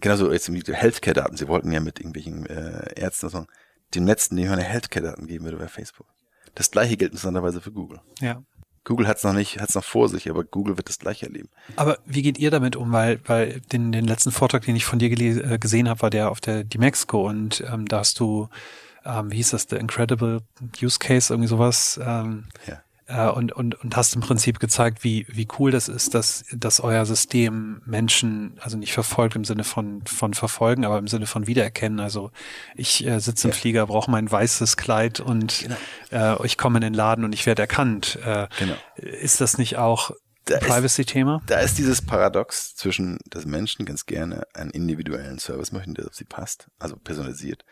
Genauso 0.02 0.32
jetzt 0.32 0.50
mit 0.50 0.68
Healthcare-Daten. 0.68 1.36
Sie 1.36 1.48
wollten 1.48 1.72
ja 1.72 1.82
mit 1.82 2.00
irgendwelchen 2.00 2.46
äh, 2.46 2.94
Ärzten 2.96 3.30
sagen, 3.30 3.48
dem 3.96 4.06
letzten, 4.06 4.36
dem 4.36 4.46
ich 4.46 4.50
meine 4.50 4.64
Healthcare-Daten 4.64 5.28
geben 5.28 5.46
würde, 5.46 5.60
wäre 5.60 5.70
Facebook. 5.70 6.08
Das 6.56 6.72
gleiche 6.72 6.98
gilt 6.98 7.12
interessanterweise 7.12 7.62
für 7.62 7.72
Google. 7.72 8.02
Ja. 8.20 8.44
Google 8.84 9.08
hat 9.08 9.18
es 9.18 9.24
noch 9.24 9.34
nicht, 9.34 9.60
hat 9.60 9.70
es 9.70 9.76
noch 9.76 9.84
vor 9.84 10.10
sich, 10.10 10.30
aber 10.30 10.44
Google 10.44 10.78
wird 10.78 10.90
das 10.90 11.00
gleich 11.00 11.24
erleben. 11.24 11.50
Aber 11.76 12.00
wie 12.06 12.22
geht 12.22 12.38
ihr 12.38 12.52
damit 12.52 12.76
um? 12.76 12.92
Weil, 12.92 13.20
weil 13.26 13.62
den, 13.72 13.92
den 13.92 14.06
letzten 14.06 14.32
Vortrag, 14.32 14.64
den 14.64 14.76
ich 14.76 14.86
von 14.86 15.00
dir 15.00 15.12
äh, 15.12 15.58
gesehen 15.60 15.90
habe, 15.90 16.02
war 16.02 16.10
der 16.10 16.32
auf 16.32 16.42
der 16.42 16.64
die 16.64 16.78
Mexico 16.78 17.28
und 17.28 17.64
ähm, 17.72 17.88
da 17.88 18.00
hast 18.00 18.20
du, 18.20 18.50
ähm, 19.06 19.32
wie 19.32 19.38
hieß 19.38 19.52
das, 19.52 19.68
The 19.70 19.78
Incredible 19.78 20.42
Use 20.82 21.00
Case, 21.00 21.34
irgendwie 21.34 21.50
sowas. 21.50 22.00
Ähm, 22.04 22.46
ja 22.68 22.82
und, 23.10 23.52
und, 23.54 23.76
und 23.76 23.96
hast 23.96 24.14
im 24.14 24.22
Prinzip 24.22 24.60
gezeigt, 24.60 25.04
wie, 25.04 25.26
wie 25.30 25.48
cool 25.58 25.72
das 25.72 25.88
ist, 25.88 26.14
dass, 26.14 26.46
dass 26.52 26.80
euer 26.80 27.06
System 27.06 27.82
Menschen, 27.86 28.58
also 28.60 28.78
nicht 28.78 28.94
verfolgt 28.94 29.36
im 29.36 29.46
Sinne 29.46 29.64
von, 29.64 30.04
von 30.06 30.36
verfolgen, 30.36 30.86
aber 30.86 31.00
im 31.00 31.08
Sinne 31.08 31.26
von 31.26 31.48
wiedererkennen. 31.48 32.00
Also 32.00 32.32
ich 32.76 33.06
äh, 33.06 33.20
sitze 33.20 33.48
im 33.48 33.54
ja. 33.54 33.60
Flieger, 33.60 33.88
brauche 33.88 34.12
mein 34.12 34.32
weißes 34.32 34.78
Kleid 34.78 35.20
und 35.20 35.66
genau. 36.12 36.36
äh, 36.36 36.46
ich 36.46 36.58
komme 36.58 36.78
in 36.78 36.82
den 36.82 36.94
Laden 36.94 37.26
und 37.26 37.34
ich 37.34 37.46
werde 37.48 37.64
erkannt. 37.64 38.20
Äh, 38.24 38.48
genau. 38.60 38.76
Ist 38.96 39.42
das 39.42 39.58
nicht 39.58 39.78
auch 39.78 40.12
ein 40.48 40.60
Privacy-Thema? 40.60 41.42
Da 41.48 41.60
ist 41.60 41.78
dieses 41.78 42.04
Paradox 42.04 42.76
zwischen, 42.76 43.18
dass 43.28 43.46
Menschen 43.46 43.86
ganz 43.86 44.06
gerne 44.06 44.44
einen 44.54 44.72
individuellen 44.72 45.40
Service 45.40 45.72
möchten, 45.72 45.96
der 45.96 46.08
auf 46.08 46.16
sie 46.16 46.26
passt, 46.26 46.68
also 46.78 46.96
personalisiert, 46.96 47.66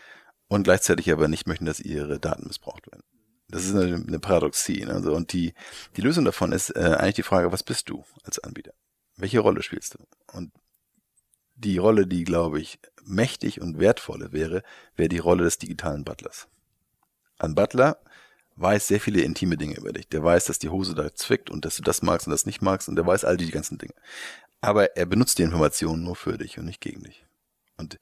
und 0.47 0.63
gleichzeitig 0.63 1.11
aber 1.11 1.27
nicht 1.27 1.47
möchten, 1.47 1.65
dass 1.65 1.79
ihre 1.79 2.19
Daten 2.19 2.47
missbraucht 2.47 2.87
werden. 2.91 3.03
Das 3.49 3.65
ist 3.65 3.75
eine, 3.75 3.95
eine 3.95 4.19
Paradoxie. 4.19 4.85
Ne? 4.85 4.93
Also, 4.93 5.13
und 5.13 5.31
die, 5.33 5.53
die 5.95 6.01
Lösung 6.01 6.25
davon 6.25 6.51
ist 6.51 6.69
äh, 6.75 6.95
eigentlich 6.99 7.15
die 7.15 7.23
Frage, 7.23 7.51
was 7.51 7.63
bist 7.63 7.89
du 7.89 8.03
als 8.23 8.39
Anbieter? 8.39 8.73
Welche 9.15 9.39
Rolle 9.39 9.63
spielst 9.63 9.95
du? 9.95 9.99
Und 10.33 10.51
die 11.55 11.77
Rolle, 11.77 12.05
die, 12.07 12.23
glaube 12.23 12.59
ich, 12.59 12.79
mächtig 13.03 13.61
und 13.61 13.79
wertvolle 13.79 14.31
wäre, 14.31 14.63
wäre 14.95 15.09
die 15.09 15.17
Rolle 15.17 15.43
des 15.43 15.57
digitalen 15.57 16.03
Butlers. 16.03 16.47
Ein 17.39 17.55
Butler 17.55 17.99
weiß 18.57 18.87
sehr 18.87 18.99
viele 18.99 19.21
intime 19.21 19.57
Dinge 19.57 19.75
über 19.75 19.93
dich. 19.93 20.07
Der 20.09 20.23
weiß, 20.23 20.45
dass 20.45 20.59
die 20.59 20.69
Hose 20.69 20.93
da 20.93 21.13
zwickt 21.13 21.49
und 21.49 21.65
dass 21.65 21.77
du 21.77 21.83
das 21.83 22.01
magst 22.01 22.27
und 22.27 22.31
das 22.31 22.45
nicht 22.45 22.61
magst 22.61 22.89
und 22.89 22.95
der 22.95 23.05
weiß 23.05 23.23
all 23.23 23.37
die 23.37 23.51
ganzen 23.51 23.77
Dinge. 23.77 23.93
Aber 24.61 24.97
er 24.97 25.05
benutzt 25.05 25.37
die 25.37 25.43
Informationen 25.43 26.03
nur 26.03 26.15
für 26.15 26.37
dich 26.37 26.57
und 26.57 26.65
nicht 26.65 26.81
gegen 26.81 27.03
dich. 27.03 27.25
Und 27.77 27.99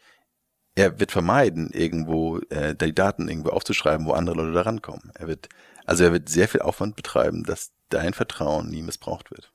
er 0.75 0.99
wird 0.99 1.11
vermeiden, 1.11 1.71
irgendwo 1.71 2.39
äh, 2.49 2.75
die 2.75 2.93
Daten 2.93 3.29
irgendwo 3.29 3.49
aufzuschreiben, 3.49 4.05
wo 4.05 4.11
andere 4.11 4.35
Leute 4.35 4.53
da 4.53 4.61
rankommen. 4.61 5.11
Er 5.15 5.27
wird, 5.27 5.49
also 5.85 6.03
er 6.03 6.11
wird 6.11 6.29
sehr 6.29 6.47
viel 6.47 6.61
Aufwand 6.61 6.95
betreiben, 6.95 7.43
dass 7.43 7.71
dein 7.89 8.13
Vertrauen 8.13 8.69
nie 8.69 8.81
missbraucht 8.81 9.31
wird. 9.31 9.51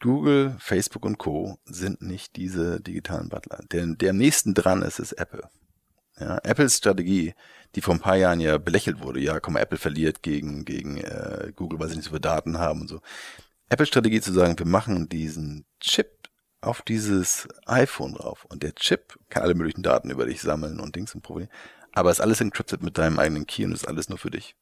Google, 0.00 0.54
Facebook 0.58 1.04
und 1.04 1.18
Co. 1.18 1.58
sind 1.64 2.02
nicht 2.02 2.36
diese 2.36 2.80
digitalen 2.80 3.28
Butler. 3.28 3.60
Der, 3.72 3.86
der 3.86 4.10
am 4.10 4.18
nächsten 4.18 4.54
dran 4.54 4.82
ist, 4.82 4.98
ist 4.98 5.12
Apple. 5.12 5.48
Ja, 6.20 6.38
Apples 6.44 6.76
Strategie, 6.76 7.34
die 7.74 7.80
vor 7.80 7.94
ein 7.94 8.00
paar 8.00 8.16
Jahren 8.16 8.38
ja 8.38 8.58
belächelt 8.58 9.02
wurde, 9.02 9.20
ja, 9.20 9.40
komm, 9.40 9.56
Apple 9.56 9.78
verliert 9.78 10.22
gegen, 10.22 10.64
gegen 10.64 10.98
äh, 10.98 11.52
Google, 11.56 11.80
weil 11.80 11.88
sie 11.88 11.96
nicht 11.96 12.04
so 12.04 12.10
viele 12.10 12.20
Daten 12.20 12.58
haben 12.58 12.82
und 12.82 12.88
so. 12.88 13.00
Apples 13.68 13.88
Strategie 13.88 14.20
zu 14.20 14.32
sagen, 14.32 14.58
wir 14.58 14.66
machen 14.66 15.08
diesen 15.08 15.64
Chip 15.80 16.23
auf 16.64 16.82
dieses 16.82 17.48
iPhone 17.66 18.14
drauf. 18.14 18.44
Und 18.48 18.62
der 18.62 18.74
Chip 18.74 19.18
kann 19.28 19.42
alle 19.42 19.54
möglichen 19.54 19.82
Daten 19.82 20.10
über 20.10 20.26
dich 20.26 20.40
sammeln 20.40 20.80
und 20.80 20.96
Dings 20.96 21.14
und 21.14 21.22
Problem. 21.22 21.48
Aber 21.92 22.10
ist 22.10 22.20
alles 22.20 22.40
encrypted 22.40 22.82
mit 22.82 22.98
deinem 22.98 23.18
eigenen 23.18 23.46
Key 23.46 23.64
und 23.64 23.72
ist 23.72 23.86
alles 23.86 24.08
nur 24.08 24.18
für 24.18 24.30
dich. 24.30 24.56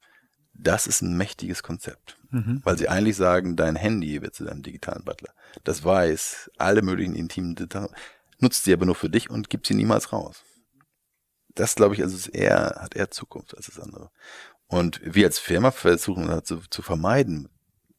Das 0.55 0.87
ist 0.87 1.01
ein 1.01 1.17
mächtiges 1.17 1.63
Konzept. 1.63 2.19
Mhm. 2.31 2.61
Weil 2.65 2.77
sie 2.77 2.89
eigentlich 2.89 3.17
sagen, 3.17 3.57
dein 3.57 3.77
Handy 3.77 4.21
wird 4.21 4.35
zu 4.35 4.45
deinem 4.45 4.63
digitalen 4.63 5.05
Butler. 5.05 5.33
Das 5.65 5.85
weiß 5.85 6.51
alle 6.59 6.83
möglichen 6.83 7.15
intimen 7.15 7.55
Details, 7.55 7.91
nutzt 8.39 8.65
sie 8.65 8.73
aber 8.73 8.87
nur 8.87 8.95
für 8.95 9.09
dich 9.09 9.31
und 9.31 9.49
gibt 9.49 9.67
sie 9.67 9.75
niemals 9.75 10.13
raus. 10.13 10.43
Das 11.55 11.75
glaube 11.75 11.95
ich, 11.95 12.03
also 12.03 12.17
ist 12.17 12.29
eher, 12.29 12.79
hat 12.81 12.97
eher 12.97 13.11
Zukunft 13.11 13.57
als 13.57 13.67
das 13.67 13.79
andere. 13.79 14.11
Und 14.67 15.01
wir 15.05 15.27
als 15.27 15.39
Firma 15.39 15.71
versuchen 15.71 16.45
zu, 16.45 16.59
zu 16.69 16.83
vermeiden, 16.83 17.49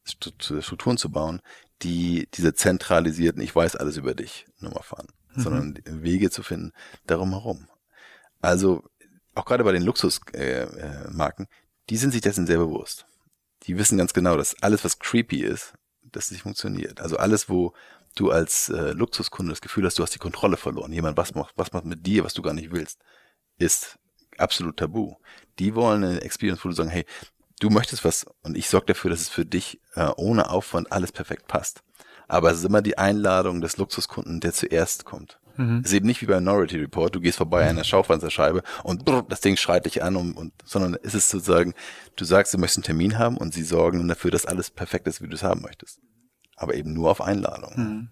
Strukturen 0.04 0.98
zu 0.98 1.10
bauen, 1.10 1.40
die 1.84 2.28
diese 2.34 2.54
zentralisierten, 2.54 3.42
ich 3.42 3.54
weiß 3.54 3.76
alles 3.76 3.96
über 3.96 4.14
dich 4.14 4.46
Nummer 4.58 4.82
fahren, 4.82 5.08
mhm. 5.34 5.40
sondern 5.40 5.78
Wege 5.84 6.30
zu 6.30 6.42
finden 6.42 6.72
darum 7.06 7.30
herum. 7.30 7.68
Also 8.40 8.84
auch 9.34 9.44
gerade 9.44 9.64
bei 9.64 9.72
den 9.72 9.82
Luxusmarken, 9.82 11.46
äh, 11.46 11.48
äh, 11.48 11.58
die 11.90 11.96
sind 11.96 12.12
sich 12.12 12.22
dessen 12.22 12.46
sehr 12.46 12.58
bewusst. 12.58 13.06
Die 13.64 13.78
wissen 13.78 13.98
ganz 13.98 14.12
genau, 14.12 14.36
dass 14.36 14.60
alles, 14.62 14.84
was 14.84 14.98
creepy 14.98 15.42
ist, 15.42 15.74
dass 16.02 16.26
es 16.26 16.30
nicht 16.32 16.42
funktioniert. 16.42 17.00
Also 17.00 17.16
alles, 17.16 17.48
wo 17.48 17.74
du 18.14 18.30
als 18.30 18.68
äh, 18.68 18.92
Luxuskunde 18.92 19.50
das 19.52 19.60
Gefühl 19.60 19.84
hast, 19.84 19.98
du 19.98 20.02
hast 20.02 20.14
die 20.14 20.18
Kontrolle 20.18 20.56
verloren. 20.56 20.92
Jemand 20.92 21.16
was 21.16 21.34
macht, 21.34 21.54
was 21.56 21.72
macht 21.72 21.84
mit 21.84 22.06
dir, 22.06 22.24
was 22.24 22.34
du 22.34 22.42
gar 22.42 22.54
nicht 22.54 22.70
willst, 22.70 23.00
ist 23.58 23.98
absolut 24.38 24.76
tabu. 24.76 25.16
Die 25.58 25.74
wollen 25.74 26.04
eine 26.04 26.20
Experience, 26.20 26.64
wo 26.64 26.68
du 26.68 26.74
sagen, 26.74 26.90
hey, 26.90 27.04
du 27.64 27.70
möchtest 27.70 28.04
was 28.04 28.26
und 28.42 28.56
ich 28.56 28.68
sorge 28.68 28.86
dafür, 28.86 29.10
dass 29.10 29.20
es 29.20 29.28
für 29.30 29.46
dich 29.46 29.80
äh, 29.94 30.10
ohne 30.16 30.50
Aufwand 30.50 30.92
alles 30.92 31.12
perfekt 31.12 31.48
passt. 31.48 31.82
Aber 32.28 32.50
es 32.50 32.58
ist 32.58 32.64
immer 32.64 32.82
die 32.82 32.98
Einladung 32.98 33.60
des 33.60 33.78
Luxuskunden, 33.78 34.40
der 34.40 34.52
zuerst 34.52 35.04
kommt. 35.04 35.40
Mhm. 35.56 35.80
Es 35.84 35.90
ist 35.90 35.96
eben 35.96 36.06
nicht 36.06 36.20
wie 36.20 36.26
bei 36.26 36.40
Minority 36.40 36.78
Report, 36.78 37.14
du 37.14 37.20
gehst 37.20 37.38
vorbei 37.38 37.62
an 37.62 37.70
einer 37.70 37.84
Schaufensterscheibe 37.84 38.62
und 38.82 39.04
brr, 39.04 39.24
das 39.28 39.40
Ding 39.40 39.56
schreit 39.56 39.86
dich 39.86 40.02
an, 40.02 40.16
und, 40.16 40.32
und, 40.34 40.52
sondern 40.64 40.96
es 41.02 41.14
ist 41.14 41.30
sozusagen, 41.30 41.74
du 42.16 42.24
sagst, 42.24 42.52
du 42.52 42.58
möchtest 42.58 42.78
einen 42.78 42.84
Termin 42.84 43.18
haben 43.18 43.38
und 43.38 43.54
sie 43.54 43.62
sorgen 43.62 44.06
dafür, 44.08 44.30
dass 44.30 44.46
alles 44.46 44.70
perfekt 44.70 45.06
ist, 45.06 45.22
wie 45.22 45.28
du 45.28 45.34
es 45.34 45.42
haben 45.42 45.62
möchtest. 45.62 46.00
Aber 46.56 46.74
eben 46.74 46.92
nur 46.92 47.10
auf 47.10 47.20
Einladung. 47.20 47.72
Mhm. 47.76 48.08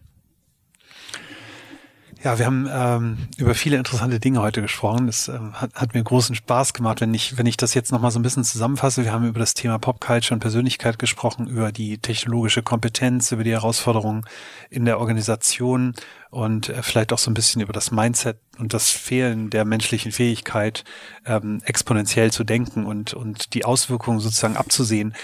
Ja, 2.24 2.38
wir 2.38 2.46
haben 2.46 2.68
ähm, 2.70 3.18
über 3.36 3.52
viele 3.52 3.76
interessante 3.76 4.20
Dinge 4.20 4.40
heute 4.42 4.62
gesprochen. 4.62 5.08
Es 5.08 5.26
äh, 5.26 5.40
hat, 5.54 5.74
hat, 5.74 5.92
mir 5.92 6.04
großen 6.04 6.36
Spaß 6.36 6.72
gemacht, 6.72 7.00
wenn 7.00 7.12
ich, 7.14 7.36
wenn 7.36 7.46
ich 7.46 7.56
das 7.56 7.74
jetzt 7.74 7.90
nochmal 7.90 8.12
so 8.12 8.20
ein 8.20 8.22
bisschen 8.22 8.44
zusammenfasse. 8.44 9.02
Wir 9.02 9.12
haben 9.12 9.26
über 9.26 9.40
das 9.40 9.54
Thema 9.54 9.80
Popculture 9.80 10.34
und 10.34 10.40
Persönlichkeit 10.40 11.00
gesprochen, 11.00 11.48
über 11.48 11.72
die 11.72 11.98
technologische 11.98 12.62
Kompetenz, 12.62 13.32
über 13.32 13.42
die 13.42 13.50
Herausforderungen 13.50 14.24
in 14.70 14.84
der 14.84 15.00
Organisation 15.00 15.94
und 16.30 16.68
äh, 16.68 16.84
vielleicht 16.84 17.12
auch 17.12 17.18
so 17.18 17.28
ein 17.28 17.34
bisschen 17.34 17.60
über 17.60 17.72
das 17.72 17.90
Mindset 17.90 18.38
und 18.56 18.72
das 18.72 18.90
Fehlen 18.90 19.50
der 19.50 19.64
menschlichen 19.64 20.12
Fähigkeit, 20.12 20.84
ähm, 21.26 21.60
exponentiell 21.64 22.30
zu 22.30 22.44
denken 22.44 22.86
und, 22.86 23.14
und 23.14 23.54
die 23.54 23.64
Auswirkungen 23.64 24.20
sozusagen 24.20 24.56
abzusehen. 24.56 25.16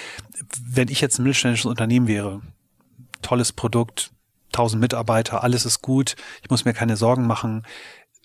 Wenn 0.67 0.89
ich 0.89 1.01
jetzt 1.01 1.21
ein 1.21 1.23
mittelständisches 1.23 1.67
Unternehmen 1.67 2.09
wäre, 2.09 2.43
tolles 3.23 3.53
Produkt, 3.53 4.11
1000 4.49 4.81
Mitarbeiter, 4.81 5.43
alles 5.43 5.65
ist 5.65 5.83
gut, 5.83 6.17
ich 6.43 6.51
muss 6.51 6.65
mir 6.65 6.75
keine 6.75 6.97
Sorgen 6.97 7.27
machen 7.27 7.65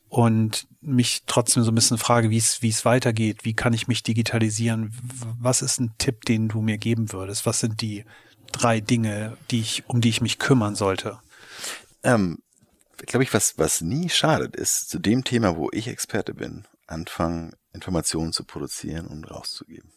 und 0.09 0.67
mich 0.81 1.23
trotzdem 1.25 1.63
so 1.63 1.71
ein 1.71 1.75
bisschen 1.75 1.97
frage, 1.97 2.29
wie 2.29 2.37
es, 2.37 2.61
wie 2.61 2.69
es 2.69 2.85
weitergeht, 2.85 3.45
wie 3.45 3.55
kann 3.55 3.73
ich 3.73 3.87
mich 3.87 4.03
digitalisieren, 4.03 4.93
was 5.39 5.61
ist 5.61 5.79
ein 5.79 5.93
Tipp, 5.97 6.25
den 6.25 6.49
du 6.49 6.61
mir 6.61 6.77
geben 6.77 7.11
würdest, 7.11 7.45
was 7.45 7.59
sind 7.59 7.81
die 7.81 8.05
drei 8.51 8.79
Dinge, 8.79 9.37
die 9.49 9.59
ich, 9.59 9.83
um 9.87 10.01
die 10.01 10.09
ich 10.09 10.21
mich 10.21 10.39
kümmern 10.39 10.75
sollte? 10.75 11.19
Ähm, 12.03 12.39
glaube 12.97 13.23
ich, 13.23 13.33
was, 13.33 13.57
was 13.57 13.81
nie 13.81 14.09
schadet, 14.09 14.55
ist 14.55 14.89
zu 14.89 14.99
dem 14.99 15.23
Thema, 15.23 15.57
wo 15.57 15.69
ich 15.71 15.87
Experte 15.87 16.33
bin, 16.33 16.65
anfangen, 16.87 17.55
Informationen 17.73 18.33
zu 18.33 18.43
produzieren 18.43 19.07
und 19.07 19.25
rauszugeben. 19.25 19.91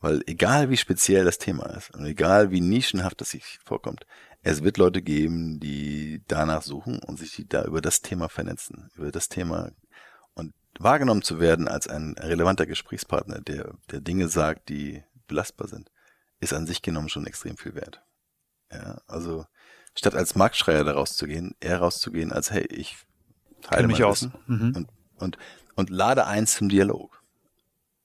Weil 0.00 0.22
egal 0.26 0.68
wie 0.68 0.76
speziell 0.76 1.24
das 1.24 1.38
Thema 1.38 1.64
ist 1.76 1.94
und 1.94 2.04
egal 2.04 2.50
wie 2.50 2.60
nischenhaft 2.60 3.20
das 3.20 3.30
sich 3.30 3.58
vorkommt, 3.64 4.06
es 4.46 4.62
wird 4.62 4.76
Leute 4.76 5.02
geben, 5.02 5.58
die 5.58 6.22
danach 6.28 6.62
suchen 6.62 7.00
und 7.00 7.18
sich 7.18 7.44
da 7.48 7.64
über 7.64 7.80
das 7.80 8.00
Thema 8.00 8.28
vernetzen, 8.28 8.90
über 8.94 9.10
das 9.10 9.28
Thema 9.28 9.72
und 10.34 10.54
wahrgenommen 10.78 11.22
zu 11.22 11.40
werden 11.40 11.66
als 11.66 11.88
ein 11.88 12.14
relevanter 12.16 12.64
Gesprächspartner, 12.64 13.40
der, 13.40 13.74
der 13.90 14.00
Dinge 14.00 14.28
sagt, 14.28 14.68
die 14.68 15.02
belastbar 15.26 15.66
sind, 15.66 15.90
ist 16.38 16.52
an 16.52 16.64
sich 16.64 16.80
genommen 16.80 17.08
schon 17.08 17.26
extrem 17.26 17.56
viel 17.56 17.74
wert. 17.74 18.02
Ja, 18.70 19.00
also 19.08 19.46
statt 19.96 20.14
als 20.14 20.36
Marktschreier 20.36 20.84
da 20.84 20.92
rauszugehen, 20.92 21.56
eher 21.58 21.80
rauszugehen 21.80 22.30
als 22.30 22.52
hey, 22.52 22.66
ich 22.66 22.98
teile 23.62 23.88
mich 23.88 24.04
aus 24.04 24.28
mhm. 24.46 24.74
und, 24.76 24.88
und, 25.16 25.38
und 25.74 25.90
lade 25.90 26.24
eins 26.24 26.54
zum 26.54 26.68
Dialog. 26.68 27.20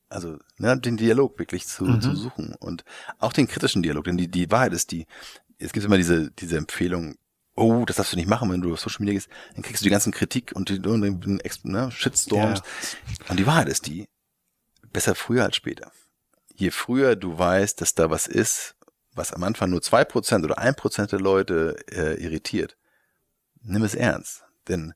Also 0.09 0.39
ne, 0.57 0.77
den 0.77 0.97
Dialog 0.97 1.39
wirklich 1.39 1.67
zu, 1.67 1.85
mhm. 1.85 2.01
zu 2.01 2.15
suchen 2.15 2.53
und 2.59 2.83
auch 3.19 3.31
den 3.31 3.47
kritischen 3.47 3.81
Dialog, 3.81 4.03
denn 4.03 4.17
die, 4.17 4.27
die 4.27 4.51
Wahrheit 4.51 4.73
ist 4.73 4.91
die, 4.91 5.05
es 5.61 5.73
gibt 5.73 5.85
immer 5.85 5.97
diese, 5.97 6.31
diese 6.31 6.57
Empfehlung, 6.57 7.15
oh, 7.55 7.85
das 7.85 7.97
darfst 7.97 8.13
du 8.13 8.17
nicht 8.17 8.29
machen, 8.29 8.51
wenn 8.51 8.61
du 8.61 8.73
auf 8.73 8.79
Social 8.79 8.99
Media 8.99 9.13
gehst, 9.13 9.29
dann 9.53 9.61
kriegst 9.61 9.81
du 9.81 9.85
die 9.85 9.91
ganzen 9.91 10.11
Kritik 10.11 10.51
und 10.55 10.69
die 10.69 10.79
und 10.79 11.01
den 11.01 11.41
ne, 11.63 11.91
Shitstorms. 11.91 12.59
Ja. 12.59 13.29
Und 13.29 13.39
die 13.39 13.45
Wahrheit 13.45 13.69
ist 13.69 13.85
die, 13.85 14.07
besser 14.91 15.15
früher 15.15 15.43
als 15.43 15.55
später. 15.55 15.91
Je 16.55 16.71
früher 16.71 17.15
du 17.15 17.37
weißt, 17.37 17.79
dass 17.81 17.95
da 17.95 18.09
was 18.09 18.27
ist, 18.27 18.75
was 19.13 19.33
am 19.33 19.43
Anfang 19.43 19.69
nur 19.69 19.81
zwei 19.81 20.05
Prozent 20.05 20.45
oder 20.45 20.57
ein 20.57 20.75
Prozent 20.75 21.11
der 21.11 21.19
Leute 21.19 21.75
äh, 21.91 22.21
irritiert, 22.21 22.77
nimm 23.61 23.83
es 23.83 23.95
ernst. 23.95 24.43
Denn 24.67 24.93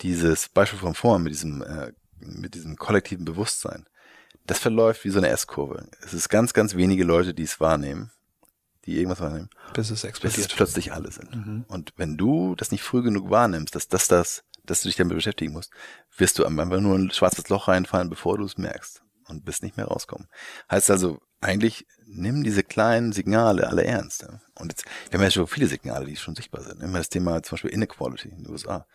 dieses 0.00 0.48
Beispiel 0.48 0.78
von 0.78 0.94
vorn 0.94 1.22
mit 1.22 1.32
diesem, 1.32 1.62
äh, 1.62 1.92
mit 2.18 2.54
diesem 2.54 2.76
kollektiven 2.76 3.24
Bewusstsein, 3.24 3.86
das 4.46 4.58
verläuft 4.58 5.04
wie 5.04 5.10
so 5.10 5.18
eine 5.18 5.28
S-Kurve. 5.28 5.88
Es 6.02 6.14
ist 6.14 6.28
ganz, 6.28 6.52
ganz 6.52 6.74
wenige 6.74 7.04
Leute, 7.04 7.34
die 7.34 7.42
es 7.42 7.60
wahrnehmen 7.60 8.10
die 8.86 8.96
irgendwas 8.96 9.20
wahrnehmen. 9.20 9.50
Bis 9.74 9.90
es 9.90 10.04
explodiert. 10.04 10.36
Bis 10.36 10.46
es 10.46 10.54
plötzlich 10.54 10.92
alle 10.92 11.10
sind. 11.10 11.34
Mhm. 11.34 11.64
Und 11.68 11.92
wenn 11.96 12.16
du 12.16 12.54
das 12.54 12.70
nicht 12.70 12.82
früh 12.82 13.02
genug 13.02 13.30
wahrnimmst, 13.30 13.74
dass 13.74 13.88
das 13.88 14.08
das, 14.08 14.44
dass 14.64 14.82
du 14.82 14.88
dich 14.88 14.96
damit 14.96 15.14
beschäftigen 15.14 15.52
musst, 15.52 15.72
wirst 16.16 16.38
du 16.38 16.44
einfach 16.44 16.80
nur 16.80 16.96
ein 16.96 17.10
schwarzes 17.10 17.48
Loch 17.48 17.68
reinfallen, 17.68 18.10
bevor 18.10 18.38
du 18.38 18.44
es 18.44 18.58
merkst 18.58 19.02
und 19.28 19.44
bist 19.44 19.62
nicht 19.62 19.76
mehr 19.76 19.86
rauskommen. 19.86 20.28
Heißt 20.70 20.90
also, 20.90 21.20
eigentlich 21.40 21.86
nimm 22.06 22.42
diese 22.42 22.62
kleinen 22.62 23.12
Signale 23.12 23.68
alle 23.68 23.84
ernst. 23.84 24.22
Ja? 24.22 24.40
Und 24.54 24.72
jetzt, 24.72 24.84
wir 25.10 25.18
haben 25.18 25.24
ja 25.24 25.30
schon 25.30 25.46
viele 25.46 25.66
Signale, 25.66 26.06
die 26.06 26.16
schon 26.16 26.34
sichtbar 26.34 26.62
sind. 26.62 26.82
Immer 26.82 26.98
das 26.98 27.08
Thema 27.08 27.42
zum 27.42 27.56
Beispiel 27.56 27.70
Inequality 27.70 28.28
in 28.28 28.44
den 28.44 28.50
USA 28.50 28.86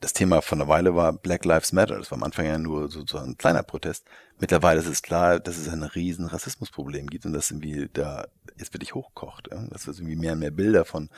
das 0.00 0.12
Thema 0.12 0.42
von 0.42 0.58
der 0.58 0.68
Weile 0.68 0.94
war 0.94 1.12
Black 1.12 1.44
Lives 1.44 1.72
Matter. 1.72 1.98
Das 1.98 2.10
war 2.10 2.18
am 2.18 2.24
Anfang 2.24 2.46
ja 2.46 2.58
nur 2.58 2.88
so, 2.90 3.04
so 3.06 3.18
ein 3.18 3.36
kleiner 3.36 3.62
Protest. 3.62 4.06
Mittlerweile 4.38 4.80
ist 4.80 4.86
es 4.86 5.02
klar, 5.02 5.40
dass 5.40 5.56
es 5.56 5.68
ein 5.68 5.82
riesen 5.82 6.26
Rassismusproblem 6.26 7.06
gibt 7.06 7.24
und 7.24 7.32
dass 7.32 7.50
irgendwie 7.50 7.88
da 7.92 8.26
jetzt 8.58 8.74
wirklich 8.74 8.94
hochkocht. 8.94 9.48
Ja? 9.50 9.64
Dass 9.70 9.86
irgendwie 9.86 10.16
mehr 10.16 10.32
und 10.32 10.40
mehr 10.40 10.50
Bilder 10.50 10.84
von 10.84 11.08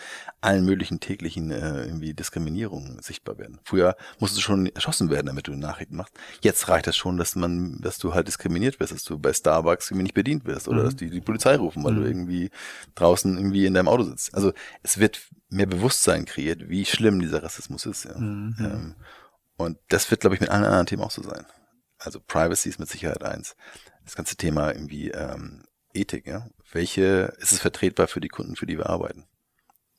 allen 0.41 0.65
möglichen 0.65 1.01
täglichen 1.01 1.51
äh, 1.51 1.85
irgendwie 1.85 2.15
Diskriminierungen 2.15 3.01
sichtbar 3.03 3.39
werden. 3.39 3.59
Früher 3.65 3.97
musstest 4.19 4.39
du 4.39 4.43
schon 4.43 4.67
erschossen 4.67 5.11
werden, 5.11 5.27
damit 5.27 5.49
du 5.49 5.53
Nachrichten 5.55 5.97
machst. 5.97 6.15
Jetzt 6.43 6.69
reicht 6.69 6.87
das 6.87 6.97
schon, 6.97 7.17
dass 7.17 7.35
man, 7.35 7.81
dass 7.81 7.99
du 7.99 8.15
halt 8.15 8.29
diskriminiert 8.29 8.79
wirst, 8.79 8.93
dass 8.93 9.05
du 9.05 9.19
bei 9.19 9.33
Starbucks 9.33 9.91
irgendwie 9.91 10.05
nicht 10.05 10.15
bedient 10.15 10.45
wirst 10.45 10.69
oder 10.69 10.83
mhm. 10.83 10.85
dass 10.85 10.97
die 10.97 11.11
die 11.11 11.21
Polizei 11.21 11.57
rufen, 11.57 11.83
weil 11.85 11.95
mhm. 11.95 12.01
du 12.01 12.07
irgendwie 12.07 12.51
draußen 12.95 13.37
irgendwie 13.37 13.67
in 13.67 13.75
deinem 13.75 13.89
Auto 13.89 14.05
sitzt. 14.05 14.35
Also 14.35 14.53
es 14.83 14.99
wird 14.99 15.21
mehr 15.51 15.67
Bewusstsein 15.67 16.25
kreiert, 16.25 16.69
wie 16.69 16.85
schlimm 16.85 17.21
dieser 17.21 17.43
Rassismus 17.43 17.87
ist. 17.87 18.05
Ja. 18.05 18.17
Mhm. 18.19 18.57
Ähm, 18.61 18.95
und 19.57 19.79
das 19.89 20.09
wird, 20.11 20.21
glaube 20.21 20.37
ich, 20.37 20.41
mit 20.41 20.51
allen 20.51 20.65
anderen 20.65 20.87
Themen 20.87 21.03
auch 21.03 21.11
so 21.11 21.23
sein. 21.23 21.45
Also 21.99 22.21
Privacy 22.21 22.69
ist 22.69 22.79
mit 22.79 22.89
Sicherheit 22.89 23.23
eins. 23.23 23.57
Das 24.05 24.15
ganze 24.15 24.37
Thema 24.37 24.73
irgendwie 24.73 25.11
ähm, 25.11 25.65
Ethik, 25.93 26.27
ja. 26.27 26.49
Welche 26.73 27.35
ist 27.39 27.53
es 27.53 27.61
vertretbar 27.61 28.09
für 28.09 28.21
die 28.21 28.29
Kunden, 28.29 28.57
für 28.57 28.67
die 28.67 28.79
wir 28.79 28.89
arbeiten? 28.89 29.27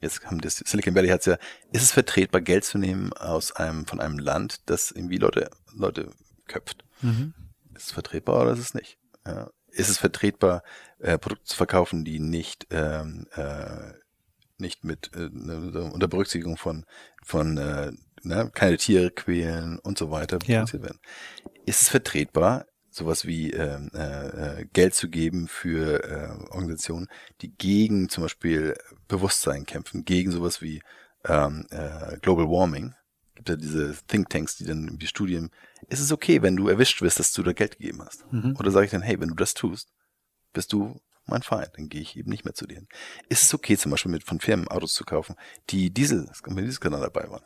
Jetzt 0.01 0.25
haben 0.25 0.39
das 0.39 0.57
Silicon 0.57 0.95
Valley 0.95 1.09
hat's 1.09 1.25
ja, 1.25 1.37
ist 1.71 1.83
es 1.83 1.91
vertretbar, 1.91 2.41
Geld 2.41 2.63
zu 2.63 2.77
nehmen 2.77 3.11
aus 3.13 3.51
einem, 3.51 3.85
von 3.85 3.99
einem 3.99 4.17
Land, 4.17 4.61
das 4.69 4.91
irgendwie 4.91 5.17
Leute, 5.17 5.49
Leute 5.73 6.09
köpft? 6.47 6.85
Mhm. 7.01 7.33
Ist 7.75 7.87
es 7.87 7.91
vertretbar 7.91 8.41
oder 8.41 8.53
ist 8.53 8.59
es 8.59 8.73
nicht? 8.73 8.97
Ja. 9.25 9.49
Ist 9.67 9.89
es 9.89 9.97
vertretbar, 9.97 10.63
äh, 10.99 11.17
Produkte 11.17 11.45
zu 11.45 11.57
verkaufen, 11.57 12.05
die 12.05 12.19
nicht 12.19 12.67
ähm, 12.71 13.27
äh, 13.35 13.93
nicht 14.57 14.83
mit 14.83 15.11
äh, 15.15 15.29
ne, 15.31 15.91
unter 15.93 16.07
Berücksichtigung 16.07 16.57
von 16.57 16.85
von 17.23 17.57
äh, 17.57 17.91
ne, 18.23 18.51
keine 18.53 18.77
Tiere 18.77 19.11
quälen 19.11 19.79
und 19.79 19.97
so 19.97 20.11
weiter 20.11 20.39
produziert 20.39 20.81
ja. 20.81 20.83
werden. 20.83 20.99
Ist 21.65 21.81
es 21.81 21.89
vertretbar, 21.89 22.65
sowas 22.89 23.25
wie 23.25 23.51
ähm, 23.51 23.89
äh, 23.93 24.61
äh, 24.61 24.65
Geld 24.73 24.95
zu 24.95 25.09
geben 25.09 25.47
für 25.47 26.03
äh, 26.03 26.51
Organisationen, 26.51 27.07
die 27.41 27.51
gegen 27.55 28.09
zum 28.09 28.23
Beispiel 28.23 28.75
Bewusstsein 29.07 29.65
kämpfen, 29.65 30.05
gegen 30.05 30.31
sowas 30.31 30.61
wie 30.61 30.81
ähm, 31.25 31.65
äh, 31.69 32.17
Global 32.21 32.45
Warming? 32.45 32.95
Gibt 33.35 33.49
ja 33.49 33.55
diese 33.55 33.95
Thinktanks, 34.07 34.57
die 34.57 34.65
dann 34.65 34.97
die 34.97 35.07
Studien. 35.07 35.51
Ist 35.87 36.01
es 36.01 36.11
okay, 36.11 36.41
wenn 36.41 36.57
du 36.57 36.67
erwischt 36.67 37.01
wirst, 37.01 37.19
dass 37.19 37.31
du 37.31 37.41
da 37.41 37.53
Geld 37.53 37.77
gegeben 37.77 38.01
hast? 38.03 38.25
Mhm. 38.33 38.55
Oder 38.59 38.71
sage 38.71 38.85
ich 38.85 38.91
dann, 38.91 39.01
hey, 39.01 39.19
wenn 39.19 39.29
du 39.29 39.35
das 39.35 39.53
tust, 39.53 39.89
bist 40.51 40.73
du 40.73 40.99
mein 41.25 41.43
Feind, 41.43 41.69
dann 41.75 41.89
gehe 41.89 42.01
ich 42.01 42.17
eben 42.17 42.29
nicht 42.29 42.43
mehr 42.43 42.53
zu 42.53 42.65
denen. 42.65 42.87
Ist 43.29 43.43
es 43.43 43.53
okay, 43.53 43.77
zum 43.77 43.91
Beispiel 43.91 44.11
mit 44.11 44.23
von 44.23 44.39
Firmen 44.39 44.67
Autos 44.67 44.93
zu 44.93 45.05
kaufen, 45.05 45.35
die 45.69 45.91
Diesel, 45.91 46.29
mit 46.47 46.65
Dieselkanal 46.65 47.01
dabei 47.01 47.29
waren? 47.29 47.43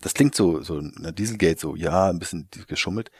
Das 0.00 0.14
klingt 0.14 0.34
so, 0.34 0.62
so, 0.62 0.80
na, 0.80 1.10
Dieselgate 1.10 1.60
so, 1.60 1.76
ja, 1.76 2.10
ein 2.10 2.18
bisschen 2.18 2.48
geschummelt. 2.66 3.10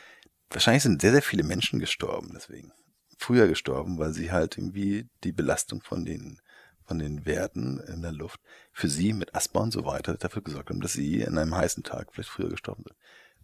Wahrscheinlich 0.51 0.83
sind 0.83 1.01
sehr, 1.01 1.12
sehr 1.12 1.22
viele 1.22 1.43
Menschen 1.43 1.81
gestorben 1.81 2.33
deswegen. 2.35 2.72
Früher 3.18 3.49
gestorben, 3.49 3.99
weil 3.99 4.12
sie 4.12 4.31
halt 4.31 4.59
irgendwie 4.59 5.09
die 5.24 5.33
Belastung 5.33 5.81
von 5.83 6.05
den, 6.05 6.41
von 6.85 6.99
den 6.99 7.24
Werten 7.24 7.81
in 7.81 8.03
der 8.03 8.12
Luft 8.12 8.41
für 8.72 8.89
sie 8.89 9.12
mit 9.12 9.35
Asthma 9.35 9.62
und 9.62 9.72
so 9.72 9.85
weiter 9.85 10.14
dafür 10.16 10.43
gesorgt 10.43 10.70
haben, 10.70 10.81
dass 10.81 10.93
sie 10.93 11.22
in 11.22 11.39
einem 11.39 11.55
heißen 11.55 11.83
Tag 11.83 12.12
vielleicht 12.12 12.29
früher 12.29 12.51
gestorben 12.51 12.85
sind. 12.87 12.97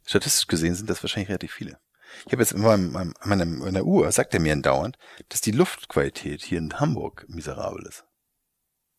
Statistisch 0.05 0.47
gesehen 0.47 0.75
sind 0.75 0.91
das 0.91 1.03
wahrscheinlich 1.03 1.31
relativ 1.31 1.53
viele. 1.53 1.79
Ich 2.27 2.33
habe 2.33 2.43
jetzt 2.43 2.53
in, 2.53 2.61
meinem, 2.61 2.93
meinem, 2.93 3.15
meinem, 3.25 3.59
meiner 3.59 3.85
Uhr, 3.85 4.13
sagt 4.13 4.35
er 4.35 4.41
mir 4.41 4.55
dauernd, 4.57 4.99
dass 5.31 5.41
die 5.41 5.53
Luftqualität 5.53 6.43
hier 6.43 6.59
in 6.59 6.79
Hamburg 6.79 7.25
miserabel 7.29 7.87
ist. 7.87 8.05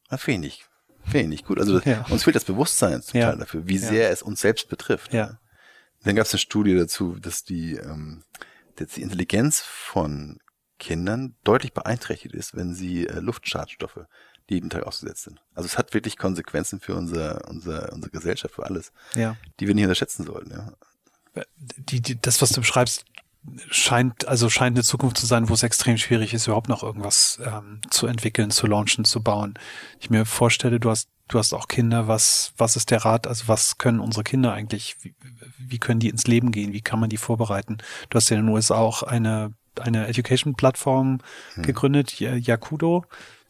Das 0.09 0.21
finde 0.21 0.47
finde 1.03 1.19
ich 1.19 1.27
nicht 1.27 1.45
gut. 1.45 1.59
Also 1.59 1.79
ja. 1.81 2.05
uns 2.09 2.23
fehlt 2.23 2.35
das 2.35 2.45
Bewusstsein 2.45 3.01
zum 3.01 3.19
ja. 3.19 3.29
Teil 3.29 3.39
dafür, 3.39 3.67
wie 3.67 3.77
sehr 3.77 4.09
es 4.09 4.21
uns 4.21 4.41
selbst 4.41 4.69
betrifft. 4.69 5.13
Ja. 5.13 5.39
Dann 6.03 6.15
gab 6.15 6.25
es 6.25 6.33
eine 6.33 6.39
Studie 6.39 6.75
dazu, 6.75 7.17
dass 7.19 7.43
die, 7.43 7.75
ähm, 7.75 8.23
dass 8.75 8.89
die 8.89 9.01
Intelligenz 9.01 9.61
von 9.61 10.39
Kindern 10.79 11.35
deutlich 11.43 11.73
beeinträchtigt 11.73 12.35
ist, 12.35 12.55
wenn 12.55 12.73
sie 12.73 13.07
äh, 13.07 13.19
Luftschadstoffe 13.19 14.05
jeden 14.49 14.69
Tag 14.69 14.83
ausgesetzt 14.83 15.23
sind. 15.23 15.41
Also 15.53 15.67
es 15.67 15.77
hat 15.77 15.93
wirklich 15.93 16.17
Konsequenzen 16.17 16.81
für 16.81 16.95
unser, 16.95 17.47
unser, 17.47 17.93
unsere 17.93 18.11
Gesellschaft, 18.11 18.55
für 18.55 18.65
alles, 18.65 18.91
ja. 19.15 19.37
die 19.59 19.67
wir 19.67 19.75
nicht 19.75 19.85
unterschätzen 19.85 20.25
sollten. 20.25 20.51
Ja 20.51 20.73
die, 21.55 22.01
die, 22.01 22.19
das, 22.19 22.41
was 22.41 22.51
du 22.51 22.61
beschreibst, 22.61 23.05
scheint, 23.69 24.27
also 24.27 24.49
scheint 24.49 24.75
eine 24.75 24.83
Zukunft 24.83 25.17
zu 25.17 25.25
sein, 25.25 25.49
wo 25.49 25.53
es 25.53 25.63
extrem 25.63 25.97
schwierig 25.97 26.33
ist, 26.33 26.47
überhaupt 26.47 26.69
noch 26.69 26.83
irgendwas 26.83 27.39
ähm, 27.45 27.81
zu 27.89 28.07
entwickeln, 28.07 28.51
zu 28.51 28.67
launchen, 28.67 29.05
zu 29.05 29.21
bauen. 29.21 29.55
Ich 29.99 30.09
mir 30.09 30.25
vorstelle, 30.25 30.79
du 30.79 30.89
hast, 30.89 31.09
du 31.27 31.39
hast 31.39 31.53
auch 31.53 31.67
Kinder, 31.67 32.07
was, 32.07 32.53
was 32.57 32.75
ist 32.75 32.91
der 32.91 33.05
Rat, 33.05 33.27
also 33.27 33.47
was 33.47 33.77
können 33.77 33.99
unsere 33.99 34.23
Kinder 34.23 34.53
eigentlich, 34.53 34.97
wie, 35.01 35.13
wie 35.57 35.79
können 35.79 35.99
die 35.99 36.09
ins 36.09 36.27
Leben 36.27 36.51
gehen, 36.51 36.73
wie 36.73 36.81
kann 36.81 36.99
man 36.99 37.09
die 37.09 37.17
vorbereiten? 37.17 37.77
Du 38.09 38.15
hast 38.15 38.29
ja 38.29 38.37
in 38.37 38.45
den 38.45 38.53
USA 38.53 38.75
auch 38.75 39.03
eine, 39.03 39.53
eine 39.79 40.07
Education-Plattform 40.07 41.19
hm. 41.55 41.63
gegründet, 41.63 42.19
Yakudo. 42.19 43.05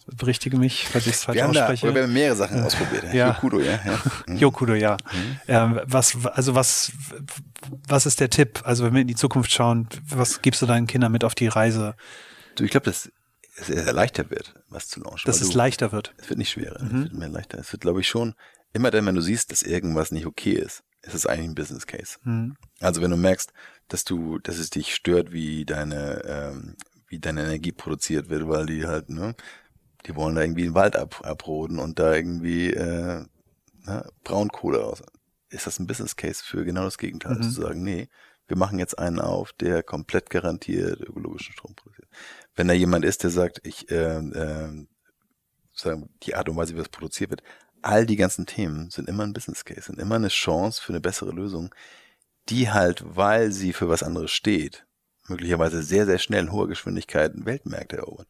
Berichtige 0.05 0.57
mich, 0.57 0.87
falls 0.87 1.07
ich 1.07 1.13
es 1.13 1.23
falsch 1.23 1.37
wir 1.37 1.49
ausspreche. 1.49 1.87
Da, 1.87 1.95
wir 1.95 2.03
haben 2.03 2.13
mehrere 2.13 2.35
Sachen 2.35 2.63
ausprobiert. 2.63 3.13
Ja. 3.13 3.29
Yokudo, 3.29 3.59
ja. 3.59 3.79
ja. 3.85 4.01
Mhm. 4.27 4.37
Yokudo, 4.37 4.73
ja. 4.73 4.97
Mhm. 5.11 5.39
Ähm, 5.47 5.81
was, 5.85 6.25
also 6.25 6.55
was, 6.55 6.91
was 7.87 8.05
ist 8.05 8.19
der 8.19 8.29
Tipp? 8.29 8.61
Also 8.63 8.83
wenn 8.85 8.93
wir 8.93 9.01
in 9.01 9.07
die 9.07 9.15
Zukunft 9.15 9.51
schauen, 9.51 9.87
was 10.07 10.41
gibst 10.41 10.61
du 10.61 10.65
deinen 10.65 10.87
Kindern 10.87 11.11
mit 11.11 11.23
auf 11.23 11.35
die 11.35 11.47
Reise? 11.47 11.95
Du, 12.55 12.63
ich 12.63 12.71
glaube, 12.71 12.85
dass 12.85 13.11
es 13.57 13.91
leichter 13.91 14.29
wird, 14.29 14.55
was 14.69 14.87
zu 14.87 14.99
launchen. 14.99 15.23
Dass 15.25 15.41
es 15.41 15.49
du, 15.49 15.57
leichter 15.57 15.91
wird. 15.91 16.13
Es 16.17 16.29
wird 16.29 16.39
nicht 16.39 16.51
schwerer, 16.51 16.83
mhm. 16.83 16.97
es 16.97 17.03
wird 17.03 17.13
mehr 17.13 17.29
leichter. 17.29 17.59
Es 17.59 17.71
wird, 17.71 17.81
glaube 17.81 18.01
ich, 18.01 18.07
schon, 18.07 18.35
immer 18.73 18.91
dann, 18.91 19.05
wenn 19.05 19.15
du 19.15 19.21
siehst, 19.21 19.51
dass 19.51 19.61
irgendwas 19.61 20.11
nicht 20.11 20.25
okay 20.25 20.53
ist, 20.53 20.83
ist 21.03 21.13
es 21.13 21.25
eigentlich 21.25 21.49
ein 21.49 21.55
Business 21.55 21.85
Case. 21.85 22.17
Mhm. 22.23 22.55
Also 22.79 23.01
wenn 23.01 23.11
du 23.11 23.17
merkst, 23.17 23.53
dass 23.87 24.03
du, 24.03 24.39
dass 24.39 24.57
es 24.57 24.69
dich 24.69 24.95
stört, 24.95 25.31
wie 25.31 25.65
deine, 25.65 26.23
ähm, 26.25 26.75
wie 27.07 27.19
deine 27.19 27.43
Energie 27.43 27.71
produziert 27.71 28.29
wird, 28.29 28.47
weil 28.47 28.65
die 28.65 28.87
halt, 28.87 29.09
ne, 29.09 29.35
die 30.05 30.15
wollen 30.15 30.35
da 30.35 30.41
irgendwie 30.41 30.63
den 30.63 30.75
Wald 30.75 30.95
ab, 30.95 31.21
abroden 31.23 31.79
und 31.79 31.99
da 31.99 32.13
irgendwie 32.13 32.71
äh, 32.71 33.25
ne, 33.85 34.09
Braunkohle 34.23 34.79
raus. 34.79 35.03
Ist 35.49 35.67
das 35.67 35.79
ein 35.79 35.87
Business 35.87 36.15
Case 36.15 36.43
für 36.43 36.65
genau 36.65 36.83
das 36.83 36.97
Gegenteil? 36.97 37.35
Mhm. 37.35 37.43
Zu 37.43 37.49
sagen, 37.49 37.83
nee, 37.83 38.09
wir 38.47 38.57
machen 38.57 38.79
jetzt 38.79 38.97
einen 38.99 39.19
auf, 39.19 39.53
der 39.53 39.83
komplett 39.83 40.29
garantiert 40.29 41.01
ökologischen 41.01 41.53
Strom 41.53 41.75
produziert. 41.75 42.09
Wenn 42.55 42.67
da 42.67 42.73
jemand 42.73 43.05
ist, 43.05 43.23
der 43.23 43.29
sagt, 43.29 43.61
ich, 43.63 43.89
äh, 43.89 44.17
äh, 44.17 44.85
sagen, 45.73 46.09
die 46.23 46.35
Art 46.35 46.49
und 46.49 46.57
Weise, 46.57 46.73
wie 46.73 46.79
das 46.79 46.89
produziert 46.89 47.29
wird, 47.29 47.43
all 47.81 48.05
die 48.05 48.15
ganzen 48.15 48.45
Themen 48.45 48.89
sind 48.89 49.09
immer 49.09 49.23
ein 49.23 49.33
Business 49.33 49.65
Case, 49.65 49.83
sind 49.83 49.99
immer 49.99 50.15
eine 50.15 50.29
Chance 50.29 50.81
für 50.81 50.93
eine 50.93 51.01
bessere 51.01 51.31
Lösung, 51.31 51.73
die 52.49 52.69
halt, 52.69 53.03
weil 53.05 53.51
sie 53.51 53.73
für 53.73 53.89
was 53.89 54.03
anderes 54.03 54.31
steht, 54.31 54.85
möglicherweise 55.27 55.81
sehr, 55.83 56.05
sehr 56.05 56.19
schnell 56.19 56.45
in 56.45 56.51
hoher 56.51 56.67
Geschwindigkeit 56.67 57.33
Weltmärkte 57.35 57.97
erobern. 57.97 58.27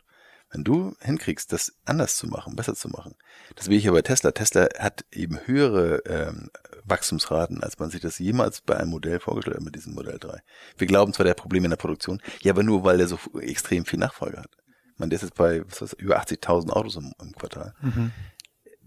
Wenn 0.54 0.64
du 0.64 0.95
hinkriegst, 1.01 1.51
das 1.51 1.74
anders 1.84 2.16
zu 2.16 2.28
machen, 2.28 2.56
besser 2.56 2.76
zu 2.76 2.88
machen, 2.88 3.16
das 3.56 3.70
will 3.70 3.78
ich 3.78 3.86
ja 3.86 3.91
bei 3.91 4.04
Tesla. 4.04 4.32
Tesla 4.32 4.68
hat 4.78 5.04
eben 5.12 5.39
höhere 5.45 6.04
ähm, 6.06 6.51
Wachstumsraten, 6.84 7.64
als 7.64 7.80
man 7.80 7.89
sich 7.89 8.01
das 8.01 8.20
jemals 8.20 8.62
bei 8.62 8.78
einem 8.78 8.91
Modell 8.91 9.20
vorgestellt 9.20 9.58
hat 9.58 9.64
mit 9.64 9.76
diesem 9.76 9.95
Modell 9.95 10.20
3. 10.20 10.39
Wir 10.78 10.88
glauben 10.88 11.12
zwar, 11.12 11.24
der 11.24 11.32
hat 11.32 11.39
Probleme 11.39 11.66
in 11.66 11.72
der 11.72 11.78
Produktion, 11.78 12.22
ja, 12.41 12.54
aber 12.54 12.62
nur, 12.62 12.84
weil 12.84 12.99
der 12.99 13.08
so 13.08 13.18
extrem 13.39 13.86
viel 13.86 13.97
Nachfolge 13.97 14.38
hat. 14.38 14.51
Man, 14.97 15.10
der 15.10 15.18
ist 15.18 15.24
jetzt 15.24 15.36
bei 15.36 15.66
was 15.66 15.82
weiß, 15.82 15.93
über 15.93 16.22
80.000 16.22 16.70
Autos 16.70 16.97
im, 16.97 17.14
im 17.20 17.34
Quartal. 17.34 17.74
Mhm. 17.82 18.12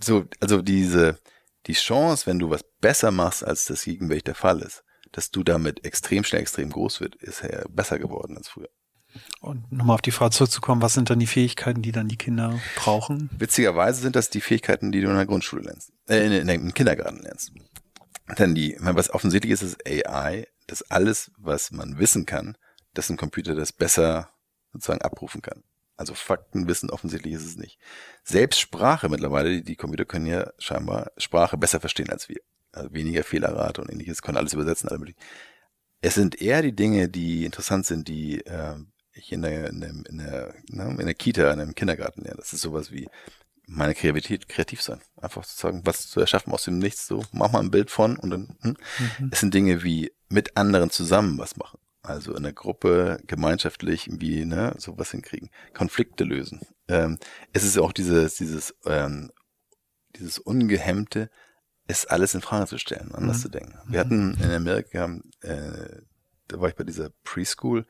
So, 0.01 0.25
also 0.41 0.62
diese, 0.62 1.19
die 1.67 1.73
Chance, 1.73 2.27
wenn 2.27 2.39
du 2.39 2.49
was 2.49 2.64
besser 2.81 3.11
machst, 3.11 3.45
als 3.45 3.64
das 3.64 3.83
gegenwärtig 3.83 4.25
der 4.25 4.35
Fall 4.37 4.61
ist, 4.62 4.85
dass 5.11 5.33
du 5.33 5.43
damit 5.43 5.85
extrem 5.85 6.23
schnell 6.23 6.43
extrem 6.43 6.71
groß 6.71 7.01
wird, 7.01 7.17
ist 7.17 7.43
ja 7.43 7.64
besser 7.69 7.99
geworden 7.99 8.37
als 8.37 8.49
früher. 8.49 8.69
Und 9.41 9.71
nochmal 9.73 9.95
auf 9.95 10.03
die 10.03 10.11
Frage 10.11 10.33
zurückzukommen, 10.33 10.83
was 10.83 10.95
sind 10.95 11.11
dann 11.11 11.19
die 11.19 11.27
Fähigkeiten, 11.27 11.83
die 11.83 11.93
dann 11.93 12.09
die 12.09 12.17
Kinder 12.17 12.59
brauchen? 12.77 13.31
Witzigerweise 13.39 14.01
sind 14.03 14.17
das 14.17 14.31
die 14.31 14.41
Fähigkeiten, 14.41 14.93
die 14.93 15.01
du 15.01 15.09
in 15.09 15.17
der 15.17 15.27
Grundschule 15.27 15.62
lernst, 15.62 15.93
äh, 16.09 16.25
in, 16.27 16.33
in, 16.33 16.49
im 16.49 16.75
Kindergarten 16.75 17.23
lernst. 17.23 17.53
Denn 18.39 18.55
die, 18.55 18.77
was 18.81 19.11
offensichtlich 19.11 19.53
ist, 19.53 19.62
ist 19.62 19.87
AI, 19.87 20.49
dass 20.67 20.83
alles, 20.91 21.31
was 21.37 21.71
man 21.71 21.99
wissen 21.99 22.27
kann, 22.27 22.57
dass 22.95 23.11
ein 23.11 23.17
Computer 23.17 23.55
das 23.55 23.73
besser 23.73 24.31
sozusagen 24.73 25.03
abrufen 25.03 25.43
kann. 25.43 25.62
Also 25.97 26.14
Faktenwissen 26.14 26.91
offensichtlich 26.91 27.35
ist 27.35 27.47
es 27.47 27.57
nicht. 27.57 27.79
Selbst 28.23 28.61
Sprache 28.61 29.09
mittlerweile, 29.09 29.62
die, 29.62 29.77
Computer 29.77 30.05
können 30.05 30.27
ja 30.27 30.51
scheinbar 30.59 31.12
Sprache 31.17 31.57
besser 31.57 31.81
verstehen 31.81 32.11
als 32.11 32.29
wir. 32.29 32.41
Also 32.73 32.93
weniger 32.93 33.25
Fehlerrate 33.25 33.81
und 33.81 33.91
ähnliches, 33.91 34.21
können 34.21 34.37
alles 34.37 34.53
übersetzen, 34.53 34.91
alle. 34.91 35.14
Es 36.03 36.14
sind 36.14 36.41
eher 36.43 36.61
die 36.61 36.77
Dinge, 36.77 37.09
die 37.09 37.47
interessant 37.47 37.87
sind, 37.87 38.09
die 38.09 38.45
äh, 38.45 38.77
ich 39.17 39.33
in 39.33 39.43
der, 39.43 39.69
in 39.69 39.81
der, 39.81 39.91
in 39.91 40.19
der, 40.19 40.55
ne, 40.69 40.97
in 40.99 41.07
der 41.07 41.14
Kita, 41.14 41.53
in 41.53 41.61
einem 41.61 41.75
Kindergarten 41.75 42.23
lerne. 42.23 42.39
Das 42.39 42.53
ist 42.53 42.61
sowas 42.61 42.91
wie 42.93 43.09
meine 43.67 43.95
Kreativität, 43.95 44.49
kreativ 44.49 44.81
sein. 44.81 45.01
Einfach 45.17 45.45
zu 45.45 45.57
sagen, 45.57 45.83
was 45.85 46.09
zu 46.09 46.21
erschaffen 46.21 46.53
aus 46.53 46.64
dem 46.64 46.79
Nichts, 46.79 47.07
so, 47.07 47.25
mach 47.33 47.53
mal 47.53 47.61
ein 47.61 47.71
Bild 47.71 47.91
von 47.91 48.17
und 48.17 48.31
dann, 48.31 48.57
hm. 48.61 48.77
Mhm. 49.19 49.31
Es 49.33 49.41
sind 49.41 49.55
Dinge 49.55 49.83
wie 49.83 50.12
mit 50.29 50.57
anderen 50.57 50.91
zusammen 50.91 51.39
was 51.39 51.57
machen. 51.57 51.79
Also 52.03 52.35
in 52.37 52.45
der 52.45 52.53
Gruppe 52.53 53.19
gemeinschaftlich 53.27 54.07
irgendwie, 54.07 54.45
ne, 54.45 54.75
sowas 54.79 55.11
hinkriegen. 55.11 55.51
Konflikte 55.75 56.23
lösen. 56.23 56.61
Ähm, 56.87 57.19
es 57.53 57.64
ist 57.64 57.79
auch 57.79 57.93
dieses, 57.93 58.37
dieses, 58.37 58.75
ähm, 58.85 59.33
dieses 60.14 60.39
ungehemmte, 60.39 61.31
es 61.89 62.07
alles 62.07 62.35
in 62.35 62.41
Frage 62.41 62.67
zu 62.67 62.79
stellen, 62.79 63.12
anders 63.12 63.39
mhm. 63.39 63.43
zu 63.43 63.49
denken. 63.49 63.79
Wir 63.89 64.01
hatten 64.01 64.35
in 64.41 64.51
Amerika, 64.51 65.19
äh, 65.41 66.01
da 66.49 66.61
war 66.61 66.69
ich 66.69 66.77
bei 66.77 66.85
dieser 66.85 67.11
Preschool, 67.25 67.87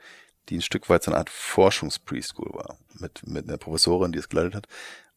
die 0.49 0.57
ein 0.59 0.63
Stück 0.63 0.89
weit 0.89 1.03
so 1.03 1.11
eine 1.11 1.19
Art 1.19 1.31
Forschungspreschool 1.31 2.53
war, 2.53 2.79
mit, 2.99 3.27
mit 3.27 3.49
einer 3.49 3.59
Professorin, 3.59 4.13
die 4.13 4.19
es 4.19 4.29
geleitet 4.29 4.55
hat. 4.55 4.69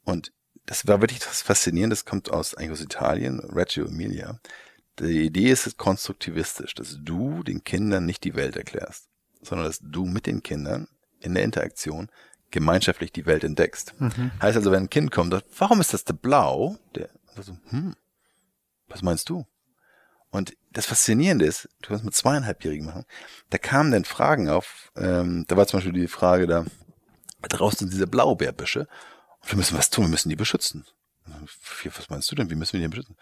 Und 0.03 0.31
das 0.65 0.87
war 0.87 1.01
wirklich 1.01 1.19
das 1.19 1.41
Faszinierende, 1.41 1.95
das 1.95 2.05
kommt 2.05 2.31
aus, 2.31 2.55
eigentlich 2.55 2.71
aus 2.71 2.81
Italien, 2.81 3.39
Reggio 3.39 3.85
Emilia. 3.85 4.39
Die 4.99 5.25
Idee 5.25 5.51
ist 5.51 5.77
konstruktivistisch, 5.77 6.75
dass 6.75 6.97
du 7.01 7.43
den 7.43 7.63
Kindern 7.63 8.05
nicht 8.05 8.23
die 8.23 8.35
Welt 8.35 8.55
erklärst, 8.57 9.07
sondern 9.41 9.67
dass 9.67 9.79
du 9.81 10.05
mit 10.05 10.25
den 10.25 10.43
Kindern 10.43 10.87
in 11.21 11.33
der 11.33 11.43
Interaktion 11.43 12.09
gemeinschaftlich 12.51 13.11
die 13.11 13.25
Welt 13.25 13.43
entdeckst. 13.43 13.93
Mhm. 13.99 14.31
Heißt 14.41 14.57
also, 14.57 14.71
wenn 14.71 14.83
ein 14.83 14.89
Kind 14.89 15.11
kommt, 15.11 15.33
sagt, 15.33 15.47
warum 15.57 15.79
ist 15.81 15.93
das 15.93 16.03
der 16.03 16.13
blau? 16.13 16.77
Der 16.95 17.09
sagt 17.35 17.45
so, 17.45 17.57
hm, 17.69 17.95
was 18.87 19.01
meinst 19.01 19.29
du? 19.29 19.45
Und 20.31 20.55
das 20.71 20.85
Faszinierende 20.85 21.45
ist, 21.45 21.69
du 21.81 21.89
kannst 21.89 22.05
mit 22.05 22.13
zweieinhalbjährigen 22.13 22.85
machen, 22.85 23.05
da 23.49 23.57
kamen 23.57 23.91
dann 23.91 24.05
Fragen 24.05 24.49
auf, 24.49 24.91
ähm, 24.95 25.45
da 25.47 25.57
war 25.57 25.65
zum 25.65 25.77
Beispiel 25.77 25.93
die 25.93 26.07
Frage 26.07 26.45
da, 26.45 26.65
draußen 27.41 27.79
sind 27.79 27.93
diese 27.93 28.07
Blaubeerbüsche 28.07 28.87
und 29.41 29.51
wir 29.51 29.57
müssen 29.57 29.77
was 29.77 29.89
tun, 29.89 30.05
wir 30.05 30.09
müssen 30.09 30.29
die 30.29 30.35
beschützen. 30.35 30.85
Was 31.25 32.09
meinst 32.09 32.31
du 32.31 32.35
denn, 32.35 32.49
wie 32.49 32.55
müssen 32.55 32.73
wir 32.73 32.81
die 32.81 32.87
beschützen? 32.87 33.17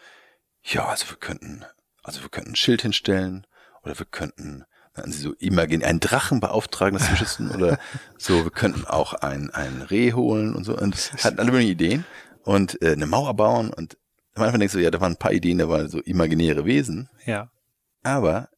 Ja, 0.64 0.88
also 0.88 1.10
wir 1.10 1.18
könnten, 1.18 1.66
also 2.04 2.22
wir 2.22 2.30
könnten 2.30 2.52
ein 2.52 2.56
Schild 2.56 2.82
hinstellen 2.82 3.48
oder 3.84 3.98
wir 3.98 4.06
könnten 4.06 4.66
dann 4.94 5.12
sie 5.12 5.20
so 5.20 5.34
imagin 5.34 5.84
einen 5.84 6.00
Drachen 6.00 6.40
beauftragen, 6.40 6.98
das 6.98 7.06
zu 7.06 7.12
beschützen 7.12 7.52
oder 7.56 7.80
so, 8.18 8.44
wir 8.44 8.52
könnten 8.52 8.86
auch 8.86 9.14
ein, 9.14 9.50
ein 9.52 9.82
Reh 9.84 10.14
holen 10.14 10.56
und 10.56 10.64
so 10.64 10.76
und 10.76 10.96
hatten 11.24 11.40
alle 11.40 11.52
möglichen 11.52 11.72
Ideen 11.72 12.06
und 12.44 12.82
äh, 12.82 12.94
eine 12.94 13.06
Mauer 13.06 13.36
bauen 13.36 13.72
und 13.72 13.98
am 14.38 14.44
Anfang 14.44 14.60
denkst 14.60 14.74
du, 14.74 14.80
ja, 14.80 14.92
da 14.92 15.02
waren 15.02 15.14
ein 15.14 15.20
paar 15.20 15.34
Ideen, 15.34 15.58
da 15.58 15.70
waren 15.70 15.90
so 15.90 16.00
imaginäre 16.00 16.66
Wesen. 16.66 17.10
Ja. 17.26 17.50
Aber 18.04 18.50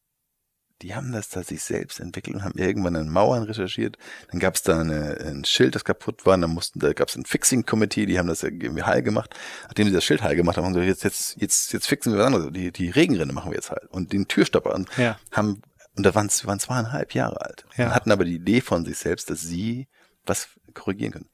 die 0.81 0.95
haben 0.95 1.11
das 1.11 1.29
da 1.29 1.43
sich 1.43 1.61
selbst 1.61 1.99
entwickelt 1.99 2.37
und 2.37 2.43
haben 2.43 2.57
irgendwann 2.57 2.95
an 2.95 3.09
Mauern 3.09 3.43
recherchiert. 3.43 3.97
Dann 4.31 4.39
gab 4.39 4.55
es 4.55 4.61
da 4.61 4.79
eine, 4.79 5.17
ein 5.19 5.43
Schild, 5.43 5.75
das 5.75 5.83
kaputt 5.83 6.25
war. 6.25 6.35
Und 6.35 6.41
dann 6.41 6.51
mussten, 6.51 6.79
da 6.79 6.93
gab 6.93 7.09
es 7.09 7.15
ein 7.15 7.25
Fixing 7.25 7.65
Committee, 7.65 8.05
die 8.05 8.17
haben 8.17 8.27
das 8.27 8.43
irgendwie 8.43 8.83
heil 8.83 9.03
gemacht. 9.03 9.35
Nachdem 9.63 9.87
sie 9.87 9.93
das 9.93 10.05
Schild 10.05 10.21
heil 10.21 10.35
gemacht 10.35 10.57
haben, 10.57 10.65
haben 10.65 10.73
sie 10.73 10.81
jetzt, 10.81 11.03
jetzt, 11.03 11.35
jetzt, 11.39 11.73
jetzt 11.73 11.87
fixen 11.87 12.13
wir 12.13 12.19
was 12.19 12.27
anderes. 12.27 12.53
Die, 12.53 12.71
die 12.71 12.89
Regenrinne 12.89 13.33
machen 13.33 13.51
wir 13.51 13.55
jetzt 13.55 13.71
heil. 13.71 13.87
Und 13.89 14.13
den 14.13 14.27
Türstopper 14.27 14.73
und 14.73 14.89
ja. 14.97 15.19
haben, 15.31 15.61
und 15.97 16.05
da 16.05 16.15
waren, 16.15 16.29
waren 16.43 16.59
zweieinhalb 16.59 17.13
Jahre 17.13 17.41
alt. 17.41 17.65
Ja. 17.75 17.93
Hatten 17.93 18.11
aber 18.11 18.23
die 18.23 18.35
Idee 18.35 18.61
von 18.61 18.85
sich 18.85 18.97
selbst, 18.97 19.29
dass 19.29 19.41
sie 19.41 19.87
was 20.25 20.47
korrigieren 20.73 21.11
können. 21.11 21.29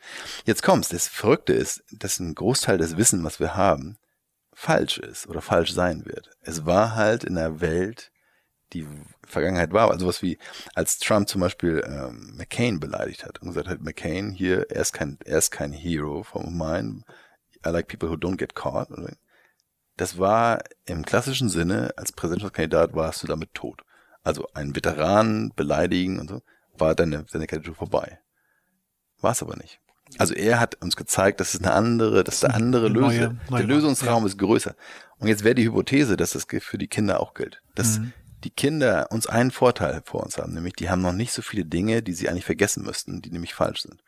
Jetzt 0.45 0.63
kommt's. 0.63 0.89
Das 0.89 1.07
Verrückte 1.07 1.53
ist, 1.53 1.83
dass 1.91 2.19
ein 2.19 2.33
Großteil 2.33 2.77
des 2.79 2.97
Wissen, 2.97 3.23
was 3.23 3.39
wir 3.39 3.55
haben, 3.55 3.97
falsch 4.55 4.97
ist 4.97 5.27
oder 5.27 5.41
falsch 5.41 5.73
sein 5.73 6.05
wird. 6.05 6.31
Es 6.41 6.65
war 6.65 6.95
halt 6.95 7.23
in 7.25 7.35
der 7.35 7.61
Welt, 7.61 8.11
die 8.73 8.87
Vergangenheit 9.23 9.73
war, 9.73 9.91
also 9.91 10.07
was 10.07 10.21
wie, 10.21 10.39
als 10.73 10.97
Trump 10.97 11.27
zum 11.27 11.41
Beispiel 11.41 11.83
ähm, 11.85 12.33
McCain 12.37 12.79
beleidigt 12.79 13.25
hat 13.25 13.41
und 13.41 13.49
gesagt 13.49 13.67
hat, 13.67 13.81
McCain 13.81 14.31
hier, 14.31 14.71
er 14.71 14.81
ist 14.81 14.93
kein, 14.93 15.19
er 15.25 15.37
ist 15.37 15.51
kein 15.51 15.73
Hero 15.73 16.23
von 16.23 16.57
mine, 16.57 17.03
I 17.65 17.69
like 17.69 17.87
people 17.87 18.09
who 18.09 18.15
don't 18.15 18.37
get 18.37 18.55
caught. 18.55 18.87
Das 19.97 20.17
war 20.17 20.63
im 20.85 21.05
klassischen 21.05 21.49
Sinne, 21.49 21.93
als 21.97 22.11
Präsidentschaftskandidat 22.11 22.93
warst 22.93 23.23
du 23.23 23.27
damit 23.27 23.53
tot. 23.53 23.81
Also 24.23 24.47
einen 24.53 24.75
Veteran 24.75 25.51
beleidigen 25.55 26.19
und 26.19 26.29
so, 26.29 26.41
war 26.77 26.95
deine, 26.95 27.25
deine 27.25 27.47
Kandidatur 27.47 27.75
vorbei. 27.75 28.19
War 29.19 29.31
es 29.31 29.41
aber 29.41 29.55
nicht. 29.57 29.79
Also 30.17 30.33
er 30.33 30.59
hat 30.59 30.75
uns 30.81 30.95
gezeigt, 30.95 31.39
dass 31.39 31.53
es 31.53 31.61
eine 31.61 31.73
andere, 31.73 32.23
dass 32.23 32.39
der 32.39 32.53
andere 32.53 32.87
Lösung, 32.87 33.39
der 33.49 33.63
Lösungsraum 33.63 34.23
ja. 34.23 34.27
ist 34.27 34.37
größer. 34.37 34.75
Und 35.17 35.27
jetzt 35.27 35.43
wäre 35.43 35.55
die 35.55 35.65
Hypothese, 35.65 36.17
dass 36.17 36.31
das 36.31 36.45
für 36.59 36.77
die 36.77 36.87
Kinder 36.87 37.19
auch 37.19 37.33
gilt. 37.33 37.61
Dass 37.75 37.99
mhm. 37.99 38.13
die 38.43 38.49
Kinder 38.49 39.07
uns 39.11 39.27
einen 39.27 39.51
Vorteil 39.51 40.01
vor 40.05 40.23
uns 40.23 40.37
haben, 40.37 40.53
nämlich 40.53 40.73
die 40.73 40.89
haben 40.89 41.01
noch 41.01 41.13
nicht 41.13 41.33
so 41.33 41.41
viele 41.41 41.65
Dinge, 41.65 42.01
die 42.01 42.13
sie 42.13 42.29
eigentlich 42.29 42.45
vergessen 42.45 42.83
müssten, 42.83 43.21
die 43.21 43.31
nämlich 43.31 43.53
falsch 43.53 43.81
sind. 43.81 44.01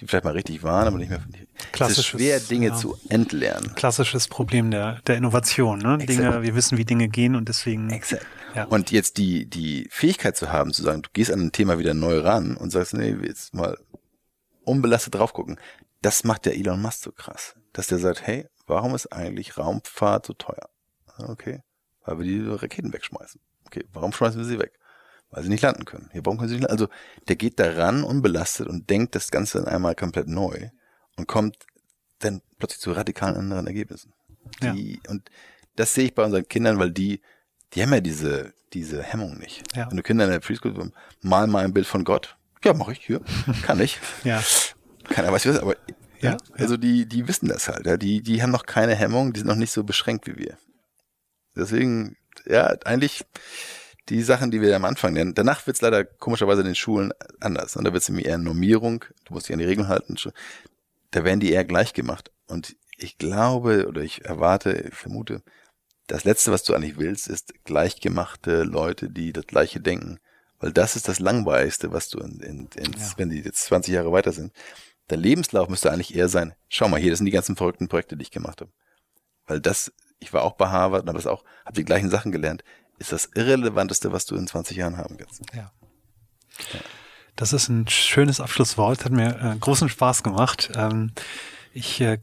Die 0.00 0.06
vielleicht 0.06 0.24
mal 0.24 0.32
richtig 0.32 0.62
waren, 0.62 0.86
aber 0.86 0.96
nicht 0.96 1.10
mehr. 1.10 1.22
Es 1.78 1.98
ist 1.98 2.06
schwer, 2.06 2.40
Dinge 2.40 2.68
ja. 2.68 2.74
zu 2.74 2.96
entlernen. 3.08 3.74
Klassisches 3.74 4.26
Problem 4.26 4.70
der, 4.70 5.00
der 5.06 5.16
Innovation. 5.16 5.78
Ne? 5.80 5.98
Dinge, 5.98 6.42
wir 6.42 6.54
wissen, 6.54 6.78
wie 6.78 6.86
Dinge 6.86 7.08
gehen 7.08 7.36
und 7.36 7.48
deswegen. 7.48 7.90
Exakt. 7.90 8.26
Ja. 8.54 8.64
Und 8.64 8.90
jetzt 8.90 9.18
die, 9.18 9.46
die 9.46 9.86
Fähigkeit 9.90 10.36
zu 10.36 10.50
haben, 10.50 10.72
zu 10.72 10.82
sagen, 10.82 11.02
du 11.02 11.10
gehst 11.12 11.30
an 11.30 11.40
ein 11.40 11.52
Thema 11.52 11.78
wieder 11.78 11.92
neu 11.92 12.20
ran 12.20 12.56
und 12.56 12.70
sagst, 12.70 12.94
nee, 12.94 13.14
jetzt 13.22 13.54
mal 13.54 13.76
unbelastet 14.64 15.14
drauf 15.14 15.32
gucken. 15.32 15.58
Das 16.00 16.24
macht 16.24 16.46
der 16.46 16.56
Elon 16.56 16.82
Musk 16.82 17.02
so 17.02 17.12
krass, 17.12 17.54
dass 17.72 17.86
der 17.86 17.98
sagt, 17.98 18.26
hey, 18.26 18.48
warum 18.66 18.94
ist 18.94 19.12
eigentlich 19.12 19.56
Raumfahrt 19.56 20.26
so 20.26 20.32
teuer? 20.32 20.68
Okay, 21.18 21.62
weil 22.04 22.18
wir 22.18 22.24
die 22.24 22.48
Raketen 22.48 22.92
wegschmeißen. 22.92 23.40
Okay, 23.66 23.84
warum 23.92 24.12
schmeißen 24.12 24.40
wir 24.40 24.46
sie 24.46 24.58
weg? 24.58 24.72
Weil 25.30 25.44
sie 25.44 25.48
nicht 25.48 25.62
landen 25.62 25.84
können. 25.84 26.10
Ja, 26.12 26.20
warum 26.24 26.38
können 26.38 26.48
sie 26.48 26.56
nicht 26.56 26.68
landen? 26.68 26.82
Also 26.82 26.88
der 27.28 27.36
geht 27.36 27.58
da 27.58 27.72
ran 27.72 28.04
unbelastet 28.04 28.66
und 28.66 28.90
denkt 28.90 29.14
das 29.14 29.30
Ganze 29.30 29.58
dann 29.58 29.68
einmal 29.68 29.94
komplett 29.94 30.28
neu 30.28 30.70
und 31.16 31.28
kommt 31.28 31.56
dann 32.18 32.42
plötzlich 32.58 32.80
zu 32.80 32.92
radikalen 32.92 33.36
anderen 33.36 33.66
Ergebnissen. 33.66 34.12
Die, 34.62 34.94
ja. 34.94 35.10
Und 35.10 35.30
das 35.76 35.94
sehe 35.94 36.06
ich 36.06 36.14
bei 36.14 36.24
unseren 36.24 36.46
Kindern, 36.46 36.78
weil 36.78 36.90
die, 36.90 37.20
die 37.72 37.82
haben 37.82 37.92
ja 37.92 38.00
diese, 38.00 38.52
diese 38.72 39.02
Hemmung 39.02 39.38
nicht. 39.38 39.62
Ja. 39.76 39.88
Wenn 39.88 39.96
du 39.96 40.02
Kinder 40.02 40.24
in 40.24 40.30
der 40.30 40.40
Preschool 40.40 40.92
mal 41.20 41.46
mal 41.46 41.64
ein 41.64 41.72
Bild 41.72 41.86
von 41.86 42.04
Gott. 42.04 42.36
Ja, 42.64 42.74
mache 42.74 42.92
ich 42.92 43.04
hier. 43.04 43.20
Kann 43.62 43.80
ich. 43.80 43.98
ja. 44.24 44.42
Keiner 45.04 45.32
weiß, 45.32 45.46
was, 45.46 45.58
aber 45.58 45.76
ja, 46.20 46.30
ja, 46.32 46.36
also 46.54 46.76
die, 46.76 47.06
die 47.06 47.26
wissen 47.26 47.48
das 47.48 47.68
halt. 47.68 47.86
Ja. 47.86 47.96
Die, 47.96 48.22
die 48.22 48.42
haben 48.42 48.50
noch 48.50 48.66
keine 48.66 48.94
Hemmung, 48.94 49.32
die 49.32 49.40
sind 49.40 49.48
noch 49.48 49.56
nicht 49.56 49.72
so 49.72 49.84
beschränkt 49.84 50.26
wie 50.26 50.36
wir. 50.36 50.56
Deswegen, 51.56 52.16
ja, 52.46 52.74
eigentlich 52.84 53.24
die 54.08 54.22
Sachen, 54.22 54.50
die 54.50 54.60
wir 54.60 54.74
am 54.74 54.84
Anfang 54.84 55.12
nennen. 55.12 55.34
Danach 55.34 55.66
wird 55.66 55.76
es 55.76 55.80
leider 55.80 56.04
komischerweise 56.04 56.60
in 56.60 56.66
den 56.66 56.74
Schulen 56.74 57.12
anders. 57.40 57.76
Und 57.76 57.84
da 57.84 57.92
wird 57.92 58.02
es 58.02 58.08
eher 58.08 58.38
Normierung, 58.38 59.04
du 59.24 59.34
musst 59.34 59.48
dich 59.48 59.54
an 59.54 59.60
die 59.60 59.64
Regeln 59.64 59.88
halten. 59.88 60.16
Da 61.10 61.24
werden 61.24 61.40
die 61.40 61.52
eher 61.52 61.64
gleich 61.64 61.92
gemacht. 61.92 62.30
Und 62.46 62.76
ich 62.96 63.18
glaube 63.18 63.86
oder 63.86 64.02
ich 64.02 64.24
erwarte, 64.24 64.72
ich 64.72 64.94
vermute, 64.94 65.42
das 66.06 66.24
Letzte, 66.24 66.52
was 66.52 66.64
du 66.64 66.74
eigentlich 66.74 66.98
willst, 66.98 67.28
ist 67.28 67.54
gleichgemachte 67.64 68.64
Leute, 68.64 69.08
die 69.08 69.32
das 69.32 69.46
Gleiche 69.46 69.80
denken. 69.80 70.18
Weil 70.62 70.72
das 70.72 70.94
ist 70.94 71.08
das 71.08 71.18
Langweiligste, 71.18 71.92
was 71.92 72.08
du, 72.08 72.20
in, 72.20 72.38
in, 72.38 72.68
in 72.76 72.92
ja. 72.92 73.12
wenn 73.16 73.30
die 73.30 73.40
jetzt 73.40 73.64
20 73.64 73.92
Jahre 73.92 74.12
weiter 74.12 74.32
sind. 74.32 74.52
Der 75.10 75.18
Lebenslauf 75.18 75.68
müsste 75.68 75.90
eigentlich 75.90 76.14
eher 76.14 76.28
sein, 76.28 76.54
schau 76.68 76.88
mal 76.88 77.00
hier, 77.00 77.10
das 77.10 77.18
sind 77.18 77.26
die 77.26 77.32
ganzen 77.32 77.56
verrückten 77.56 77.88
Projekte, 77.88 78.16
die 78.16 78.22
ich 78.22 78.30
gemacht 78.30 78.60
habe. 78.60 78.70
Weil 79.46 79.60
das, 79.60 79.92
ich 80.20 80.32
war 80.32 80.44
auch 80.44 80.52
bei 80.52 80.68
Harvard 80.68 81.02
und 81.02 81.08
habe 81.08 81.18
das 81.18 81.26
auch, 81.26 81.42
habe 81.64 81.74
die 81.74 81.84
gleichen 81.84 82.10
Sachen 82.10 82.30
gelernt, 82.30 82.62
ist 82.98 83.10
das 83.10 83.28
Irrelevanteste, 83.34 84.12
was 84.12 84.24
du 84.24 84.36
in 84.36 84.46
20 84.46 84.76
Jahren 84.76 84.98
haben 84.98 85.16
kannst. 85.16 85.42
Ja. 85.52 85.72
ja. 86.72 86.80
Das 87.34 87.52
ist 87.52 87.68
ein 87.68 87.88
schönes 87.88 88.38
Abschlusswort, 88.38 89.04
hat 89.04 89.10
mir 89.10 89.40
äh, 89.42 89.58
großen 89.58 89.88
Spaß 89.88 90.22
gemacht. 90.22 90.70
Ähm, 90.76 91.10
ich 91.72 92.00
äh, 92.00 92.18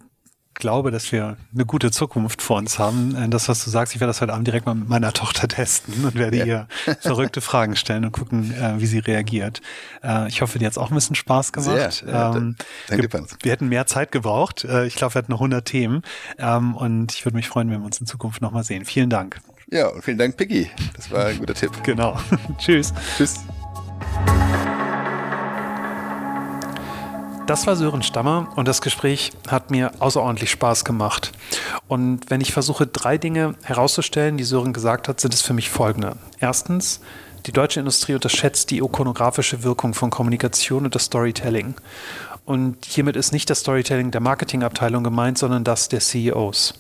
glaube, 0.60 0.92
dass 0.92 1.12
wir 1.12 1.38
eine 1.54 1.66
gute 1.66 1.90
Zukunft 1.90 2.42
vor 2.42 2.58
uns 2.58 2.78
haben. 2.78 3.16
Äh, 3.16 3.30
das, 3.30 3.50
was 3.50 3.64
du 3.64 3.72
sagst, 3.72 3.96
ich 3.96 4.00
werde 4.00 4.10
das 4.10 4.22
heute 4.22 4.34
Abend 4.34 4.46
direkt 4.46 4.66
mal 4.68 4.76
mit 4.76 4.88
meiner 4.88 5.12
Tochter 5.14 5.48
testen 5.48 6.06
und 6.06 6.16
werde 6.16 6.38
ja. 6.38 6.46
ihr 6.46 6.68
verrückte 7.02 7.42
Fragen 7.42 7.76
stellen 7.76 8.06
und 8.06 8.12
gucken, 8.12 8.54
äh, 8.54 8.80
wie 8.80 8.86
sie 8.86 9.00
reagiert. 9.00 9.62
Äh, 10.04 10.28
ich 10.28 10.42
hoffe, 10.42 10.60
dir 10.60 10.66
hat 10.66 10.74
es 10.74 10.78
auch 10.78 10.92
ein 10.92 10.96
bisschen 10.96 11.16
Spaß 11.16 11.52
gemacht. 11.52 12.04
Sehr, 12.04 12.10
ja, 12.10 12.36
ähm, 12.36 12.56
wir, 12.88 13.00
wir, 13.42 13.52
hätten 13.52 13.70
mehr 13.70 13.88
Zeit 13.88 14.12
gebraucht. 14.12 14.66
Ich 14.86 14.96
glaube, 14.96 15.16
wir 15.16 15.20
hatten 15.20 15.32
noch 15.32 15.40
100 15.40 15.66
Themen. 15.66 16.04
Ähm, 16.38 16.76
und 16.76 17.14
ich 17.14 17.26
würde 17.26 17.38
mich 17.38 17.48
freuen, 17.48 17.72
wenn 17.72 17.80
wir 17.80 17.86
uns 17.86 18.00
in 18.00 18.06
Zukunft 18.06 18.42
nochmal 18.42 18.64
sehen. 18.64 18.86
Vielen 18.86 19.10
Dank. 19.10 19.40
Ja, 19.72 19.88
und 19.88 20.04
vielen 20.04 20.18
Dank, 20.18 20.36
Piggy. 20.36 20.70
Das 20.96 21.10
war 21.12 21.28
ein 21.28 21.40
guter 21.40 21.54
Tipp. 21.54 21.72
Genau. 21.84 22.20
Tschüss. 22.58 22.94
Tschüss. 23.18 23.40
Das 27.50 27.66
war 27.66 27.76
Sören 27.76 28.04
Stammer 28.04 28.50
und 28.58 28.68
das 28.68 28.80
Gespräch 28.80 29.32
hat 29.48 29.72
mir 29.72 29.92
außerordentlich 29.98 30.52
Spaß 30.52 30.86
gemacht. 30.86 31.32
Und 31.88 32.30
wenn 32.30 32.42
ich 32.42 32.54
versuche, 32.54 32.86
drei 32.86 33.18
Dinge 33.18 33.56
herauszustellen, 33.64 34.38
die 34.38 34.44
Sören 34.44 34.72
gesagt 34.72 35.08
hat, 35.08 35.20
sind 35.20 35.34
es 35.34 35.42
für 35.42 35.54
mich 35.54 35.72
folgende. 35.72 36.16
Erstens, 36.40 37.02
die 37.48 37.52
deutsche 37.52 37.80
Industrie 37.80 38.14
unterschätzt 38.14 38.70
die 38.70 38.78
ikonografische 38.78 39.64
Wirkung 39.64 39.96
von 39.96 40.12
Kommunikation 40.12 40.86
und 40.86 40.94
das 40.94 41.06
Storytelling. 41.06 41.74
Und 42.46 42.86
hiermit 42.86 43.16
ist 43.16 43.34
nicht 43.34 43.50
das 43.50 43.62
Storytelling 43.62 44.12
der 44.12 44.22
Marketingabteilung 44.22 45.04
gemeint, 45.04 45.40
sondern 45.40 45.64
das 45.64 45.90
der 45.90 46.02
CEOs. 46.02 46.76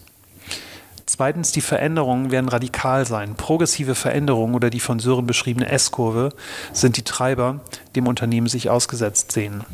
Zweitens, 1.07 1.51
die 1.51 1.61
Veränderungen 1.61 2.29
werden 2.29 2.47
radikal 2.47 3.07
sein. 3.07 3.33
Progressive 3.33 3.95
Veränderungen 3.95 4.53
oder 4.53 4.69
die 4.69 4.81
von 4.81 4.99
Sören 4.99 5.25
beschriebene 5.25 5.67
S-Kurve 5.67 6.29
sind 6.73 6.95
die 6.95 7.03
Treiber, 7.03 7.61
dem 7.95 8.05
Unternehmen 8.05 8.45
sich 8.45 8.69
ausgesetzt 8.69 9.31
sehen. 9.31 9.65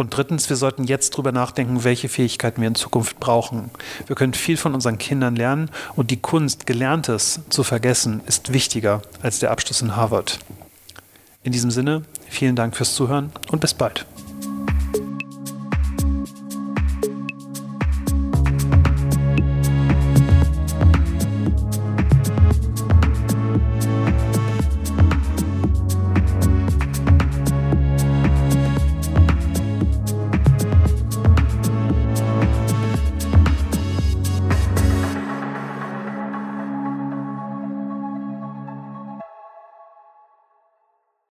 Und 0.00 0.16
drittens, 0.16 0.48
wir 0.48 0.56
sollten 0.56 0.84
jetzt 0.84 1.12
darüber 1.12 1.30
nachdenken, 1.30 1.84
welche 1.84 2.08
Fähigkeiten 2.08 2.62
wir 2.62 2.68
in 2.68 2.74
Zukunft 2.74 3.20
brauchen. 3.20 3.70
Wir 4.06 4.16
können 4.16 4.32
viel 4.32 4.56
von 4.56 4.72
unseren 4.72 4.96
Kindern 4.96 5.36
lernen 5.36 5.70
und 5.94 6.10
die 6.10 6.16
Kunst, 6.16 6.66
Gelerntes 6.66 7.40
zu 7.50 7.62
vergessen, 7.64 8.22
ist 8.26 8.50
wichtiger 8.50 9.02
als 9.20 9.40
der 9.40 9.50
Abschluss 9.50 9.82
in 9.82 9.96
Harvard. 9.96 10.38
In 11.42 11.52
diesem 11.52 11.70
Sinne, 11.70 12.06
vielen 12.30 12.56
Dank 12.56 12.78
fürs 12.78 12.94
Zuhören 12.94 13.30
und 13.50 13.60
bis 13.60 13.74
bald. 13.74 14.06